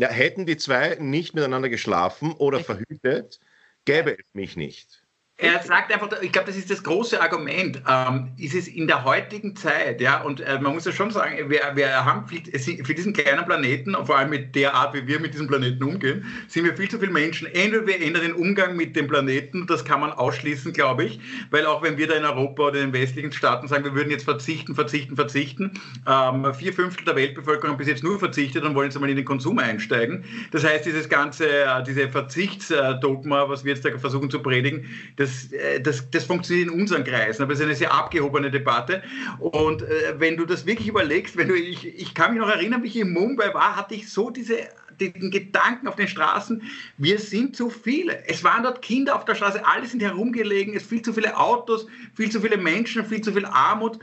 Ja, 0.00 0.08
hätten 0.10 0.46
die 0.46 0.56
zwei 0.56 0.94
nicht 0.96 1.34
miteinander 1.34 1.68
geschlafen 1.68 2.32
oder 2.32 2.60
verhütet, 2.60 3.40
gäbe 3.84 4.12
es 4.18 4.24
mich 4.32 4.56
nicht. 4.56 4.97
Er 5.40 5.62
sagt 5.62 5.92
einfach, 5.92 6.10
ich 6.20 6.32
glaube, 6.32 6.48
das 6.48 6.56
ist 6.56 6.68
das 6.68 6.82
große 6.82 7.22
Argument. 7.22 7.80
Ähm, 7.88 8.32
ist 8.38 8.56
es 8.56 8.66
in 8.66 8.88
der 8.88 9.04
heutigen 9.04 9.54
Zeit, 9.54 10.00
ja, 10.00 10.20
und 10.22 10.40
äh, 10.40 10.58
man 10.58 10.74
muss 10.74 10.84
ja 10.84 10.90
schon 10.90 11.12
sagen, 11.12 11.48
wir, 11.48 11.60
wir 11.76 12.04
haben 12.04 12.26
für, 12.26 12.40
für, 12.58 12.92
diesen 12.92 13.12
kleinen 13.12 13.44
Planeten, 13.44 13.94
vor 14.04 14.18
allem 14.18 14.30
mit 14.30 14.56
der 14.56 14.74
Art, 14.74 14.94
wie 14.94 15.06
wir 15.06 15.20
mit 15.20 15.34
diesem 15.34 15.46
Planeten 15.46 15.84
umgehen, 15.84 16.24
sind 16.48 16.64
wir 16.64 16.76
viel 16.76 16.90
zu 16.90 16.98
viele 16.98 17.12
Menschen. 17.12 17.46
Entweder 17.46 17.86
wir 17.86 18.02
ändern 18.02 18.22
den 18.22 18.32
Umgang 18.32 18.74
mit 18.74 18.96
dem 18.96 19.06
Planeten, 19.06 19.68
das 19.68 19.84
kann 19.84 20.00
man 20.00 20.10
ausschließen, 20.10 20.72
glaube 20.72 21.04
ich, 21.04 21.20
weil 21.52 21.66
auch 21.66 21.84
wenn 21.84 21.98
wir 21.98 22.08
da 22.08 22.14
in 22.14 22.24
Europa 22.24 22.64
oder 22.64 22.80
in 22.80 22.90
den 22.90 23.00
westlichen 23.00 23.30
Staaten 23.30 23.68
sagen, 23.68 23.84
wir 23.84 23.94
würden 23.94 24.10
jetzt 24.10 24.24
verzichten, 24.24 24.74
verzichten, 24.74 25.14
verzichten, 25.14 25.70
ähm, 26.08 26.52
vier 26.52 26.72
Fünftel 26.72 27.04
der 27.04 27.14
Weltbevölkerung 27.14 27.70
haben 27.70 27.78
bis 27.78 27.86
jetzt 27.86 28.02
nur 28.02 28.18
verzichtet 28.18 28.64
und 28.64 28.74
wollen 28.74 28.88
jetzt 28.88 28.96
einmal 28.96 29.10
in 29.10 29.16
den 29.16 29.24
Konsum 29.24 29.60
einsteigen. 29.60 30.24
Das 30.50 30.64
heißt, 30.64 30.84
dieses 30.84 31.08
ganze, 31.08 31.48
äh, 31.48 31.84
diese 31.86 32.08
Verzichtsdogma, 32.08 33.48
was 33.48 33.64
wir 33.64 33.74
jetzt 33.74 33.84
da 33.84 33.96
versuchen 33.98 34.30
zu 34.30 34.42
predigen, 34.42 34.84
das 35.14 35.27
das, 35.28 35.52
äh, 35.52 35.80
das, 35.80 36.10
das 36.10 36.24
funktioniert 36.24 36.68
in 36.68 36.80
unseren 36.80 37.04
Kreisen, 37.04 37.42
aber 37.42 37.52
es 37.52 37.60
ist 37.60 37.64
eine 37.64 37.74
sehr 37.74 37.92
abgehobene 37.92 38.50
Debatte. 38.50 39.02
Und 39.38 39.82
äh, 39.82 40.14
wenn 40.18 40.36
du 40.36 40.44
das 40.44 40.66
wirklich 40.66 40.88
überlegst, 40.88 41.36
wenn 41.36 41.48
du, 41.48 41.54
ich, 41.54 41.86
ich 41.86 42.14
kann 42.14 42.32
mich 42.32 42.40
noch 42.40 42.48
erinnern, 42.48 42.82
wie 42.82 42.88
ich 42.88 42.96
in 42.96 43.12
Mumbai 43.12 43.52
war, 43.54 43.76
hatte 43.76 43.94
ich 43.94 44.10
so 44.10 44.30
diese 44.30 44.56
den 45.00 45.30
Gedanken 45.30 45.86
auf 45.86 45.94
den 45.94 46.08
Straßen, 46.08 46.60
wir 46.96 47.20
sind 47.20 47.54
zu 47.54 47.70
viele. 47.70 48.26
Es 48.26 48.42
waren 48.42 48.64
dort 48.64 48.82
Kinder 48.82 49.14
auf 49.14 49.24
der 49.24 49.36
Straße, 49.36 49.64
alle 49.64 49.86
sind 49.86 50.02
herumgelegen, 50.02 50.74
es 50.74 50.82
viel 50.82 51.02
zu 51.02 51.12
viele 51.12 51.36
Autos, 51.36 51.86
viel 52.14 52.30
zu 52.30 52.40
viele 52.40 52.56
Menschen, 52.56 53.04
viel 53.04 53.20
zu 53.20 53.32
viel 53.32 53.44
Armut 53.44 54.00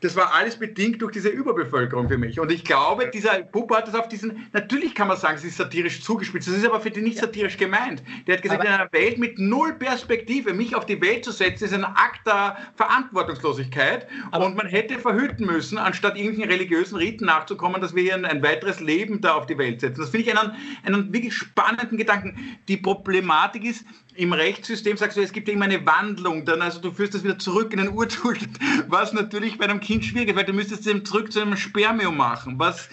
das 0.00 0.14
war 0.14 0.34
alles 0.34 0.56
bedingt 0.56 1.00
durch 1.00 1.12
diese 1.12 1.30
Überbevölkerung 1.30 2.08
für 2.08 2.18
mich. 2.18 2.38
Und 2.38 2.52
ich 2.52 2.64
glaube, 2.64 3.10
dieser 3.12 3.42
Puppe 3.42 3.76
hat 3.76 3.88
das 3.88 3.94
auf 3.94 4.08
diesen, 4.08 4.46
natürlich 4.52 4.94
kann 4.94 5.08
man 5.08 5.16
sagen, 5.16 5.36
es 5.36 5.44
ist 5.44 5.56
satirisch 5.56 6.02
zugespitzt, 6.02 6.48
das 6.48 6.56
ist 6.56 6.66
aber 6.66 6.80
für 6.80 6.90
die 6.90 7.00
nicht 7.00 7.18
satirisch 7.18 7.56
gemeint. 7.56 8.02
Der 8.26 8.36
hat 8.36 8.42
gesagt, 8.42 8.60
aber 8.60 8.68
in 8.68 8.74
einer 8.74 8.92
Welt 8.92 9.18
mit 9.18 9.38
null 9.38 9.72
Perspektive, 9.74 10.52
mich 10.52 10.76
auf 10.76 10.84
die 10.84 11.00
Welt 11.00 11.24
zu 11.24 11.32
setzen, 11.32 11.64
ist 11.64 11.72
ein 11.72 11.84
Akt 11.84 12.26
der 12.26 12.58
Verantwortungslosigkeit. 12.76 14.06
und 14.32 14.56
man 14.56 14.66
hätte 14.66 14.98
verhüten 14.98 15.46
müssen, 15.46 15.78
anstatt 15.78 16.16
irgendwelchen 16.16 16.50
religiösen 16.50 16.96
Riten 16.96 17.24
nachzukommen, 17.24 17.80
dass 17.80 17.94
wir 17.94 18.02
hier 18.02 18.14
ein, 18.14 18.26
ein 18.26 18.42
weiteres 18.42 18.80
Leben 18.80 19.22
da 19.22 19.34
auf 19.34 19.46
die 19.46 19.56
Welt 19.56 19.80
setzen. 19.80 20.00
Das 20.00 20.10
finde 20.10 20.30
ich 20.30 20.38
einen, 20.38 20.52
einen 20.84 21.12
wirklich 21.12 21.34
spannenden 21.34 21.96
Gedanken. 21.96 22.58
Die 22.68 22.76
Problematik 22.76 23.64
ist, 23.64 23.84
im 24.16 24.32
Rechtssystem 24.32 24.96
sagst 24.96 25.16
du, 25.16 25.22
es 25.22 25.32
gibt 25.32 25.48
immer 25.48 25.64
eine 25.66 25.84
Wandlung, 25.84 26.44
dann 26.44 26.62
also 26.62 26.80
du 26.80 26.90
führst 26.90 27.14
das 27.14 27.24
wieder 27.24 27.38
zurück 27.38 27.72
in 27.72 27.78
den 27.78 27.92
Urzustand, 27.92 28.58
was 28.88 29.12
natürlich 29.12 29.58
bei 29.58 29.64
einem 29.64 29.80
Kind 29.80 30.04
schwierig 30.04 30.30
ist, 30.30 30.36
weil 30.36 30.44
du 30.44 30.52
müsstest 30.52 30.86
es 30.86 31.04
zurück 31.04 31.32
zu 31.32 31.40
einem 31.40 31.56
Spermium 31.56 32.16
machen, 32.16 32.58
was 32.58 32.88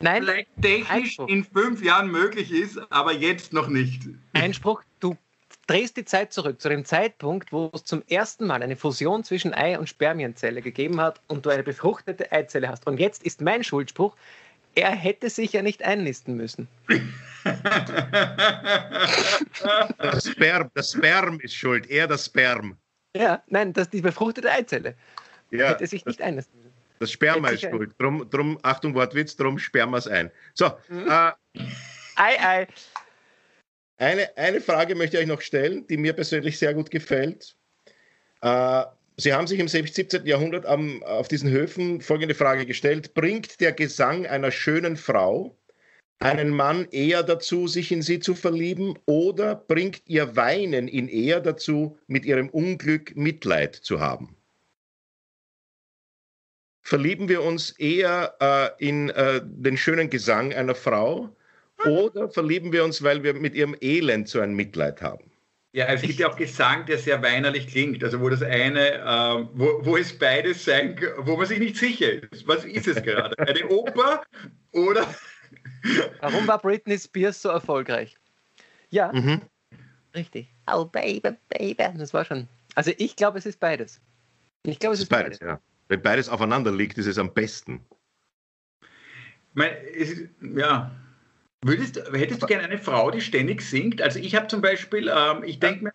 Nein, 0.00 0.22
vielleicht 0.22 0.48
technisch 0.60 0.90
Einspruch. 0.90 1.28
in 1.28 1.44
fünf 1.44 1.82
Jahren 1.82 2.10
möglich 2.10 2.52
ist, 2.52 2.80
aber 2.90 3.12
jetzt 3.12 3.52
noch 3.52 3.68
nicht. 3.68 4.02
Einspruch, 4.34 4.82
du 5.00 5.16
drehst 5.66 5.96
die 5.96 6.04
Zeit 6.04 6.32
zurück 6.32 6.60
zu 6.60 6.68
dem 6.68 6.84
Zeitpunkt, 6.84 7.52
wo 7.52 7.70
es 7.72 7.84
zum 7.84 8.02
ersten 8.08 8.46
Mal 8.46 8.62
eine 8.62 8.76
Fusion 8.76 9.24
zwischen 9.24 9.54
Ei- 9.54 9.78
und 9.78 9.88
Spermienzelle 9.88 10.62
gegeben 10.62 11.00
hat 11.00 11.20
und 11.28 11.46
du 11.46 11.50
eine 11.50 11.62
befruchtete 11.62 12.30
Eizelle 12.30 12.68
hast. 12.68 12.86
Und 12.86 13.00
jetzt 13.00 13.22
ist 13.22 13.40
mein 13.40 13.64
Schuldspruch, 13.64 14.14
er 14.74 14.90
hätte 14.90 15.30
sich 15.30 15.54
ja 15.54 15.62
nicht 15.62 15.82
einnisten 15.82 16.36
müssen. 16.36 16.68
Das 19.98 20.28
Sperm, 20.28 20.70
das 20.74 20.92
Sperm 20.92 21.40
ist 21.40 21.54
schuld, 21.54 21.88
er 21.90 22.06
das 22.06 22.26
Sperm. 22.26 22.76
Ja, 23.16 23.42
nein, 23.46 23.72
das 23.72 23.88
die 23.90 24.00
befruchtete 24.00 24.50
Eizelle. 24.50 24.94
Ja, 25.50 25.70
hätte 25.70 25.86
sich 25.86 26.04
nicht 26.04 26.20
müssen. 26.20 26.72
Das 26.98 27.10
Sperma 27.12 27.48
ist 27.50 27.62
schuld. 27.62 27.94
Drum, 27.98 28.28
drum, 28.30 28.58
Achtung, 28.62 28.94
Wortwitz, 28.94 29.36
drum 29.36 29.58
es 29.94 30.08
ein. 30.08 30.30
So. 30.54 30.70
Mhm. 30.88 31.08
Äh, 31.08 31.32
ei, 32.16 32.40
ei. 32.40 32.66
Eine, 33.98 34.36
eine 34.36 34.60
Frage 34.60 34.94
möchte 34.94 35.16
ich 35.16 35.22
euch 35.22 35.28
noch 35.28 35.40
stellen, 35.40 35.86
die 35.86 35.96
mir 35.96 36.12
persönlich 36.12 36.58
sehr 36.58 36.74
gut 36.74 36.90
gefällt. 36.90 37.56
Äh, 38.42 38.84
Sie 39.18 39.32
haben 39.32 39.46
sich 39.46 39.58
im 39.58 39.68
17. 39.68 40.26
Jahrhundert 40.26 40.66
am, 40.66 41.02
auf 41.04 41.28
diesen 41.28 41.50
Höfen 41.50 42.02
folgende 42.02 42.34
Frage 42.34 42.66
gestellt. 42.66 43.14
Bringt 43.14 43.60
der 43.62 43.72
Gesang 43.72 44.26
einer 44.26 44.50
schönen 44.50 44.96
Frau 44.96 45.56
einen 46.18 46.50
Mann 46.50 46.86
eher 46.90 47.22
dazu, 47.22 47.66
sich 47.66 47.92
in 47.92 48.02
sie 48.02 48.20
zu 48.20 48.34
verlieben, 48.34 48.98
oder 49.06 49.54
bringt 49.54 50.02
ihr 50.06 50.36
Weinen 50.36 50.88
ihn 50.88 51.08
eher 51.08 51.40
dazu, 51.40 51.98
mit 52.06 52.24
ihrem 52.24 52.48
Unglück 52.48 53.16
Mitleid 53.16 53.74
zu 53.74 54.00
haben? 54.00 54.36
Verlieben 56.82 57.28
wir 57.28 57.42
uns 57.42 57.70
eher 57.70 58.36
äh, 58.40 58.86
in 58.86 59.10
äh, 59.10 59.40
den 59.44 59.76
schönen 59.76 60.08
Gesang 60.08 60.54
einer 60.54 60.74
Frau 60.74 61.36
oder 61.84 62.28
verlieben 62.30 62.72
wir 62.72 62.84
uns, 62.84 63.02
weil 63.02 63.22
wir 63.22 63.34
mit 63.34 63.54
ihrem 63.54 63.76
Elend 63.80 64.28
so 64.28 64.40
ein 64.40 64.54
Mitleid 64.54 65.02
haben? 65.02 65.30
Ja, 65.72 65.86
es 65.86 66.00
gibt 66.00 66.18
ja 66.18 66.30
auch 66.30 66.36
Gesang, 66.36 66.86
der 66.86 66.96
sehr 66.96 67.20
weinerlich 67.22 67.66
klingt, 67.66 68.02
also 68.02 68.18
wo 68.20 68.30
das 68.30 68.40
eine, 68.40 68.94
äh, 68.94 69.46
wo, 69.52 69.84
wo 69.84 69.96
es 69.96 70.16
beides 70.16 70.64
sein, 70.64 70.98
wo 71.18 71.36
man 71.36 71.44
sich 71.44 71.58
nicht 71.58 71.76
sicher 71.76 72.22
ist. 72.30 72.48
Was 72.48 72.64
ist 72.64 72.86
es 72.86 73.02
gerade? 73.02 73.38
Eine 73.38 73.68
Oper 73.68 74.22
oder? 74.72 75.06
Warum 76.20 76.46
war 76.46 76.58
Britney 76.58 76.98
Spears 76.98 77.40
so 77.42 77.48
erfolgreich? 77.48 78.16
Ja, 78.90 79.12
mhm. 79.12 79.42
richtig. 80.14 80.52
Oh 80.72 80.84
Baby, 80.84 81.36
Baby, 81.48 81.88
das 81.96 82.12
war 82.14 82.24
schon. 82.24 82.48
Also 82.74 82.92
ich 82.96 83.16
glaube, 83.16 83.38
es 83.38 83.46
ist 83.46 83.60
beides. 83.60 84.00
Ich 84.64 84.78
glaube, 84.78 84.94
es, 84.94 85.00
es 85.00 85.04
ist 85.04 85.10
beides. 85.10 85.38
beides. 85.38 85.54
Ja. 85.54 85.60
Wenn 85.88 86.02
beides 86.02 86.28
aufeinander 86.28 86.72
liegt, 86.72 86.98
ist 86.98 87.06
es 87.06 87.18
am 87.18 87.32
besten. 87.32 87.84
Mein, 89.54 89.72
ist, 89.94 90.28
ja, 90.40 90.90
Würdest, 91.66 92.00
hättest 92.12 92.42
du 92.42 92.46
gerne 92.46 92.64
eine 92.64 92.78
Frau, 92.78 93.10
die 93.10 93.20
ständig 93.20 93.60
singt? 93.62 94.00
Also 94.00 94.20
ich 94.20 94.36
habe 94.36 94.46
zum 94.46 94.60
Beispiel, 94.60 95.12
ähm, 95.12 95.42
ich 95.42 95.58
denke 95.58 95.84
mir... 95.84 95.92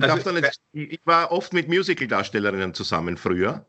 Also, 0.00 0.30
nicht, 0.32 0.60
ich 0.72 1.00
war 1.04 1.30
oft 1.30 1.52
mit 1.52 1.68
Musical-Darstellerinnen 1.68 2.74
zusammen 2.74 3.16
früher. 3.16 3.66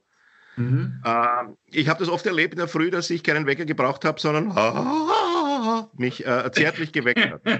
Mhm. 0.58 1.02
Ähm, 1.06 1.58
ich 1.72 1.90
habe 1.90 2.00
das 2.00 2.10
oft 2.10 2.26
erlebt 2.26 2.54
in 2.54 2.60
der 2.60 2.68
Früh, 2.68 2.92
dass 2.92 3.10
ich 3.10 3.24
keinen 3.24 3.46
Wecker 3.46 3.66
gebraucht 3.66 4.06
habe, 4.06 4.20
sondern 4.20 4.48
mich 5.98 6.26
äh, 6.26 6.52
zärtlich 6.52 6.92
geweckt 6.92 7.30
hat. 7.30 7.42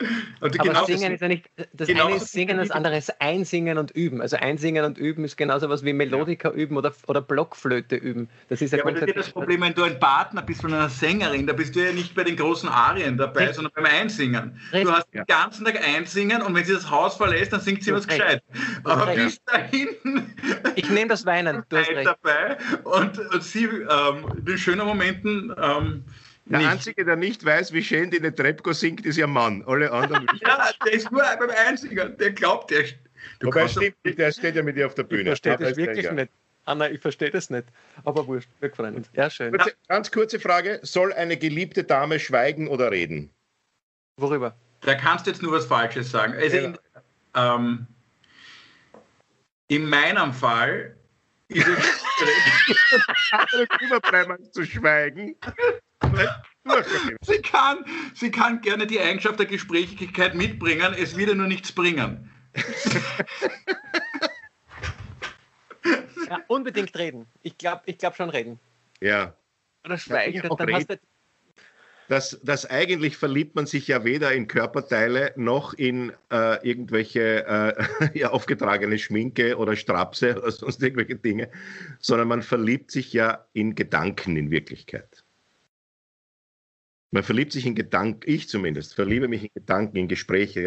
ja. 0.00 0.08
Aber 0.40 0.50
genau 0.50 0.84
Singen 0.84 1.12
ist 1.12 1.20
ja 1.20 1.28
nicht, 1.28 1.50
das 1.72 1.88
genau 1.88 2.06
eine 2.06 2.16
ist 2.16 2.32
Singen, 2.32 2.58
das 2.58 2.70
andere 2.70 2.96
ist 2.96 3.20
Einsingen 3.20 3.78
und 3.78 3.90
Üben. 3.90 4.20
Also 4.20 4.36
Einsingen 4.36 4.84
und 4.84 4.98
Üben 4.98 5.24
ist 5.24 5.36
genauso 5.36 5.68
was 5.68 5.84
wie 5.84 5.92
Melodika 5.92 6.48
ja. 6.48 6.54
üben 6.54 6.76
oder, 6.76 6.92
oder 7.06 7.20
Blockflöte 7.20 7.96
üben. 7.96 8.28
Das 8.48 8.62
ist 8.62 8.72
ja, 8.72 8.78
ja 8.78 8.84
aber 8.84 8.92
das 8.92 9.02
ist 9.02 9.16
das 9.16 9.30
Problem, 9.30 9.62
wenn 9.62 9.74
du 9.74 9.84
ein 9.84 9.98
Partner 9.98 10.42
bist 10.42 10.60
von 10.60 10.72
einer 10.72 10.88
Sängerin, 10.88 11.46
da 11.46 11.52
bist 11.52 11.74
du 11.74 11.84
ja 11.84 11.92
nicht 11.92 12.14
bei 12.14 12.24
den 12.24 12.36
großen 12.36 12.68
Arien 12.68 13.16
dabei, 13.16 13.40
Richtig. 13.40 13.56
sondern 13.56 13.72
beim 13.74 13.86
Einsingen. 13.86 14.60
Richtig. 14.72 14.84
Du 14.84 14.92
hast 14.92 15.14
den 15.14 15.24
ganzen 15.26 15.64
Tag 15.64 15.80
Einsingen 15.86 16.42
und 16.42 16.54
wenn 16.54 16.64
sie 16.64 16.74
das 16.74 16.90
Haus 16.90 17.16
verlässt, 17.16 17.52
dann 17.52 17.60
singt 17.60 17.82
sie 17.82 17.92
was 17.92 18.06
gescheit. 18.06 18.42
Aber 18.84 19.06
bis 19.14 19.42
dahin... 19.44 19.88
Ich 20.76 20.88
nehme 20.90 21.08
das 21.08 21.26
Weinen, 21.26 21.64
du 21.68 21.76
hast 21.76 21.90
recht. 21.90 22.06
dabei 22.06 22.56
und, 22.84 23.18
und 23.18 23.42
sie, 23.42 23.64
ähm, 23.64 24.42
in 24.46 24.58
schönen 24.58 24.86
Momenten... 24.86 25.54
Ähm, 25.60 26.04
der 26.50 26.58
nicht. 26.58 26.68
Einzige, 26.68 27.04
der 27.04 27.16
nicht 27.16 27.44
weiß, 27.44 27.72
wie 27.72 27.82
schön 27.82 28.10
die 28.10 28.20
Trepko 28.20 28.72
singt, 28.72 29.04
ist 29.04 29.18
ihr 29.18 29.26
Mann. 29.26 29.64
Alle 29.66 29.90
anderen. 29.92 30.26
ja, 30.40 30.70
der 30.84 30.92
ist 30.92 31.10
nur 31.10 31.22
beim 31.22 31.50
Einzigen. 31.50 32.16
Der 32.16 32.30
glaubt, 32.32 32.70
der. 32.70 32.84
Du 33.40 33.48
Wobei 33.48 33.68
stimmt, 33.68 33.96
der 34.04 34.32
steht 34.32 34.56
ja 34.56 34.62
mit 34.62 34.76
dir 34.76 34.86
auf 34.86 34.94
der 34.94 35.02
Bühne. 35.02 35.22
Ich 35.22 35.28
verstehe 35.28 35.56
das 35.56 35.76
wirklich 35.76 36.06
ja. 36.06 36.12
nicht. 36.12 36.30
Anna, 36.64 36.90
ich 36.90 37.00
verstehe 37.00 37.30
das 37.30 37.50
nicht. 37.50 37.64
Aber 38.04 38.26
wurscht, 38.26 38.48
wir 38.60 38.70
freuen 38.70 38.96
uns. 38.96 39.10
Ja, 39.14 39.30
schön. 39.30 39.52
Kurze, 39.52 39.74
ganz 39.88 40.10
kurze 40.10 40.38
Frage: 40.38 40.80
Soll 40.82 41.12
eine 41.12 41.36
geliebte 41.36 41.84
Dame 41.84 42.20
schweigen 42.20 42.68
oder 42.68 42.90
reden? 42.90 43.30
Worüber? 44.16 44.54
Da 44.80 44.94
kannst 44.94 45.26
du 45.26 45.30
jetzt 45.30 45.42
nur 45.42 45.52
was 45.52 45.66
Falsches 45.66 46.10
sagen. 46.10 46.34
Also 46.34 46.56
ja. 46.56 46.62
in, 46.64 46.78
ähm, 47.34 47.86
in 49.68 49.88
meinem 49.88 50.32
Fall 50.32 50.96
ist 51.48 51.66
es. 51.66 52.04
Überbleiben 53.80 54.52
zu 54.52 54.64
schweigen. 54.64 55.36
Sie, 57.22 57.42
kann, 57.42 57.84
sie 58.14 58.30
kann 58.30 58.60
gerne 58.60 58.86
die 58.86 59.00
Eigenschaft 59.00 59.38
der 59.38 59.46
Gesprächigkeit 59.46 60.34
mitbringen, 60.34 60.94
es 60.98 61.16
wird 61.16 61.30
ihr 61.30 61.34
nur 61.34 61.46
nichts 61.46 61.72
bringen. 61.72 62.30
Ja, 66.28 66.40
unbedingt 66.48 66.96
reden. 66.98 67.26
Ich 67.42 67.56
glaube 67.56 67.82
ich 67.86 67.98
glaub 67.98 68.16
schon 68.16 68.30
reden. 68.30 68.58
Ja. 69.00 69.34
Oder 69.84 69.96
schweigen. 69.96 70.42
Ja, 70.42 70.48
dann 70.48 70.74
hast 70.74 70.90
du 70.90 70.98
das, 72.08 72.40
das 72.42 72.64
eigentlich 72.64 73.18
verliebt 73.18 73.54
man 73.54 73.66
sich 73.66 73.86
ja 73.86 74.02
weder 74.02 74.32
in 74.32 74.48
Körperteile 74.48 75.32
noch 75.36 75.74
in 75.74 76.12
äh, 76.32 76.66
irgendwelche 76.66 77.46
äh, 77.46 78.08
ja, 78.18 78.30
aufgetragene 78.30 78.98
Schminke 78.98 79.56
oder 79.58 79.76
Strapse 79.76 80.38
oder 80.38 80.50
sonst 80.50 80.82
irgendwelche 80.82 81.16
Dinge, 81.16 81.50
sondern 82.00 82.28
man 82.28 82.42
verliebt 82.42 82.90
sich 82.90 83.12
ja 83.12 83.46
in 83.52 83.74
Gedanken 83.74 84.36
in 84.36 84.50
Wirklichkeit. 84.50 85.22
Man 87.10 87.22
verliebt 87.22 87.52
sich 87.52 87.64
in 87.64 87.74
Gedanken, 87.74 88.20
ich 88.24 88.48
zumindest, 88.48 88.94
verliebe 88.94 89.28
mich 89.28 89.44
in 89.44 89.50
Gedanken, 89.54 89.96
in 89.96 90.08
Gespräche. 90.08 90.62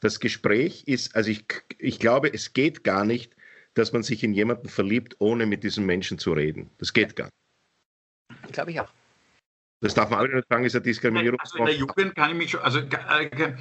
Das, 0.00 0.20
Gespräch 0.20 0.84
ist, 0.86 1.16
also 1.16 1.30
ich, 1.30 1.46
ich 1.78 1.98
glaube, 1.98 2.32
es 2.32 2.52
geht 2.52 2.84
gar 2.84 3.04
nicht, 3.04 3.34
dass 3.74 3.92
man 3.92 4.02
sich 4.02 4.22
in 4.22 4.34
jemanden 4.34 4.68
verliebt, 4.68 5.16
ohne 5.18 5.46
mit 5.46 5.64
diesem 5.64 5.86
Menschen 5.86 6.18
zu 6.18 6.32
reden. 6.32 6.70
Das 6.78 6.92
geht 6.92 7.16
gar 7.16 7.26
nicht. 7.26 8.52
Glaube 8.52 8.70
ich 8.72 8.80
auch. 8.80 8.92
Das 9.80 9.94
darf 9.94 10.10
man 10.10 10.18
auch 10.18 10.34
nicht 10.34 10.48
sagen, 10.48 10.64
ist 10.64 10.74
eine 10.74 10.82
Diskriminierung. 10.82 11.38
Also 11.40 11.58
in 11.58 11.66
der 11.66 11.76
Jugend 11.76 12.14
kann 12.16 12.30
ich 12.32 12.36
mich 12.36 12.50
schon, 12.50 12.60
also 12.60 12.80
äh, 12.80 13.54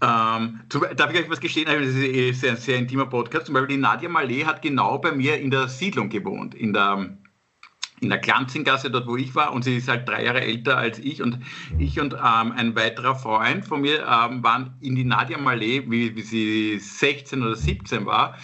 ähm, 0.00 0.60
darf 0.96 1.12
ich 1.12 1.20
euch 1.20 1.30
was 1.30 1.40
gestehen? 1.40 1.66
Das 1.66 1.82
ist 1.82 1.96
ein 1.96 2.34
sehr, 2.34 2.56
sehr 2.56 2.78
intimer 2.78 3.06
Podcast. 3.06 3.46
Zum 3.46 3.54
Beispiel 3.54 3.76
die 3.76 3.82
Nadia 3.82 4.08
Malé 4.08 4.46
hat 4.46 4.62
genau 4.62 4.98
bei 4.98 5.12
mir 5.12 5.38
in 5.38 5.50
der 5.50 5.68
Siedlung 5.68 6.08
gewohnt, 6.08 6.54
in 6.54 6.72
der 6.72 7.18
in 8.02 8.08
der 8.08 8.18
Glanzinggasse, 8.18 8.90
dort 8.90 9.06
wo 9.06 9.16
ich 9.16 9.34
war, 9.34 9.52
und 9.52 9.62
sie 9.64 9.76
ist 9.76 9.88
halt 9.88 10.08
drei 10.08 10.24
Jahre 10.24 10.40
älter 10.40 10.76
als 10.76 10.98
ich. 10.98 11.22
Und 11.22 11.38
ich 11.78 12.00
und 12.00 12.14
ähm, 12.14 12.52
ein 12.52 12.74
weiterer 12.74 13.14
Freund 13.14 13.64
von 13.64 13.80
mir 13.80 14.00
ähm, 14.00 14.42
waren 14.42 14.74
in 14.80 14.96
die 14.96 15.04
Nadia 15.04 15.38
Malé, 15.38 15.88
wie, 15.88 16.14
wie 16.16 16.22
sie 16.22 16.78
16 16.78 17.42
oder 17.42 17.56
17 17.56 18.04
war, 18.04 18.36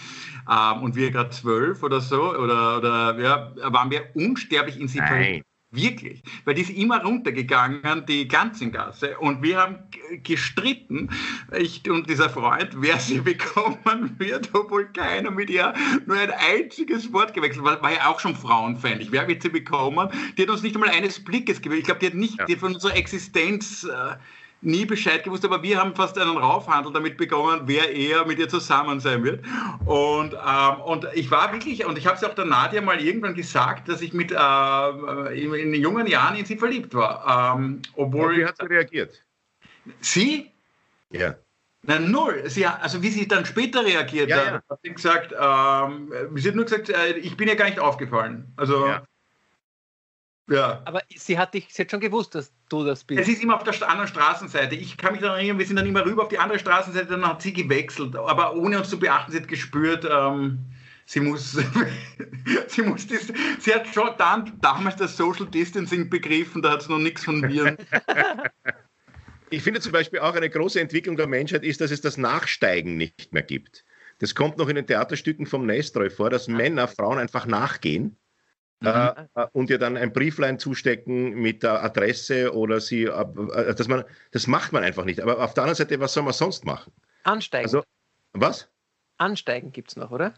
ähm, 0.49 0.81
und 0.81 0.95
wir 0.95 1.11
gerade 1.11 1.29
12 1.29 1.83
oder 1.83 1.99
so, 1.99 2.35
oder, 2.35 2.77
oder 2.77 3.19
ja, 3.19 3.73
waren 3.73 3.91
wir 3.91 4.15
unsterblich 4.15 4.79
in 4.79 4.87
sie 4.87 4.99
verliebt. 4.99 5.48
Wirklich. 5.71 6.23
Weil 6.45 6.55
die 6.55 6.63
ist 6.63 6.71
immer 6.71 7.03
runtergegangen, 7.03 8.03
die 8.07 8.27
Ganzengasse. 8.27 9.17
Und 9.19 9.43
wir 9.43 9.57
haben 9.57 9.77
gestritten, 10.23 11.09
ich 11.55 11.87
und 11.87 12.09
dieser 12.09 12.29
Freund, 12.29 12.71
wer 12.77 12.97
sie 12.97 13.19
bekommen 13.19 14.15
wird, 14.17 14.49
obwohl 14.53 14.85
keiner 14.87 15.29
mit 15.29 15.49
ihr 15.51 15.73
nur 16.07 16.17
ein 16.17 16.31
einziges 16.31 17.13
Wort 17.13 17.35
gewechselt 17.35 17.63
war. 17.63 17.79
War 17.83 17.93
ja 17.93 18.07
auch 18.07 18.19
schon 18.19 18.35
frauenfeindlich. 18.35 19.11
Wer 19.11 19.27
wird 19.27 19.43
sie 19.43 19.49
bekommen? 19.49 20.09
Die 20.37 20.41
hat 20.41 20.49
uns 20.49 20.63
nicht 20.63 20.75
einmal 20.75 20.89
eines 20.89 21.23
Blickes 21.23 21.61
gewählt. 21.61 21.81
Ich 21.81 21.85
glaube, 21.85 21.99
die 21.99 22.07
hat 22.07 22.15
nicht 22.15 22.39
ja. 22.39 22.45
die 22.45 22.55
von 22.55 22.73
unserer 22.73 22.95
Existenz. 22.95 23.83
Äh, 23.83 24.15
nie 24.61 24.85
Bescheid 24.85 25.23
gewusst, 25.23 25.45
aber 25.45 25.63
wir 25.63 25.79
haben 25.79 25.95
fast 25.95 26.17
einen 26.17 26.37
Raufhandel 26.37 26.91
damit 26.91 27.17
bekommen, 27.17 27.61
wer 27.65 27.93
eher 27.93 28.25
mit 28.25 28.39
ihr 28.39 28.49
zusammen 28.49 28.99
sein 28.99 29.23
wird. 29.23 29.43
Und, 29.85 30.33
ähm, 30.33 30.81
und 30.81 31.07
ich 31.13 31.31
war 31.31 31.51
wirklich, 31.53 31.85
und 31.85 31.97
ich 31.97 32.05
habe 32.05 32.17
es 32.17 32.23
auch 32.23 32.35
der 32.35 32.45
Nadia 32.45 32.81
mal 32.81 32.99
irgendwann 32.99 33.35
gesagt, 33.35 33.87
dass 33.87 34.01
ich 34.01 34.13
mit 34.13 34.31
äh, 34.31 35.41
in, 35.41 35.53
in, 35.53 35.73
jungen 35.73 36.07
Jahren 36.07 36.35
in 36.35 36.45
sie 36.45 36.57
verliebt 36.57 36.93
war. 36.93 37.55
Ähm, 37.57 37.81
obwohl, 37.95 38.37
wie 38.37 38.45
hat 38.45 38.57
sie 38.57 38.65
reagiert? 38.65 39.23
Sie? 40.01 40.51
Ja. 41.11 41.35
Na, 41.83 41.97
null. 41.97 42.43
Sie, 42.47 42.65
also 42.65 43.01
wie 43.01 43.09
sie 43.09 43.27
dann 43.27 43.45
später 43.45 43.85
reagiert 43.85 44.29
ja, 44.29 44.37
hat, 44.37 44.45
ja. 44.45 44.61
hat 44.69 44.79
sie 44.83 44.93
gesagt, 44.93 45.31
ähm, 45.31 46.11
sie 46.35 46.49
hat 46.49 46.55
nur 46.55 46.65
gesagt, 46.65 46.89
äh, 46.89 47.13
ich 47.13 47.37
bin 47.37 47.47
ihr 47.47 47.55
gar 47.55 47.65
nicht 47.65 47.79
aufgefallen. 47.79 48.51
Also 48.57 48.87
ja. 48.87 49.03
Ja. 50.49 50.81
Aber 50.85 51.01
sie 51.15 51.37
hat 51.37 51.53
dich, 51.53 51.67
sie 51.69 51.83
hat 51.83 51.91
schon 51.91 51.99
gewusst, 51.99 52.33
dass 52.35 52.51
du 52.69 52.83
das 52.83 53.03
bist. 53.03 53.21
Es 53.21 53.27
ist 53.27 53.43
immer 53.43 53.55
auf 53.55 53.63
der 53.63 53.73
anderen 53.87 54.07
Straßenseite. 54.07 54.75
Ich 54.75 54.97
kann 54.97 55.13
mich 55.13 55.21
daran 55.21 55.37
erinnern, 55.37 55.59
wir 55.59 55.65
sind 55.65 55.75
dann 55.75 55.85
immer 55.85 56.05
rüber 56.05 56.23
auf 56.23 56.29
die 56.29 56.39
andere 56.39 56.59
Straßenseite, 56.59 57.07
dann 57.07 57.27
hat 57.27 57.41
sie 57.41 57.53
gewechselt. 57.53 58.15
Aber 58.15 58.55
ohne 58.55 58.79
uns 58.79 58.89
zu 58.89 58.99
beachten, 58.99 59.31
sie 59.31 59.39
hat 59.39 59.47
gespürt, 59.47 60.07
ähm, 60.09 60.59
sie 61.05 61.19
muss, 61.19 61.51
sie 62.67 62.81
muss 62.81 63.07
das, 63.07 63.31
sie 63.59 63.73
hat 63.73 63.87
schon 63.93 64.09
dann 64.17 64.57
damals 64.61 64.95
das 64.95 65.15
Social 65.15 65.45
Distancing 65.45 66.09
begriffen, 66.09 66.61
da 66.61 66.71
hat 66.71 66.81
es 66.81 66.89
noch 66.89 66.99
nichts 66.99 67.25
von 67.25 67.47
Viren. 67.47 67.77
Ich 69.51 69.63
finde 69.63 69.79
zum 69.79 69.93
Beispiel 69.93 70.19
auch 70.19 70.35
eine 70.35 70.47
große 70.47 70.79
Entwicklung 70.79 71.17
der 71.17 71.25
Menschheit 71.25 71.63
ist, 71.63 71.81
dass 71.81 71.89
es 71.89 72.01
das 72.01 72.17
Nachsteigen 72.17 72.97
nicht 72.97 73.33
mehr 73.33 73.41
gibt. 73.41 73.83
Das 74.19 74.35
kommt 74.35 74.59
noch 74.59 74.69
in 74.69 74.75
den 74.75 74.85
Theaterstücken 74.85 75.47
vom 75.47 75.65
Nestroy 75.65 76.11
vor, 76.11 76.29
dass 76.29 76.47
Männer 76.47 76.87
Frauen 76.87 77.17
einfach 77.17 77.47
nachgehen 77.47 78.15
mhm. 78.79 78.87
äh, 78.87 79.25
äh 79.35 79.47
und 79.53 79.69
ihr 79.69 79.79
dann 79.79 79.97
ein 79.97 80.13
Brieflein 80.13 80.59
zustecken 80.59 81.35
mit 81.35 81.63
der 81.63 81.83
Adresse 81.83 82.53
oder 82.53 82.79
sie, 82.79 83.03
äh, 83.03 83.25
äh, 83.53 83.75
dass 83.75 83.87
man, 83.87 84.03
das 84.31 84.47
macht 84.47 84.71
man 84.71 84.83
einfach 84.83 85.05
nicht. 85.05 85.21
Aber 85.21 85.43
auf 85.43 85.53
der 85.53 85.63
anderen 85.63 85.77
Seite, 85.77 85.99
was 85.99 86.13
soll 86.13 86.23
man 86.23 86.33
sonst 86.33 86.65
machen? 86.65 86.93
Ansteigen. 87.23 87.65
Also, 87.65 87.83
was? 88.33 88.69
Ansteigen 89.17 89.71
gibt 89.71 89.89
es 89.91 89.95
noch, 89.97 90.11
oder? 90.11 90.33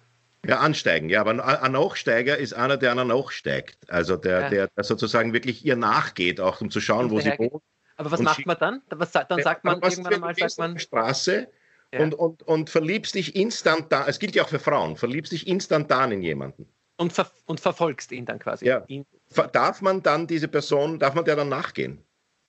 Ja, 0.46 0.60
ansteigen, 0.60 1.10
ja, 1.10 1.22
aber 1.22 1.62
ein 1.62 1.72
Nachsteiger 1.72 2.36
ist 2.36 2.54
einer, 2.54 2.78
der 2.78 2.92
einer 2.92 3.06
nachsteigt. 3.06 3.78
Also 3.92 4.18
der, 4.18 4.42
ja. 4.42 4.50
der, 4.50 4.68
der 4.76 4.84
sozusagen 4.84 5.34
wirklich 5.34 5.64
ihr 5.64 5.76
nachgeht, 5.76 6.40
auch 6.40 6.62
um 6.62 6.72
zu 6.72 6.82
schauen, 6.82 7.12
wo 7.12 7.20
sie 7.20 7.30
wohnt. 7.38 7.62
Aber 7.96 8.10
was 8.10 8.22
macht 8.22 8.48
man 8.48 8.58
dann? 8.58 8.82
Was, 8.90 9.12
dann 9.12 9.44
sagt 9.44 9.64
man 9.64 9.80
irgendwann 9.84 10.14
einmal, 10.16 10.36
sagt 10.36 10.58
man. 10.58 10.80
Straße 10.80 11.48
ja. 11.94 12.00
und, 12.00 12.16
und, 12.16 12.42
und 12.42 12.72
verliebst 12.72 13.14
dich 13.14 13.36
instantan, 13.36 14.06
es 14.08 14.18
gilt 14.18 14.34
ja 14.34 14.44
auch 14.44 14.50
für 14.50 14.58
Frauen, 14.58 14.98
verliebst 14.98 15.32
dich 15.32 15.46
instantan 15.46 16.12
in 16.12 16.24
jemanden. 16.24 16.68
Und, 17.02 17.14
ver 17.14 17.32
und 17.48 17.60
verfolgst 17.60 18.12
ihn 18.12 18.28
dann 18.28 18.38
quasi. 18.38 18.68
Ja. 18.68 18.84
Ihn. 18.86 19.08
Darf 19.54 19.82
man 19.82 20.04
dann 20.04 20.28
diese 20.28 20.48
Person, 20.48 21.00
darf 21.00 21.16
man 21.16 21.26
der 21.26 21.36
dann 21.36 21.50
nachgehen? 21.50 22.04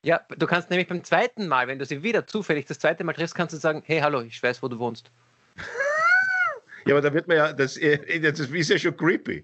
Ja, 0.04 0.20
du 0.36 0.46
kannst 0.46 0.68
nämlich 0.68 0.88
beim 0.88 1.02
zweiten 1.04 1.48
Mal, 1.48 1.68
wenn 1.68 1.78
du 1.78 1.86
sie 1.86 2.02
wieder 2.02 2.26
zufällig 2.26 2.66
das 2.66 2.78
zweite 2.78 3.02
Mal 3.02 3.14
triffst, 3.14 3.34
kannst 3.34 3.54
du 3.54 3.58
sagen, 3.58 3.82
hey, 3.86 4.00
hallo, 4.00 4.20
ich 4.20 4.42
weiß, 4.42 4.62
wo 4.62 4.68
du 4.68 4.78
wohnst. 4.78 5.10
ja, 6.86 6.94
aber 6.94 7.00
da 7.00 7.14
wird 7.14 7.28
man 7.28 7.38
ja, 7.38 7.52
das, 7.54 7.78
äh, 7.78 8.20
das 8.20 8.40
ist 8.40 8.68
ja 8.68 8.78
schon 8.78 8.94
creepy. 8.94 9.42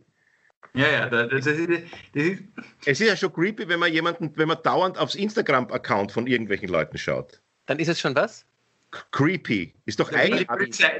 Ja, 0.75 0.89
ja, 0.89 1.09
das 1.09 1.47
ist, 1.47 1.47
das 1.47 2.23
ist 2.23 2.43
es 2.85 3.01
ist 3.01 3.09
ja 3.09 3.17
schon 3.17 3.33
creepy, 3.33 3.67
wenn 3.67 3.81
man 3.81 3.91
jemanden, 3.91 4.31
wenn 4.37 4.49
man 4.49 4.63
dauernd 4.63 4.99
aufs 4.99 5.15
Instagram-Account 5.15 6.13
von 6.13 6.27
irgendwelchen 6.27 6.69
Leuten 6.69 6.99
schaut. 6.99 7.41
Dann 7.65 7.79
ist 7.79 7.89
es 7.89 7.99
schon 7.99 8.15
was? 8.15 8.45
Creepy. 8.91 9.75
Ist 9.85 10.01
doch 10.01 10.13
eigentlich. 10.13 10.47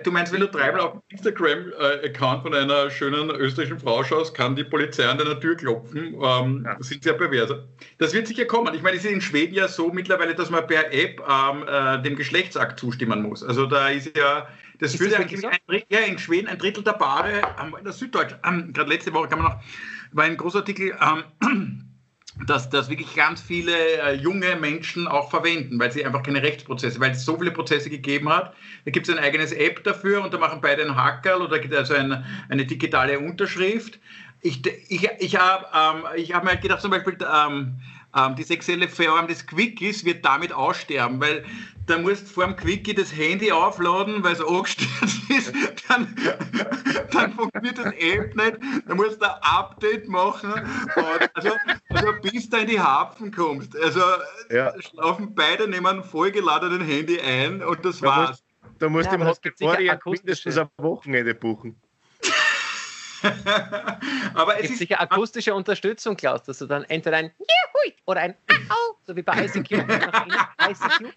Du 0.05 0.11
meinst, 0.11 0.33
wenn 0.33 0.41
du 0.41 0.49
dreimal 0.49 0.81
auf 0.81 0.93
dem 0.93 1.03
Instagram-Account 1.09 2.43
von 2.43 2.55
einer 2.55 2.91
schönen 2.91 3.31
österreichischen 3.31 3.79
Frau 3.79 4.05
schaust, 4.05 4.35
kann 4.35 4.57
die 4.57 4.65
Polizei 4.65 5.07
an 5.07 5.19
deiner 5.19 5.39
Tür 5.41 5.57
klopfen. 5.57 6.15
Ähm, 6.15 6.63
ja. 6.65 6.75
Das 6.77 6.89
sind 6.89 7.03
sehr 7.03 7.15
perverse. 7.15 7.69
Das 7.99 8.13
wird 8.13 8.27
sicher 8.27 8.45
kommen. 8.45 8.75
Ich 8.75 8.83
meine, 8.83 8.97
es 8.97 9.05
ist 9.05 9.11
in 9.11 9.21
Schweden 9.21 9.55
ja 9.55 9.69
so 9.69 9.91
mittlerweile, 9.91 10.35
dass 10.35 10.51
man 10.51 10.67
per 10.67 10.93
App 10.93 11.23
ähm, 11.29 11.65
äh, 11.67 12.03
dem 12.03 12.17
Geschlechtsakt 12.17 12.79
zustimmen 12.79 13.23
muss. 13.23 13.43
Also 13.43 13.67
da 13.67 13.89
ist 13.89 14.17
ja. 14.17 14.49
Das 14.81 14.93
ist 14.93 14.99
führt 14.99 15.13
das 15.13 15.21
eigentlich 15.21 15.41
so? 15.41 15.49
ein, 15.49 15.83
ja, 15.89 15.99
in 16.01 16.19
Schweden 16.19 16.47
ein 16.47 16.59
Drittel 16.59 16.85
der 16.85 16.93
Paare, 16.93 17.43
ähm, 17.61 17.75
in 17.77 17.85
der 17.85 17.93
Süddeutsch, 17.93 18.37
ähm, 18.47 18.73
gerade 18.73 18.89
letzte 18.89 19.13
Woche 19.13 19.29
kann 19.29 19.41
man 19.41 19.53
noch, 19.53 19.61
war 20.13 20.25
ein 20.25 20.37
Großartikel, 20.37 20.97
ähm, 21.03 21.88
dass 22.47 22.71
das 22.71 22.89
wirklich 22.89 23.15
ganz 23.15 23.41
viele 23.41 23.73
äh, 23.75 24.15
junge 24.15 24.57
Menschen 24.57 25.09
auch 25.09 25.31
verwenden, 25.31 25.79
weil 25.79 25.91
sie 25.91 26.05
einfach 26.05 26.23
keine 26.23 26.43
Rechtsprozesse, 26.43 27.01
weil 27.01 27.13
es 27.13 27.25
so 27.25 27.37
viele 27.37 27.51
Prozesse 27.51 27.91
gegeben 27.91 28.29
hat. 28.29 28.55
Da 28.85 28.91
gibt 28.91 29.09
es 29.09 29.15
ein 29.15 29.23
eigenes 29.23 29.53
App 29.53 29.83
dafür 29.85 30.23
und 30.23 30.33
da 30.33 30.39
machen 30.39 30.61
beide 30.61 30.83
einen 30.83 30.97
Hackerl 30.97 31.43
oder 31.43 31.59
also 31.77 31.95
ein, 31.95 32.25
eine 32.49 32.65
digitale 32.65 33.19
Unterschrift. 33.19 33.99
Ich, 34.41 34.65
ich, 34.89 35.09
ich 35.19 35.37
habe 35.37 35.67
ähm, 35.75 36.33
hab 36.33 36.45
mir 36.45 36.57
gedacht, 36.57 36.81
zum 36.81 36.93
Beispiel, 36.93 37.19
ähm, 37.21 37.81
ähm, 38.17 38.37
die 38.37 38.43
sexuelle 38.43 38.89
Form 38.89 39.27
des 39.27 39.47
Quickies 39.47 40.05
wird 40.05 40.25
damit 40.25 40.53
aussterben, 40.53 41.21
weil 41.21 41.45
da 41.87 41.99
musst 41.99 42.23
du 42.23 42.33
vor 42.33 42.45
dem 42.45 42.57
Quickie 42.57 42.95
das 42.95 43.15
Handy 43.15 43.51
aufladen, 43.51 44.23
weil 44.23 44.35
es 44.35 44.41
angestört 44.41 45.11
ist, 45.29 45.53
dann, 45.89 46.15
dann 47.11 47.33
funktioniert 47.33 47.79
das 47.79 47.93
App 47.95 48.37
nicht, 48.37 48.59
da 48.87 48.95
musst 48.95 49.21
du 49.21 49.27
ein 49.27 49.43
Update 49.43 50.09
machen, 50.09 50.53
und 50.53 51.31
also, 51.35 51.51
also 51.89 52.13
bis 52.23 52.49
du 52.49 52.57
in 52.59 52.67
die 52.67 52.81
Hafen 52.81 53.33
kommst. 53.33 53.77
Also 53.77 54.01
ja. 54.51 54.73
schlafen 54.81 55.35
beide 55.35 55.69
neben 55.69 55.87
einem 55.87 56.05
vollgeladenen 56.05 56.83
Handy 56.83 57.21
ein 57.21 57.63
und 57.63 57.85
das 57.85 58.01
da 58.01 58.07
war's. 58.07 58.29
Musst, 58.31 58.45
da 58.79 58.89
musst 58.89 59.07
ja, 59.07 59.17
du 59.17 59.23
im 59.23 59.27
Hospital 59.27 60.01
mindestens 60.07 60.59
ein 60.59 60.69
Wochenende 60.79 61.35
buchen. 61.35 61.77
aber 64.35 64.59
es, 64.59 64.65
es 64.65 64.71
ist 64.73 64.79
sicher 64.79 65.01
akustische 65.01 65.55
Unterstützung, 65.55 66.17
Klaus, 66.17 66.43
dass 66.43 66.59
du 66.59 66.67
dann 66.67 66.85
entweder 66.85 67.17
ein 67.19 67.33
Juhui 67.39 67.95
oder 68.07 68.21
ein 68.21 68.35
Au, 68.69 68.97
so 69.07 69.17
wie 69.17 69.23
bei 69.23 69.45
ICQ, 69.45 69.71
ICQ, 69.73 71.13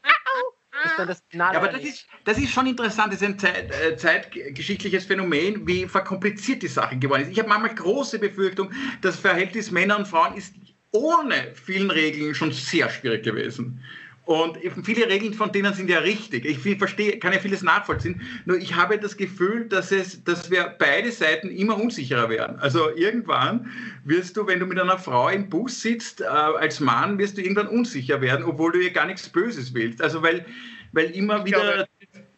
das 0.97 1.23
ja, 1.33 1.51
aber 1.51 1.67
das 1.67 1.83
ist, 1.83 2.07
das 2.23 2.37
ist 2.37 2.51
schon 2.51 2.65
interessant, 2.65 3.13
das 3.13 3.21
ist 3.21 3.27
ein 3.27 3.39
Zeit, 3.39 3.71
äh, 3.71 3.95
zeitgeschichtliches 3.95 5.05
Phänomen, 5.05 5.67
wie 5.67 5.85
verkompliziert 5.87 6.63
die 6.63 6.67
Sache 6.67 6.97
geworden 6.97 7.23
ist. 7.23 7.31
Ich 7.31 7.39
habe 7.39 7.49
manchmal 7.49 7.75
große 7.75 8.19
Befürchtung, 8.19 8.71
das 9.01 9.19
Verhältnis 9.19 9.71
Männer 9.71 9.97
und 9.97 10.07
Frauen 10.07 10.35
ist 10.35 10.55
ohne 10.91 11.53
vielen 11.53 11.91
Regeln 11.91 12.35
schon 12.35 12.51
sehr 12.51 12.89
schwierig 12.89 13.23
gewesen. 13.23 13.83
Und 14.31 14.57
viele 14.85 15.09
Regeln 15.09 15.33
von 15.33 15.51
denen 15.51 15.73
sind 15.73 15.89
ja 15.89 15.99
richtig. 15.99 16.45
Ich 16.45 16.77
verstehe, 16.77 17.19
kann 17.19 17.33
ja 17.33 17.39
vieles 17.39 17.63
nachvollziehen. 17.63 18.21
Nur 18.45 18.57
ich 18.57 18.75
habe 18.75 18.97
das 18.97 19.17
Gefühl, 19.17 19.67
dass, 19.67 19.91
es, 19.91 20.23
dass 20.23 20.49
wir 20.49 20.73
beide 20.79 21.11
Seiten 21.11 21.49
immer 21.49 21.75
unsicherer 21.77 22.29
werden. 22.29 22.57
Also 22.59 22.95
irgendwann 22.95 23.69
wirst 24.05 24.37
du, 24.37 24.47
wenn 24.47 24.59
du 24.59 24.65
mit 24.65 24.79
einer 24.79 24.97
Frau 24.97 25.27
im 25.27 25.49
Bus 25.49 25.81
sitzt, 25.81 26.21
äh, 26.21 26.25
als 26.25 26.79
Mann, 26.79 27.17
wirst 27.17 27.37
du 27.37 27.41
irgendwann 27.41 27.67
unsicher 27.67 28.21
werden, 28.21 28.45
obwohl 28.45 28.71
du 28.71 28.79
ihr 28.79 28.91
gar 28.91 29.05
nichts 29.05 29.27
Böses 29.27 29.73
willst. 29.73 30.01
Also 30.01 30.23
weil, 30.23 30.45
weil 30.93 31.11
immer 31.11 31.45
wieder. 31.45 31.59
Glaube, 31.59 31.87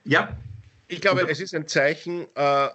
ja. 0.06 0.36
Ich 0.88 1.00
glaube, 1.00 1.28
es 1.30 1.40
ist 1.40 1.54
ein 1.54 1.68
Zeichen, 1.68 2.26
äh, 2.34 2.70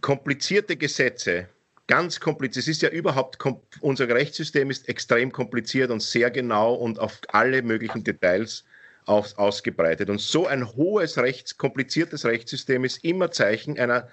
komplizierte 0.00 0.76
Gesetze 0.76 1.48
ganz 1.86 2.20
kompliziert. 2.20 2.62
Es 2.62 2.68
ist 2.68 2.82
ja 2.82 2.88
überhaupt, 2.88 3.38
unser 3.80 4.08
Rechtssystem 4.08 4.70
ist 4.70 4.88
extrem 4.88 5.32
kompliziert 5.32 5.90
und 5.90 6.00
sehr 6.00 6.30
genau 6.30 6.74
und 6.74 6.98
auf 6.98 7.20
alle 7.28 7.62
möglichen 7.62 8.04
Details 8.04 8.64
aus, 9.06 9.36
ausgebreitet. 9.36 10.08
Und 10.08 10.20
so 10.20 10.46
ein 10.46 10.66
hohes 10.74 11.18
Rechts, 11.18 11.56
kompliziertes 11.58 12.24
Rechtssystem 12.24 12.84
ist 12.84 13.04
immer 13.04 13.30
Zeichen 13.30 13.78
einer 13.78 14.08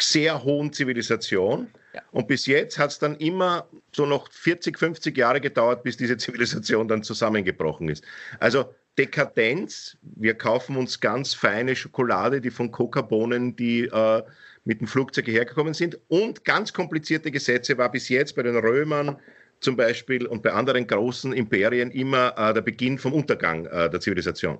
sehr 0.00 0.42
hohen 0.42 0.72
Zivilisation. 0.72 1.68
Ja. 1.92 2.02
Und 2.10 2.26
bis 2.26 2.46
jetzt 2.46 2.78
hat 2.78 2.90
es 2.90 2.98
dann 2.98 3.16
immer 3.16 3.68
so 3.92 4.06
noch 4.06 4.30
40, 4.32 4.78
50 4.78 5.16
Jahre 5.16 5.40
gedauert, 5.40 5.84
bis 5.84 5.96
diese 5.96 6.16
Zivilisation 6.16 6.88
dann 6.88 7.02
zusammengebrochen 7.02 7.88
ist. 7.88 8.04
Also 8.40 8.74
Dekadenz, 8.98 9.96
wir 10.02 10.34
kaufen 10.34 10.76
uns 10.76 11.00
ganz 11.00 11.34
feine 11.34 11.76
Schokolade, 11.76 12.40
die 12.40 12.50
von 12.50 12.70
Coca-Bohnen, 12.70 13.56
die 13.56 13.84
äh, 13.84 14.22
mit 14.64 14.80
dem 14.80 14.86
Flugzeug 14.86 15.26
hergekommen 15.26 15.74
sind. 15.74 15.98
Und 16.08 16.44
ganz 16.44 16.72
komplizierte 16.72 17.30
Gesetze 17.30 17.76
war 17.78 17.90
bis 17.90 18.08
jetzt 18.08 18.34
bei 18.36 18.42
den 18.42 18.56
Römern 18.56 19.16
zum 19.60 19.76
Beispiel 19.76 20.26
und 20.26 20.42
bei 20.42 20.52
anderen 20.52 20.86
großen 20.86 21.32
Imperien 21.32 21.90
immer 21.90 22.34
äh, 22.36 22.54
der 22.54 22.60
Beginn 22.60 22.98
vom 22.98 23.12
Untergang 23.12 23.66
äh, 23.66 23.88
der 23.88 24.00
Zivilisation. 24.00 24.58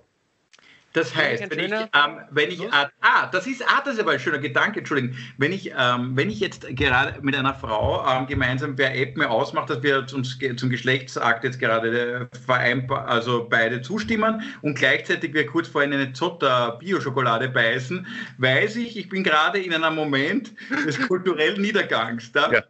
Das 0.94 1.14
heißt, 1.14 1.50
wenn 1.50 1.58
ich, 1.58 1.72
ähm, 1.72 2.20
wenn 2.30 2.50
ich, 2.50 2.62
äh, 2.62 2.86
ah, 3.00 3.26
das 3.26 3.48
ist, 3.48 3.62
ah, 3.66 3.82
das 3.84 3.94
ist 3.94 4.00
aber 4.00 4.12
ein 4.12 4.20
schöner 4.20 4.38
Gedanke, 4.38 4.78
Entschuldigung. 4.78 5.16
Wenn 5.38 5.52
ich, 5.52 5.72
ähm, 5.76 6.16
wenn 6.16 6.30
ich 6.30 6.38
jetzt 6.38 6.68
gerade 6.76 7.20
mit 7.20 7.34
einer 7.34 7.52
Frau 7.52 8.06
ähm, 8.08 8.28
gemeinsam 8.28 8.76
per 8.76 8.94
App 8.94 9.16
mir 9.16 9.28
ausmache, 9.28 9.74
dass 9.74 9.82
wir 9.82 9.98
uns 9.98 10.38
zum 10.56 10.70
Geschlechtsakt 10.70 11.42
jetzt 11.42 11.58
gerade 11.58 12.28
äh, 12.32 12.38
vereinbar, 12.46 13.08
also 13.08 13.48
beide 13.48 13.82
zustimmen 13.82 14.42
und 14.62 14.78
gleichzeitig 14.78 15.34
wir 15.34 15.46
kurz 15.46 15.66
vorhin 15.66 15.92
eine 15.92 16.12
Zotter 16.12 16.78
Bio-Schokolade 16.78 17.48
beißen, 17.48 18.06
weiß 18.38 18.76
ich, 18.76 18.96
ich 18.96 19.08
bin 19.08 19.24
gerade 19.24 19.58
in 19.58 19.74
einem 19.74 19.96
Moment 19.96 20.52
des 20.86 20.96
kulturellen 21.08 21.60
Niedergangs. 21.60 22.30
Da, 22.30 22.52
ja 22.52 22.62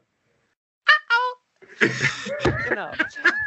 genau. 2.68 2.91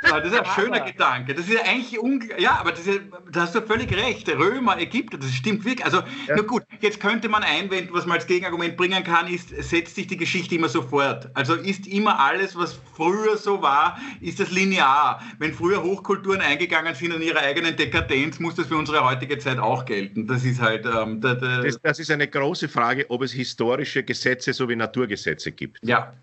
Das 0.09 0.31
ist 0.31 0.39
ein 0.39 0.45
schöner. 0.55 0.79
Gedanke. 0.79 1.33
Das 1.33 1.47
ist 1.47 1.53
ja 1.53 1.61
eigentlich 1.63 1.97
ja, 2.39 2.57
aber 2.59 2.71
das 2.71 2.87
ist, 2.87 3.01
da 3.31 3.41
hast 3.41 3.55
du 3.55 3.61
völlig 3.61 3.91
recht. 3.95 4.29
Römer, 4.29 4.79
Ägypter, 4.79 5.17
das 5.17 5.31
stimmt 5.33 5.65
wirklich. 5.65 5.85
Also, 5.85 5.97
ja. 6.27 6.35
na 6.35 6.41
gut, 6.41 6.63
jetzt 6.81 6.99
könnte 6.99 7.29
man 7.29 7.43
einwenden, 7.43 7.93
was 7.93 8.05
man 8.05 8.17
als 8.17 8.27
Gegenargument 8.27 8.77
bringen 8.77 9.03
kann, 9.03 9.27
ist, 9.27 9.49
setzt 9.49 9.95
sich 9.95 10.07
die 10.07 10.17
Geschichte 10.17 10.55
immer 10.55 10.69
sofort. 10.69 11.29
Also 11.33 11.55
ist 11.55 11.87
immer 11.87 12.19
alles, 12.19 12.55
was 12.55 12.79
früher 12.95 13.37
so 13.37 13.61
war, 13.61 13.99
ist 14.21 14.39
das 14.39 14.51
linear. 14.51 15.21
Wenn 15.39 15.53
früher 15.53 15.83
Hochkulturen 15.83 16.41
eingegangen 16.41 16.95
sind 16.95 17.13
in 17.13 17.21
ihrer 17.21 17.39
eigenen 17.39 17.75
Dekadenz, 17.75 18.39
muss 18.39 18.55
das 18.55 18.67
für 18.67 18.77
unsere 18.77 19.03
heutige 19.05 19.37
Zeit 19.37 19.59
auch 19.59 19.85
gelten. 19.85 20.27
Das 20.27 20.43
ist 20.43 20.61
halt. 20.61 20.85
Ähm, 20.85 21.21
da, 21.21 21.33
da 21.33 21.61
das, 21.61 21.79
das 21.81 21.99
ist 21.99 22.11
eine 22.11 22.27
große 22.27 22.69
Frage, 22.69 23.05
ob 23.09 23.21
es 23.21 23.31
historische 23.31 24.03
Gesetze 24.03 24.53
sowie 24.53 24.75
Naturgesetze 24.75 25.51
gibt. 25.51 25.79
Ja, 25.83 26.13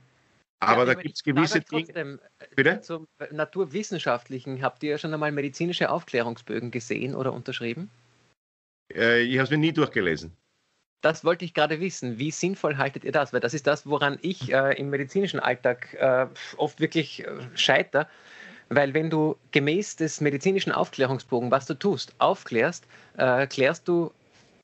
aber 0.60 0.80
ja, 0.80 0.84
da 0.86 0.94
gibt 0.94 1.16
es 1.16 1.22
gewisse 1.22 1.60
Dinge. 1.60 2.18
Äh, 2.38 2.46
Bitte? 2.54 2.80
Zum 2.80 3.06
Naturwissenschaftlichen, 3.30 4.62
habt 4.62 4.82
ihr 4.82 4.98
schon 4.98 5.12
einmal 5.12 5.32
medizinische 5.32 5.90
Aufklärungsbögen 5.90 6.70
gesehen 6.70 7.14
oder 7.14 7.32
unterschrieben? 7.32 7.90
Äh, 8.92 9.22
ich 9.22 9.36
habe 9.36 9.44
es 9.44 9.50
mir 9.50 9.58
nie 9.58 9.72
durchgelesen. 9.72 10.36
das 11.00 11.24
wollte 11.24 11.44
ich 11.44 11.52
gerade 11.52 11.80
wissen. 11.80 12.18
Wie 12.18 12.30
sinnvoll 12.30 12.78
haltet 12.78 13.04
ihr 13.04 13.12
das? 13.12 13.32
Weil 13.32 13.40
das 13.40 13.54
ist 13.54 13.66
das, 13.66 13.86
woran 13.86 14.18
ich 14.22 14.52
äh, 14.52 14.78
im 14.78 14.90
medizinischen 14.90 15.40
Alltag 15.40 15.94
äh, 15.94 16.26
oft 16.56 16.80
wirklich 16.80 17.26
äh, 17.26 17.28
scheitere. 17.54 18.08
Weil 18.70 18.94
wenn 18.94 19.10
du 19.10 19.36
gemäß 19.50 19.96
des 19.96 20.22
medizinischen 20.22 20.72
Aufklärungsbogen, 20.72 21.50
was 21.50 21.66
du 21.66 21.74
tust, 21.74 22.14
aufklärst, 22.18 22.86
äh, 23.18 23.46
klärst 23.46 23.86
du 23.86 24.12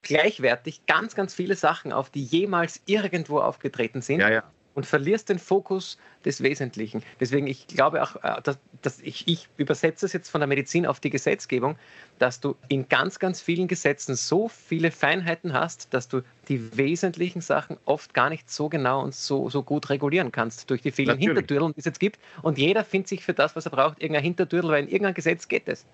gleichwertig 0.03 0.87
ganz, 0.87 1.15
ganz 1.15 1.35
viele 1.35 1.55
Sachen 1.55 1.93
auf, 1.93 2.09
die 2.09 2.25
jemals 2.25 2.81
irgendwo 2.87 3.41
aufgetreten 3.41 4.01
sind. 4.01 4.21
Ja, 4.21 4.31
ja 4.31 4.45
und 4.81 4.87
verlierst 4.87 5.29
den 5.29 5.39
Fokus 5.39 5.99
des 6.25 6.43
Wesentlichen. 6.43 7.03
Deswegen, 7.21 7.47
ich 7.47 7.67
glaube 7.67 8.03
auch, 8.03 8.17
äh, 8.25 8.41
dass, 8.43 8.59
dass 8.81 8.99
ich, 9.01 9.29
ich, 9.29 9.47
übersetze 9.59 10.07
es 10.07 10.15
jetzt 10.15 10.31
von 10.31 10.41
der 10.41 10.49
Medizin 10.49 10.87
auf 10.87 11.01
die 11.01 11.11
Gesetzgebung, 11.11 11.77
dass 12.19 12.41
du 12.41 12.57
in 12.69 12.89
ganz, 12.89 13.19
ganz 13.19 13.43
vielen 13.43 13.69
Gesetzen 13.69 14.15
so 14.15 14.49
viele 14.49 14.91
Feinheiten 14.91 15.53
hast, 15.53 15.93
dass 15.93 16.09
du 16.09 16.23
die 16.49 16.79
wesentlichen 16.79 17.43
Sachen 17.43 17.77
oft 17.85 18.15
gar 18.15 18.31
nicht 18.31 18.51
so 18.51 18.71
genau 18.71 19.03
und 19.03 19.15
so, 19.15 19.51
so 19.51 19.63
gut 19.63 19.91
regulieren 19.91 20.33
kannst 20.33 20.71
durch 20.71 20.81
die 20.81 20.93
vielen 20.93 21.19
Hintertürdeln, 21.19 21.75
die 21.75 21.81
es 21.81 21.85
jetzt 21.85 22.01
gibt. 22.01 22.19
Und 22.41 22.57
jeder 22.57 22.83
findet 22.83 23.09
sich 23.09 23.23
für 23.23 23.35
das, 23.35 23.55
was 23.55 23.67
er 23.67 23.73
braucht, 23.73 24.01
irgendein 24.01 24.25
Hintertürtel, 24.25 24.71
weil 24.71 24.85
in 24.85 24.89
irgendeinem 24.89 25.15
Gesetz 25.15 25.47
geht 25.47 25.69
es. 25.69 25.85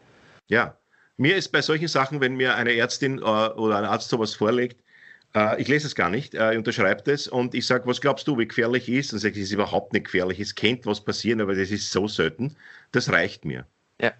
Ja, 0.47 0.79
mir 1.17 1.35
ist 1.35 1.51
bei 1.51 1.61
solchen 1.61 1.89
Sachen, 1.89 2.21
wenn 2.21 2.37
mir 2.37 2.55
eine 2.55 2.73
Ärztin 2.77 3.19
äh, 3.19 3.23
oder 3.23 3.79
ein 3.79 3.85
Arzt 3.85 4.11
sowas 4.11 4.37
vorlegt, 4.37 4.81
ich 5.59 5.69
lese 5.69 5.87
es 5.87 5.95
gar 5.95 6.09
nicht, 6.09 6.35
er 6.35 6.57
unterschreibt 6.57 7.09
es 7.09 7.29
und 7.29 7.55
ich 7.55 7.67
sage, 7.67 7.87
was 7.87 8.01
glaubst 8.01 8.27
du, 8.27 8.39
wie 8.39 8.49
gefährlich 8.49 8.89
ist? 8.89 9.13
Und 9.13 9.19
sagt, 9.19 9.37
es 9.37 9.43
ist 9.43 9.53
überhaupt 9.53 9.93
nicht 9.93 10.07
gefährlich, 10.07 10.41
es 10.41 10.55
kennt 10.55 10.87
was 10.87 11.05
passieren, 11.05 11.43
aber 11.43 11.55
das 11.55 11.71
ist 11.71 11.91
so 11.91 12.09
selten. 12.09 12.57
Das 12.93 13.13
reicht 13.13 13.45
mir. 13.45 13.67
Ja. 14.01 14.13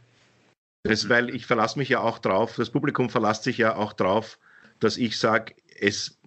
Das, 0.83 1.09
weil 1.09 1.35
ich 1.35 1.47
verlasse 1.47 1.79
mich 1.79 1.89
ja 1.89 2.01
auch 2.01 2.19
drauf, 2.19 2.57
das 2.57 2.69
Publikum 2.71 3.09
verlässt 3.09 3.45
sich 3.45 3.57
ja 3.57 3.77
auch 3.77 3.95
drauf, 3.95 4.39
dass 4.79 4.99
ich 4.99 5.19
sage, 5.19 5.55
es 5.81 6.19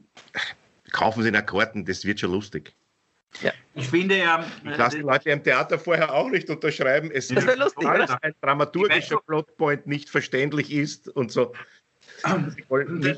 kaufen 0.91 1.21
Sie 1.21 1.31
nach 1.31 1.45
Karten, 1.45 1.85
das 1.85 2.03
wird 2.03 2.19
schon 2.19 2.31
lustig. 2.31 2.73
Ja. 3.41 3.53
Ich 3.75 3.87
finde 3.87 4.17
ja. 4.17 4.43
Ich 4.63 4.77
lasse 4.77 4.97
die 4.97 5.03
Leute 5.03 5.29
im 5.29 5.43
Theater 5.43 5.77
vorher 5.77 6.13
auch 6.13 6.29
nicht 6.29 6.49
unterschreiben. 6.49 7.11
Es 7.11 7.29
ist 7.29 7.45
lustig, 7.57 7.87
ein 7.87 8.33
dramaturgischer 8.41 9.19
Plotpoint 9.25 9.87
nicht 9.87 10.09
verständlich 10.09 10.71
ist 10.71 11.07
und 11.09 11.31
so. 11.31 11.53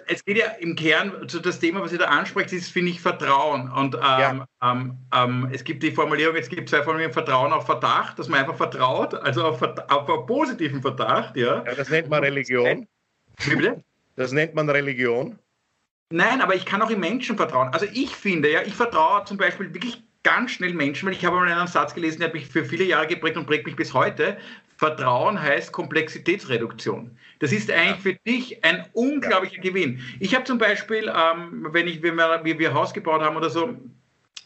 Es 0.08 0.26
geht 0.26 0.38
ja 0.38 0.48
im 0.60 0.76
Kern 0.76 1.28
zu 1.28 1.40
das 1.40 1.60
Thema, 1.60 1.82
was 1.82 1.92
ihr 1.92 2.00
da 2.00 2.06
anspricht, 2.06 2.52
ist, 2.54 2.72
finde 2.72 2.92
ich, 2.92 3.02
Vertrauen. 3.02 3.72
Und 3.72 3.96
ähm, 3.96 4.02
ja. 4.02 4.48
ähm, 4.64 4.98
ähm, 5.14 5.50
es 5.52 5.64
gibt 5.64 5.84
die 5.84 5.92
Formulierung, 5.92 6.36
es 6.36 6.50
gibt 6.50 6.70
zwei 6.70 6.84
Formulierungen, 6.84 7.14
Vertrauen 7.14 7.54
auf 7.54 7.66
Verdacht, 7.66 8.20
dass 8.20 8.28
man 8.28 8.40
einfach 8.40 8.56
vertraut, 8.56 9.14
also 9.14 9.46
auf, 9.46 9.62
auf 9.62 10.10
einen 10.10 10.26
positiven 10.26 10.82
Verdacht. 10.82 11.36
Ja. 11.36 11.64
ja 11.66 11.76
das 11.76 11.90
nennt 11.90 12.10
man 12.10 12.24
Religion. 12.24 12.88
Wie 13.46 13.56
bitte? 13.56 13.84
Das 14.16 14.32
nennt 14.32 14.54
man 14.54 14.70
Religion. 14.70 15.40
Nein, 16.12 16.42
aber 16.42 16.56
ich 16.56 16.66
kann 16.66 16.82
auch 16.82 16.90
im 16.90 17.00
Menschen 17.00 17.38
vertrauen. 17.38 17.70
Also 17.74 17.86
ich 17.94 18.16
finde, 18.16 18.52
ja, 18.52 18.62
ich 18.62 18.76
vertraue 18.76 19.24
zum 19.26 19.38
Beispiel 19.38 19.74
wirklich 19.74 20.04
ganz 20.24 20.52
schnell 20.52 20.74
Menschen, 20.74 21.08
weil 21.08 21.16
ich 21.16 21.26
habe 21.26 21.38
mal 21.38 21.48
einen 21.48 21.68
Satz 21.68 21.94
gelesen, 21.94 22.20
der 22.20 22.28
hat 22.28 22.34
mich 22.34 22.48
für 22.48 22.66
viele 22.66 22.84
Jahre 22.84 23.08
geprägt 23.08 23.38
und 23.38 23.46
prägt 23.46 23.66
mich 23.66 23.76
bis 23.76 23.94
heute. 23.94 24.38
Vertrauen 24.82 25.40
heißt 25.40 25.72
Komplexitätsreduktion. 25.72 27.16
Das 27.38 27.52
ist 27.52 27.70
eigentlich 27.70 28.02
für 28.02 28.14
dich 28.28 28.64
ein 28.66 28.84
unglaublicher. 28.94 29.62
Gewinn. 29.62 30.00
Ich 30.20 30.34
habe 30.34 30.44
zum 30.44 30.58
Beispiel, 30.58 31.08
ähm, 31.08 31.68
wenn, 31.72 31.88
ich, 31.88 32.02
wenn 32.02 32.16
wir, 32.16 32.58
wir 32.58 32.74
Haus 32.74 32.92
gebaut 32.92 33.22
haben 33.22 33.38
oder 33.38 33.52
so, 33.52 33.76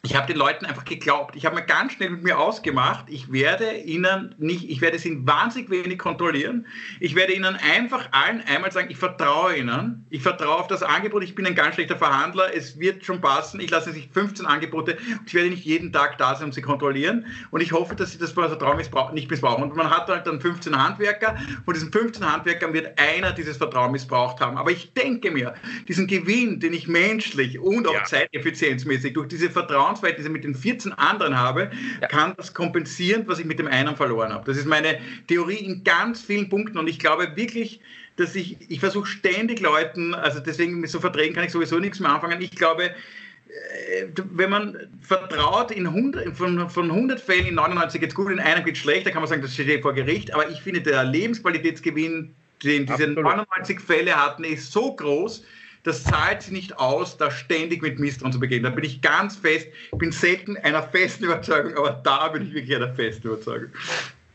ich 0.06 0.16
habe 0.16 0.28
den 0.28 0.38
Leuten 0.38 0.66
einfach 0.66 0.86
geglaubt. 0.86 1.36
Ich 1.36 1.45
habe 1.45 1.56
mir 1.56 1.64
ganz 1.64 1.93
schnell 1.93 2.12
mit 2.12 2.24
mir 2.24 2.38
ausgemacht, 2.38 3.06
ich 3.10 3.32
werde 3.32 3.76
ihnen 3.78 4.36
nicht, 4.38 4.70
ich 4.70 4.80
werde 4.80 4.99
sie 4.99 5.26
wahnsinnig 5.26 5.72
wenig 5.72 5.97
kontrollieren. 5.97 6.68
Ich 6.99 7.16
werde 7.16 7.34
ihnen 7.34 7.56
einfach 7.56 8.10
allen 8.12 8.41
einmal 8.41 8.72
sagen, 8.72 8.89
ich 8.91 8.97
vertraue 8.97 9.58
ihnen. 9.58 10.06
Ich 10.12 10.22
vertraue 10.22 10.58
auf 10.58 10.68
das 10.68 10.84
Angebot. 10.84 11.24
Ich 11.24 11.34
bin 11.34 11.47
ein 11.47 11.56
ganz 11.56 11.76
schlechter 11.76 11.97
Verhandler. 11.97 12.56
Es 12.56 12.80
wird 12.80 13.03
schon 13.03 13.20
passen. 13.20 13.60
Ich 13.60 13.72
lasse 13.72 13.91
sich 13.91 14.08
15 14.14 14.45
Angebote 14.45 14.93
und 14.93 15.28
ich 15.28 15.34
werde 15.34 15.49
nicht 15.49 15.66
jeden 15.66 15.91
Tag 15.91 16.20
da 16.20 16.36
sein, 16.36 16.45
um 16.45 16.51
sie 16.51 16.62
kontrollieren. 16.62 17.26
Und 17.49 17.62
ich 17.62 17.72
hoffe, 17.72 17.95
dass 17.95 18.12
sie 18.12 18.20
das 18.20 18.32
Vertrauen 18.32 18.78
nicht 19.14 19.32
missbrauchen. 19.32 19.64
Und 19.64 19.76
man 19.76 19.89
hat 19.89 20.08
halt 20.08 20.28
dann 20.28 20.39
15 20.39 20.78
Handwerker. 20.78 21.36
Von 21.66 21.74
diesen 21.74 21.91
15 21.91 22.32
Handwerkern 22.32 22.74
wird 22.74 22.99
einer 22.99 23.32
dieses 23.32 23.58
Vertrauen 23.58 23.91
missbraucht 23.91 24.39
haben. 24.39 24.58
Aber 24.58 24.70
ich 24.70 24.93
denke 24.93 25.32
mir, 25.32 25.56
diesen 25.88 26.06
Gewinn, 26.06 26.60
den 26.60 26.74
ich 26.74 26.88
menschlich 26.88 27.58
und 27.58 27.88
auch 27.88 27.93
ja. 27.93 28.03
zeiteffizienzmäßig 28.03 29.14
durch 29.14 29.30
diese 29.30 29.49
Vertrauen 29.49 29.95
Vertrauensverhältnisse 29.96 30.30
mit 30.30 30.43
den 30.43 30.56
14 30.56 30.93
anderen 30.93 31.38
habe, 31.38 31.72
ja. 32.02 32.08
kann 32.08 32.34
das 32.38 32.54
kompensieren, 32.54 33.24
was 33.28 33.39
ich 33.39 33.46
mit 33.46 33.60
dem 33.60 33.68
einen 33.68 33.96
verloren 33.96 34.34
habe. 34.34 34.46
Das 34.46 34.58
ist 34.58 34.66
meine 34.66 35.00
Theorie 35.28 35.56
in 35.56 35.84
ganz 35.84 36.22
vielen 36.22 36.50
Punkten 36.50 36.78
und 36.78 36.88
ich 36.88 37.00
glaube 37.00 37.36
wirklich, 37.36 37.80
dass 38.18 38.36
ich, 38.36 38.58
ich 38.70 38.80
versuche 38.80 39.08
ständig 39.08 39.60
Leuten, 39.60 40.14
also 40.14 40.39
deswegen 40.39 40.80
mit 40.80 40.89
so 40.89 41.00
Verträgen 41.00 41.36
kann 41.36 41.43
ich 41.43 41.52
sowieso 41.52 41.80
nichts 41.80 42.00
mehr 42.00 42.12
anfangen. 42.12 42.41
Ich 42.41 42.52
glaube, 42.52 42.86
äh, 42.86 44.06
wenn 44.16 44.50
man 44.50 44.78
vertraut, 45.02 45.72
in 45.72 45.88
100, 45.88 46.36
von, 46.36 46.70
von 46.70 46.91
100 46.91 47.20
Fällen 47.20 47.48
in 47.48 47.56
99 47.56 48.00
geht 48.00 48.10
es 48.10 48.16
gut, 48.16 48.32
in 48.32 48.39
einem 48.39 48.64
geht 48.64 48.76
es 48.76 48.82
schlecht, 48.82 49.06
da 49.06 49.12
kann 49.12 49.22
man 49.22 49.30
sagen, 49.30 49.41
das 49.41 49.54
steht 49.54 49.82
vor 49.82 49.93
Gericht. 49.93 50.34
Aber 50.34 50.50
ich 50.50 50.62
finde, 50.62 50.82
der 50.82 51.04
Lebensqualitätsgewinn, 51.04 52.34
den 52.64 52.86
diese 52.86 52.93
Absolut. 52.93 53.24
99 53.24 53.82
Fälle 53.82 54.16
hatten, 54.16 54.46
ist 54.46 54.72
so 54.72 54.96
groß, 54.96 55.43
das 55.86 56.04
zahlt 56.04 56.42
sich 56.42 56.52
nicht 56.52 56.80
aus, 56.80 57.16
da 57.16 57.30
ständig 57.30 57.82
mit 57.82 58.00
Misstrauen 58.00 58.34
zu 58.34 58.40
begehen. 58.40 58.64
Da 58.64 58.72
bin 58.72 58.84
ich 58.84 59.02
ganz 59.02 59.36
fest, 59.36 59.68
ich 59.92 59.98
bin 59.98 60.12
selten 60.12 60.58
einer 60.58 60.82
festen 60.82 61.26
Überzeugung, 61.26 61.78
aber 61.78 61.92
da 62.04 62.28
bin 62.30 62.48
ich 62.48 62.54
wirklich 62.54 62.76
einer 62.76 62.94
festen 62.94 63.28
Überzeugung. 63.28 63.70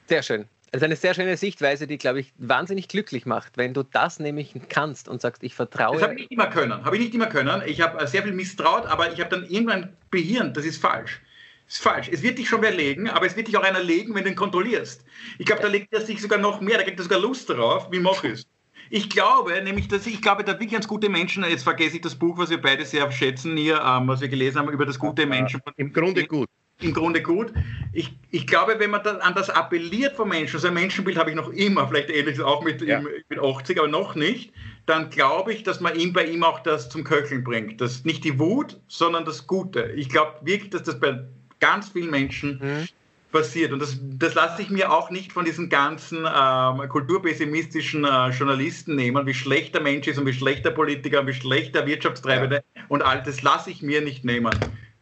Sehr 0.09 0.23
schön. 0.23 0.47
Das 0.71 0.81
ist 0.81 0.85
eine 0.85 0.95
sehr 0.95 1.15
schöne 1.15 1.37
Sichtweise, 1.37 1.89
die, 1.89 1.99
glaube 1.99 2.21
ich, 2.21 2.33
wahnsinnig 2.39 2.87
glücklich 2.87 3.27
macht, 3.27 3.57
wenn 3.57 3.75
du 3.75 3.83
das 3.83 4.21
nämlich 4.21 4.55
kannst 4.69 5.09
und 5.09 5.21
sagst, 5.21 5.43
ich 5.43 5.57
vertraue. 5.57 5.95
Das 5.95 6.03
habe 6.05 6.15
ich 6.15 6.21
nicht 6.21 6.33
immer 6.33 6.47
können. 6.47 6.85
Habe 6.85 6.97
ich 6.97 7.03
nicht 7.03 7.15
immer 7.15 7.27
können. 7.27 7.63
Ich 7.67 7.81
habe 7.81 8.07
sehr 8.07 8.23
viel 8.23 8.33
misstraut, 8.33 8.87
aber 8.87 9.13
ich 9.13 9.19
habe 9.19 9.31
dann 9.31 9.45
irgendwann 9.47 9.93
behirnt, 10.13 10.57
das 10.57 10.65
ist 10.65 10.81
falsch. 10.81 11.21
Das 11.67 11.75
ist 11.75 11.83
falsch. 11.83 12.09
Es 12.13 12.23
wird 12.23 12.39
dich 12.39 12.49
schon 12.49 12.63
wer 12.63 12.71
legen, 12.71 13.11
aber 13.11 13.27
es 13.27 13.35
wird 13.35 13.49
dich 13.49 13.57
auch 13.57 13.65
einer 13.65 13.83
legen, 13.83 14.15
wenn 14.15 14.23
du 14.23 14.31
ihn 14.31 14.37
kontrollierst. 14.37 15.05
Ich 15.39 15.47
glaube, 15.47 15.63
da 15.63 15.69
legt 15.69 15.93
er 15.93 16.03
sich 16.03 16.23
sogar 16.23 16.39
noch 16.39 16.61
mehr, 16.61 16.79
da 16.79 16.85
kriegt 16.85 17.01
er 17.01 17.03
sogar 17.03 17.19
Lust 17.19 17.51
darauf. 17.51 17.91
Wie 17.91 17.99
mache 17.99 18.29
ich 18.29 18.33
es? 18.35 18.47
Ich 18.93 19.09
glaube, 19.09 19.62
nämlich, 19.62 19.86
dass 19.86 20.05
ich 20.07 20.20
glaube, 20.20 20.43
da 20.43 20.53
wirklich 20.53 20.72
ganz 20.72 20.88
gute 20.88 21.09
Menschen, 21.09 21.45
jetzt 21.45 21.62
vergesse 21.62 21.97
ich 21.97 22.03
das 22.03 22.16
Buch, 22.16 22.36
was 22.36 22.51
wir 22.51 22.61
beide 22.61 22.84
sehr 22.84 23.11
schätzen 23.12 23.57
hier, 23.57 23.80
ähm, 23.80 24.09
was 24.09 24.20
wir 24.20 24.28
gelesen 24.28 24.59
haben 24.59 24.68
über 24.68 24.84
das 24.84 24.99
gute 24.99 25.26
Menschen. 25.26 25.61
Im 25.76 25.93
Grunde 25.93 26.26
gut. 26.26 26.49
Im 26.80 26.93
Grunde 26.93 27.22
gut. 27.22 27.53
Ich, 27.93 28.12
ich 28.30 28.49
glaube, 28.49 28.76
wenn 28.78 28.91
man 28.91 29.05
dann 29.05 29.20
an 29.20 29.34
das 29.34 29.49
appelliert 29.49 30.16
von 30.16 30.28
Menschen, 30.28 30.59
so 30.59 30.66
ein 30.66 30.74
Menschenbild 30.74 31.18
habe 31.18 31.30
ich 31.30 31.36
noch 31.36 31.51
immer, 31.51 31.86
vielleicht 31.86 32.11
ähnliches 32.11 32.41
auch 32.41 32.64
mit, 32.64 32.82
ja. 32.82 33.01
mit 33.28 33.38
80, 33.38 33.78
aber 33.78 33.86
noch 33.86 34.16
nicht, 34.16 34.53
dann 34.86 35.09
glaube 35.11 35.53
ich, 35.53 35.62
dass 35.62 35.80
man 35.80 35.95
ihm 35.95 36.12
bei 36.12 36.24
ihm 36.24 36.43
auch 36.43 36.61
das 36.61 36.88
zum 36.88 37.05
Köcheln 37.05 37.45
bringt. 37.45 37.80
Das 37.80 38.05
nicht 38.05 38.24
die 38.24 38.41
Wut, 38.41 38.80
sondern 38.88 39.24
das 39.24 39.47
Gute. 39.47 39.93
Ich 39.95 40.09
glaube 40.09 40.41
wirklich, 40.43 40.70
dass 40.70 40.82
das 40.82 40.99
bei 40.99 41.22
ganz 41.61 41.91
vielen 41.91 42.11
Menschen 42.11 42.59
mhm 42.61 42.88
passiert. 43.31 43.72
Und 43.72 43.81
das, 43.81 43.99
das 44.01 44.35
lasse 44.35 44.62
ich 44.62 44.70
mir 44.70 44.93
auch 44.93 45.11
nicht 45.11 45.33
von 45.33 45.45
diesen 45.45 45.68
ganzen 45.68 46.26
ähm, 46.26 46.89
kulturpessimistischen 46.89 48.05
äh, 48.05 48.28
Journalisten 48.31 48.97
nehmen, 48.97 49.26
wie 49.26 49.35
schlecht 49.35 49.74
der 49.74 49.83
Mensch 49.83 50.07
ist 50.09 50.18
und 50.18 50.26
wie 50.26 50.33
schlecht 50.33 50.64
der 50.64 50.70
Politiker 50.70 51.20
und 51.20 51.26
wie 51.26 51.35
schlecht 51.35 51.74
der 51.74 51.87
Wirtschaftstreibende 51.87 52.62
ja. 52.74 52.83
und 52.89 53.03
all 53.03 53.22
das 53.22 53.43
lasse 53.43 53.70
ich 53.70 53.83
mir 53.83 54.01
nicht 54.01 54.24
nehmen. 54.24 54.53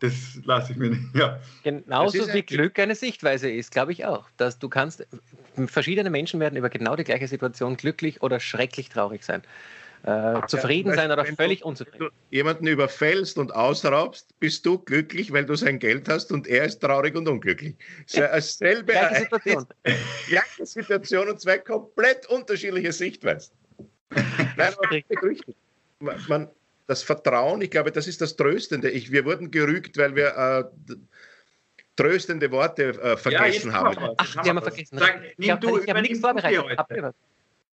Das 0.01 0.39
lasse 0.45 0.73
ich 0.73 0.79
mir 0.79 0.91
nicht. 0.91 1.03
Ja. 1.15 1.41
Genauso 1.65 2.33
wie 2.33 2.43
Glück 2.43 2.79
eine 2.79 2.95
Sichtweise 2.95 3.51
ist, 3.51 3.73
glaube 3.73 3.91
ich 3.91 4.05
auch. 4.05 4.27
Dass 4.37 4.61
du 4.61 4.69
kannst, 4.69 5.05
verschiedene 5.67 6.09
Menschen 6.09 6.39
werden 6.39 6.57
über 6.57 6.69
genau 6.69 6.95
die 6.95 7.03
gleiche 7.03 7.27
Situation 7.27 7.77
glücklich 7.77 8.23
oder 8.23 8.39
schrecklich 8.39 8.91
traurig 8.91 9.25
sein 9.25 9.43
äh, 10.05 10.47
zufrieden 10.47 10.91
ja, 10.91 10.97
sein 10.97 11.11
oder 11.11 11.25
völlig 11.25 11.65
unzufrieden. 11.65 12.01
Wenn 12.01 12.09
du 12.09 12.15
jemanden 12.31 12.67
überfällst 12.67 13.39
und 13.39 13.55
ausraubst, 13.55 14.39
bist 14.39 14.65
du 14.65 14.79
glücklich, 14.79 15.33
weil 15.33 15.45
du 15.45 15.55
sein 15.55 15.79
Geld 15.79 16.09
hast 16.09 16.33
und 16.33 16.47
er 16.47 16.65
ist 16.65 16.81
traurig 16.81 17.17
und 17.17 17.29
unglücklich. 17.29 17.75
Ja, 18.09 18.41
selbe 18.41 18.93
gleiche 18.93 19.23
Situation. 19.23 19.67
gleiche 20.29 20.67
Situation 20.67 21.29
und 21.29 21.41
zwei 21.41 21.59
komplett 21.59 22.27
unterschiedliche 22.27 22.93
Sichtweisen. 22.93 23.53
Nein, 24.57 24.75
aber 24.79 26.17
man, 26.29 26.49
das 26.87 27.03
Vertrauen, 27.03 27.61
ich 27.61 27.71
glaube, 27.71 27.93
das 27.93 28.07
ist 28.07 28.21
das 28.21 28.37
Tröstende. 28.37 28.91
Ich, 28.91 29.13
wir 29.13 29.25
wurden 29.25 29.51
gerügt, 29.51 29.99
weil 29.99 30.15
wir 30.15 30.71
äh, 30.89 30.95
tröstende 31.97 32.51
Worte 32.51 32.91
äh, 33.03 33.17
vergessen 33.17 33.71
ja, 33.71 33.77
haben. 33.77 34.15
Ach, 34.17 34.43
die 34.43 34.49
haben 34.49 34.57
wir 34.57 34.63
vergessen. 34.63 34.99
Sag, 34.99 35.21
nimm 35.37 35.61
du, 35.61 35.79
ich 35.79 35.89
habe 35.89 36.01
nichts 36.01 36.21
vorbereitet. 36.21 37.15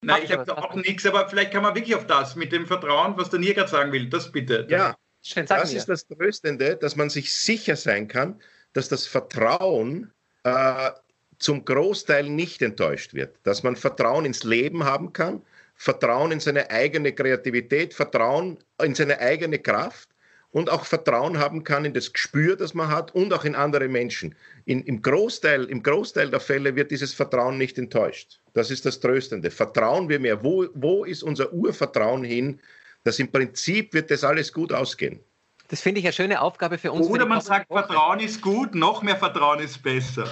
Nein, 0.06 0.24
ich 0.24 0.32
habe 0.32 0.58
auch 0.58 0.76
nichts, 0.76 1.06
aber 1.06 1.28
vielleicht 1.30 1.51
kann 1.51 1.64
man 1.64 1.76
wirklich 1.76 1.95
auf 1.95 2.08
das 2.08 2.36
mit 2.36 2.51
dem 2.51 2.66
Vertrauen, 2.66 3.18
was 3.18 3.30
der 3.30 3.39
Nier 3.39 3.68
sagen 3.68 3.91
will, 3.91 4.10
das 4.10 4.32
bitte. 4.32 4.68
Ja, 4.70 4.95
Schön, 5.28 5.47
das 5.47 5.74
ist 5.74 5.89
das 5.89 6.06
Tröstende, 6.08 6.76
dass 6.76 6.95
man 6.95 7.10
sich 7.10 7.34
sicher 7.34 7.76
sein 7.76 8.08
kann, 8.08 8.39
dass 8.74 8.89
das 8.89 9.08
Vertrauen 9.08 10.12
äh, 10.43 10.91
zum 11.39 11.66
Großteil 11.66 12.30
nicht 12.30 12.62
enttäuscht 12.62 13.16
wird. 13.16 13.36
Dass 13.41 13.64
man 13.64 13.76
Vertrauen 13.76 14.26
ins 14.26 14.43
Leben 14.43 14.84
haben 14.84 15.14
kann, 15.14 15.41
Vertrauen 15.76 16.32
in 16.32 16.39
seine 16.39 16.70
eigene 16.70 17.12
Kreativität, 17.12 17.95
Vertrauen 17.95 18.60
in 18.82 18.93
seine 18.93 19.20
eigene 19.20 19.58
Kraft 19.58 20.10
und 20.51 20.70
auch 20.70 20.86
Vertrauen 20.86 21.39
haben 21.39 21.64
kann 21.64 21.86
in 21.86 21.93
das 21.93 22.14
Gespür, 22.14 22.56
das 22.56 22.76
man 22.76 22.89
hat 22.89 23.14
und 23.16 23.34
auch 23.34 23.45
in 23.45 23.56
andere 23.56 23.88
Menschen. 23.88 24.36
In, 24.66 24.84
im, 24.84 25.01
Großteil, 25.01 25.66
Im 25.66 25.82
Großteil 25.82 26.30
der 26.30 26.39
Fälle 26.39 26.76
wird 26.76 26.91
dieses 26.91 27.14
Vertrauen 27.16 27.58
nicht 27.58 27.80
enttäuscht. 27.80 28.39
Das 28.56 28.72
ist 28.72 28.86
das 28.86 29.01
Tröstende. 29.01 29.51
Vertrauen 29.51 30.08
wir 30.08 30.18
mehr. 30.18 30.41
Wo, 30.41 30.66
wo 30.74 31.03
ist 31.03 31.24
unser 31.24 31.51
Urvertrauen 31.51 32.24
hin, 32.24 32.62
dass 33.03 33.20
im 33.20 33.30
Prinzip 33.30 33.93
wird 33.93 34.10
das 34.10 34.24
alles 34.24 34.51
gut 34.51 34.72
ausgehen. 34.72 35.20
Das 35.68 35.82
finde 35.82 35.99
ich 35.99 36.06
eine 36.06 36.14
schöne 36.14 36.41
Aufgabe 36.41 36.78
für 36.78 36.91
uns. 36.91 37.08
Oder 37.08 37.26
man 37.26 37.41
sagt, 37.41 37.70
Woche. 37.70 37.84
Vertrauen 37.84 38.20
ist 38.20 38.41
gut, 38.41 38.74
noch 38.74 39.01
mehr 39.01 39.18
Vertrauen 39.18 39.60
ist 39.60 39.82
besser. 39.84 40.26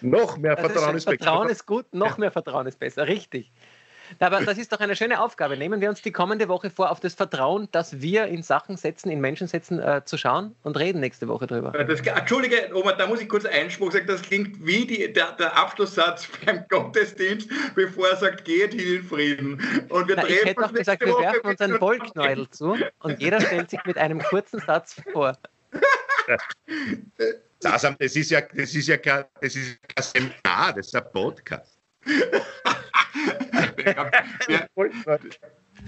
Noch 0.00 0.38
mehr 0.38 0.56
Vertrauen 0.56 0.96
ist, 0.96 1.02
ist, 1.02 1.04
besser. 1.04 1.24
Vertrauen 1.24 1.48
ist 1.50 1.66
gut, 1.66 1.94
noch 1.94 2.18
mehr 2.18 2.32
Vertrauen 2.32 2.66
ist 2.66 2.78
besser. 2.80 3.06
Richtig. 3.06 3.52
Aber 4.18 4.40
das 4.44 4.58
ist 4.58 4.72
doch 4.72 4.80
eine 4.80 4.96
schöne 4.96 5.20
Aufgabe. 5.20 5.56
Nehmen 5.56 5.80
wir 5.80 5.88
uns 5.88 6.02
die 6.02 6.12
kommende 6.12 6.48
Woche 6.48 6.70
vor, 6.70 6.90
auf 6.90 7.00
das 7.00 7.14
Vertrauen, 7.14 7.68
das 7.72 8.00
wir 8.00 8.26
in 8.26 8.42
Sachen 8.42 8.76
setzen, 8.76 9.10
in 9.10 9.20
Menschen 9.20 9.48
setzen, 9.48 9.78
äh, 9.80 10.02
zu 10.04 10.16
schauen 10.16 10.54
und 10.62 10.78
reden 10.78 11.00
nächste 11.00 11.28
Woche 11.28 11.46
drüber. 11.46 11.72
Das, 11.72 12.00
Entschuldige, 12.00 12.70
Oma, 12.74 12.92
da 12.92 13.06
muss 13.06 13.20
ich 13.20 13.28
kurz 13.28 13.44
Einspruch 13.44 13.92
sagen. 13.92 14.06
Das 14.06 14.22
klingt 14.22 14.64
wie 14.64 14.86
die, 14.86 15.12
der, 15.12 15.32
der, 15.32 15.56
Abschlusssatz 15.56 16.28
beim 16.44 16.64
Gottesdienst, 16.68 17.48
bevor 17.74 18.08
er 18.08 18.16
sagt, 18.16 18.44
geht 18.44 18.74
hin 18.74 18.96
in 18.96 19.02
Frieden. 19.02 19.86
Und 19.88 20.08
wir 20.08 20.16
Na, 20.16 20.26
ich 20.26 20.44
hätte 20.44 20.64
auch 20.64 20.72
gesagt, 20.72 21.04
wir 21.04 21.18
werfen 21.18 21.46
uns 21.46 21.60
einen 21.60 21.80
Wollknäuel 21.80 22.48
zu 22.50 22.76
und 23.00 23.20
jeder 23.20 23.40
stellt 23.40 23.70
sich 23.70 23.80
mit 23.84 23.98
einem 23.98 24.20
kurzen 24.20 24.60
Satz 24.60 25.00
vor. 25.12 25.36
Das, 27.60 27.82
das, 27.98 28.16
ist 28.16 28.30
ja, 28.30 28.40
das 28.40 28.74
ist 28.74 28.86
ja 28.86 28.96
kein, 28.96 29.24
das 29.40 29.56
ist 29.56 29.78
kein 29.94 30.04
Seminar, 30.04 30.72
das 30.74 30.86
ist 30.86 30.94
ein 30.94 31.04
Podcast 31.12 31.78
wir, 34.48 34.68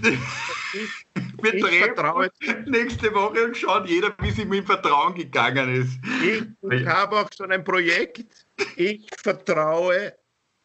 wir 1.41 1.59
treffen 1.59 2.29
nächste 2.67 3.13
Woche 3.13 3.45
und 3.45 3.57
schauen 3.57 3.85
jeder, 3.85 4.15
wie 4.19 4.29
es 4.29 4.39
ihm 4.39 4.53
im 4.53 4.65
Vertrauen 4.65 5.13
gegangen 5.15 5.81
ist. 5.81 5.99
Ich, 6.23 6.43
ich 6.71 6.85
habe 6.87 7.17
auch 7.17 7.27
schon 7.35 7.51
ein 7.51 7.63
Projekt. 7.63 8.45
Ich 8.75 9.07
vertraue, 9.17 10.13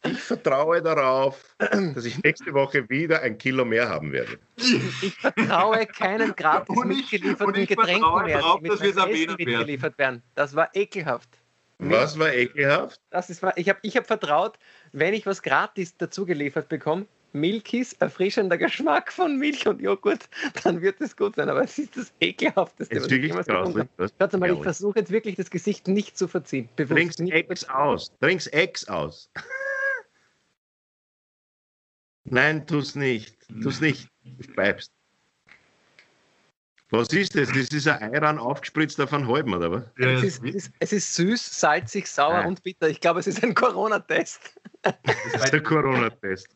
ich 0.04 0.20
vertraue 0.20 0.82
darauf, 0.82 1.42
dass 1.58 2.04
ich 2.04 2.22
nächste 2.22 2.52
Woche 2.54 2.88
wieder 2.88 3.22
ein 3.22 3.36
Kilo 3.38 3.64
mehr 3.64 3.88
haben 3.88 4.12
werde. 4.12 4.38
Ich 4.56 5.14
vertraue 5.14 5.86
keinen 5.86 6.34
gratis 6.36 6.76
und 6.76 6.90
ich, 6.90 6.98
mitgelieferten 7.12 7.66
Getränken 7.66 8.24
mehr, 8.24 8.38
darauf, 8.38 8.60
die 8.60 8.70
mit 8.70 8.80
dass 8.80 8.96
wir 8.96 9.30
mitgeliefert 9.36 9.98
werden. 9.98 10.22
Das 10.34 10.54
war 10.54 10.70
ekelhaft. 10.74 11.30
Was 11.78 12.18
war 12.18 12.32
ekelhaft? 12.32 13.00
Das 13.10 13.28
ist, 13.28 13.42
ich 13.56 13.68
habe 13.68 13.78
ich 13.82 13.96
hab 13.96 14.06
vertraut, 14.06 14.58
wenn 14.92 15.12
ich 15.12 15.26
was 15.26 15.42
gratis 15.42 15.96
dazu 15.96 16.24
geliefert 16.24 16.68
bekomme, 16.68 17.06
Milkis, 17.32 17.92
erfrischender 17.94 18.56
Geschmack 18.56 19.12
von 19.12 19.36
Milch 19.36 19.68
und 19.68 19.80
Joghurt, 19.80 20.28
dann 20.64 20.80
wird 20.80 21.00
es 21.00 21.16
gut 21.16 21.36
sein. 21.36 21.48
Aber 21.50 21.62
es 21.62 21.78
ist 21.78 21.96
das 21.96 22.12
ekelhafteste, 22.20 22.96
was 22.96 23.06
ich 23.06 23.22
jemals 23.22 23.46
gefunden 23.46 23.88
habe. 23.98 24.10
Warte 24.18 24.38
mal, 24.38 24.50
ich 24.50 24.62
versuche 24.62 24.98
jetzt 25.00 25.10
wirklich 25.10 25.36
das 25.36 25.50
Gesicht 25.50 25.86
nicht 25.86 26.16
zu 26.16 26.28
verziehen. 26.28 26.68
Trink's 26.76 27.20
Ex 27.20 27.68
aus. 27.68 28.10
Trink's 28.20 28.46
Ex 28.46 28.88
aus. 28.88 29.30
Nein, 32.24 32.66
tu's 32.66 32.94
nicht. 32.94 33.36
Tu's 33.62 33.80
nicht. 33.80 34.08
Du 34.24 34.52
bleibst. 34.54 34.95
Was 36.90 37.08
ist 37.08 37.34
das? 37.34 37.48
Das 37.48 37.68
ist 37.68 37.88
ein 37.88 38.14
Eiran 38.14 38.38
aufgespritzt 38.38 39.00
auf 39.00 39.12
einen 39.12 39.26
halben, 39.26 39.52
oder 39.54 39.72
was? 39.72 39.82
Ja, 39.98 40.10
es, 40.10 40.22
ist, 40.22 40.44
es, 40.44 40.54
ist, 40.54 40.72
es, 40.78 40.92
ist, 40.92 41.14
süß, 41.14 41.60
salzig, 41.60 42.06
sauer 42.06 42.34
ah. 42.34 42.46
und 42.46 42.62
bitter. 42.62 42.88
Ich 42.88 43.00
glaube, 43.00 43.18
es 43.18 43.26
ist 43.26 43.42
ein 43.42 43.54
Corona-Test. 43.54 44.54
Das 44.82 45.44
ist 45.44 45.52
der 45.52 45.62
Corona-Test. 45.64 46.48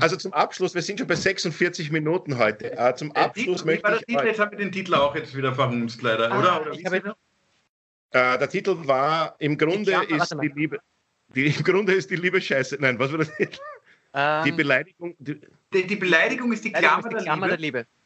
Also 0.00 0.16
zum 0.16 0.32
Abschluss, 0.32 0.74
wir 0.74 0.82
sind 0.82 0.98
schon 0.98 1.06
bei 1.06 1.14
46 1.14 1.92
Minuten 1.92 2.36
heute. 2.36 2.76
Uh, 2.76 2.92
zum 2.96 3.12
Abschluss 3.12 3.62
Titel, 3.62 3.66
möchte 3.66 3.94
ich. 3.94 4.06
Titel, 4.06 4.26
jetzt 4.26 4.40
haben 4.40 4.50
wir 4.50 4.58
den 4.58 4.72
Titel 4.72 4.94
auch 4.94 5.14
jetzt 5.14 5.36
wieder 5.36 5.54
verhunzt, 5.54 6.02
leider, 6.02 6.32
ah, 6.32 6.38
oder? 6.40 6.60
oder 6.62 6.72
ich 6.72 6.84
habe, 6.84 7.10
uh, 7.10 7.12
der 8.12 8.48
Titel 8.48 8.76
war 8.88 9.36
Im 9.38 9.56
Grunde 9.56 9.92
Klammer, 9.92 10.22
ist 10.22 10.34
die 10.42 10.48
Liebe. 10.48 10.80
Die, 11.34 11.46
Im 11.46 11.62
Grunde 11.62 11.92
ist 11.92 12.10
die 12.10 12.16
Liebe 12.16 12.40
scheiße. 12.40 12.76
Nein, 12.80 12.98
was 12.98 13.12
war 13.12 13.18
der 13.18 13.36
Titel? 13.36 13.58
Um, 14.12 14.44
die 14.44 14.50
ähm, 14.50 14.56
Beleidigung. 14.56 15.14
Die, 15.18 15.40
die, 15.72 15.86
die, 15.86 15.96
Beleidigung 15.96 16.52
ist 16.52 16.64
die 16.64 16.72
Klammer, 16.72 17.06
ist 17.06 17.18
die 17.20 17.24
Klammer 17.24 17.48
der, 17.48 17.58
Liebe. 17.58 17.78
der 17.78 17.82
Liebe. 17.82 18.03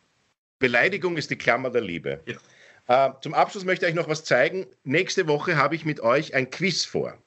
Beleidigung 0.59 1.17
ist 1.17 1.31
die 1.31 1.37
Klammer 1.37 1.71
der 1.71 1.83
Liebe. 1.83 2.21
Ja. 2.27 3.09
Äh, 3.09 3.13
zum 3.21 3.35
Abschluss 3.35 3.65
möchte 3.65 3.87
ich 3.87 3.93
euch 3.93 3.97
noch 3.97 4.09
was 4.09 4.25
zeigen. 4.25 4.67
Nächste 4.85 5.29
Woche 5.29 5.57
habe 5.57 5.75
ich 5.75 5.85
mit 5.85 6.01
euch 6.01 6.35
ein 6.35 6.51
Quiz 6.51 6.85
vor. 6.85 7.19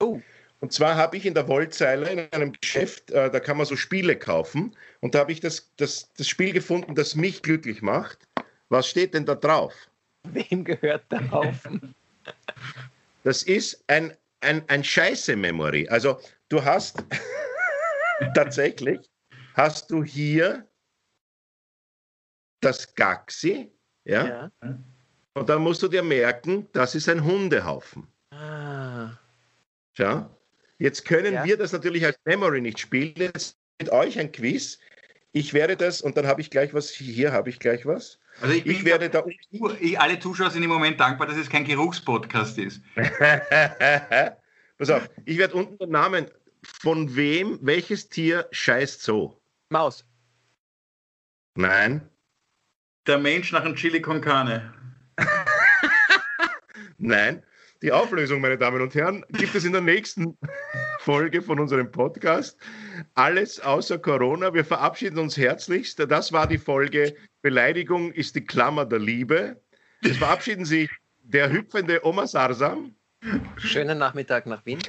Oh. 0.00 0.20
Und 0.60 0.72
zwar 0.72 0.96
habe 0.96 1.16
ich 1.16 1.26
in 1.26 1.34
der 1.34 1.48
Wollzeile 1.48 2.08
in 2.10 2.32
einem 2.32 2.52
Geschäft, 2.52 3.10
äh, 3.10 3.30
da 3.30 3.40
kann 3.40 3.56
man 3.56 3.66
so 3.66 3.76
Spiele 3.76 4.16
kaufen. 4.16 4.74
Und 5.00 5.14
da 5.14 5.20
habe 5.20 5.32
ich 5.32 5.40
das, 5.40 5.70
das, 5.76 6.12
das 6.16 6.28
Spiel 6.28 6.52
gefunden, 6.52 6.94
das 6.94 7.14
mich 7.14 7.42
glücklich 7.42 7.82
macht. 7.82 8.18
Was 8.68 8.88
steht 8.88 9.14
denn 9.14 9.26
da 9.26 9.34
drauf? 9.34 9.74
Wem 10.24 10.64
gehört 10.64 11.10
der 11.10 11.30
Haufen? 11.30 11.94
Das 13.22 13.42
ist 13.42 13.82
ein, 13.88 14.16
ein, 14.40 14.62
ein 14.68 14.84
Scheiße-Memory. 14.84 15.88
Also 15.88 16.20
du 16.48 16.64
hast 16.64 17.02
tatsächlich, 18.36 19.00
hast 19.54 19.90
du 19.90 20.04
hier 20.04 20.64
das 22.66 22.94
Gaxi, 22.94 23.70
ja? 24.04 24.50
ja? 24.62 24.78
Und 25.34 25.48
dann 25.48 25.62
musst 25.62 25.82
du 25.82 25.88
dir 25.88 26.02
merken, 26.02 26.68
das 26.72 26.94
ist 26.94 27.08
ein 27.08 27.24
Hundehaufen. 27.24 28.06
Ah. 28.30 29.10
Ja? 29.94 30.30
Jetzt 30.78 31.04
können 31.04 31.34
ja. 31.34 31.44
wir 31.44 31.56
das 31.56 31.72
natürlich 31.72 32.04
als 32.04 32.18
Memory 32.24 32.60
nicht 32.60 32.78
spielen. 32.78 33.14
Jetzt 33.16 33.56
mit 33.80 33.90
euch 33.90 34.18
ein 34.18 34.32
Quiz. 34.32 34.78
Ich 35.32 35.54
werde 35.54 35.76
das, 35.76 36.00
und 36.00 36.16
dann 36.16 36.26
habe 36.26 36.40
ich 36.40 36.50
gleich 36.50 36.74
was, 36.74 36.90
hier 36.90 37.32
habe 37.32 37.50
ich 37.50 37.58
gleich 37.58 37.86
was. 37.86 38.18
Also 38.40 38.54
ich, 38.54 38.66
ich 38.66 38.84
werde 38.84 39.08
da. 39.08 39.24
Ich, 39.80 39.98
alle 40.00 40.18
Zuschauer 40.18 40.50
sind 40.50 40.62
im 40.62 40.70
Moment 40.70 40.98
dankbar, 40.98 41.26
dass 41.26 41.36
es 41.36 41.48
kein 41.48 41.64
Geruchspodcast 41.64 42.58
ist. 42.58 42.80
Pass 44.78 44.90
auf, 44.90 45.08
ich 45.24 45.38
werde 45.38 45.54
unten 45.54 45.78
den 45.78 45.90
Namen, 45.90 46.26
von 46.62 47.14
wem, 47.16 47.58
welches 47.62 48.08
Tier 48.08 48.48
scheißt 48.50 49.02
so? 49.02 49.40
Maus. 49.70 50.04
Nein. 51.54 52.08
Der 53.06 53.18
Mensch 53.18 53.52
nach 53.52 53.64
einem 53.64 53.76
Chili 53.76 54.00
con 54.00 54.20
Carne. 54.20 54.72
Nein, 56.98 57.42
die 57.82 57.92
Auflösung, 57.92 58.40
meine 58.40 58.58
Damen 58.58 58.80
und 58.80 58.94
Herren, 58.96 59.24
gibt 59.30 59.54
es 59.54 59.64
in 59.64 59.72
der 59.72 59.80
nächsten 59.80 60.36
Folge 61.00 61.40
von 61.40 61.60
unserem 61.60 61.90
Podcast. 61.92 62.58
Alles 63.14 63.60
außer 63.60 63.98
Corona. 63.98 64.52
Wir 64.52 64.64
verabschieden 64.64 65.18
uns 65.18 65.36
herzlichst. 65.36 66.00
Das 66.10 66.32
war 66.32 66.48
die 66.48 66.58
Folge 66.58 67.14
Beleidigung 67.42 68.10
ist 68.10 68.34
die 68.34 68.44
Klammer 68.44 68.84
der 68.84 68.98
Liebe. 68.98 69.62
Es 70.02 70.16
verabschieden 70.16 70.64
sich 70.64 70.90
der 71.22 71.52
hüpfende 71.52 72.04
Oma 72.04 72.26
Sarsam. 72.26 72.96
Schönen 73.56 73.98
Nachmittag 73.98 74.46
nach 74.46 74.66
Wien. 74.66 74.80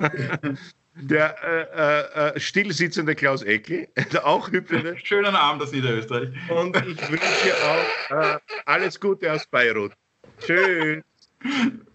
der 0.94 1.36
äh, 1.42 2.36
äh, 2.36 2.40
stillsitzende 2.40 3.14
Klaus 3.14 3.42
Eckel, 3.42 3.88
der 4.12 4.26
auch 4.26 4.50
hüpfende. 4.50 4.96
Schönen 5.02 5.34
Abend 5.34 5.62
aus 5.62 5.72
Niederösterreich. 5.72 6.28
Und 6.50 6.76
ich 6.76 7.10
wünsche 7.10 7.54
auch 8.10 8.34
äh, 8.34 8.38
alles 8.66 8.98
Gute 8.98 9.32
aus 9.32 9.46
Beirut. 9.46 9.92
Tschüss. 10.38 11.02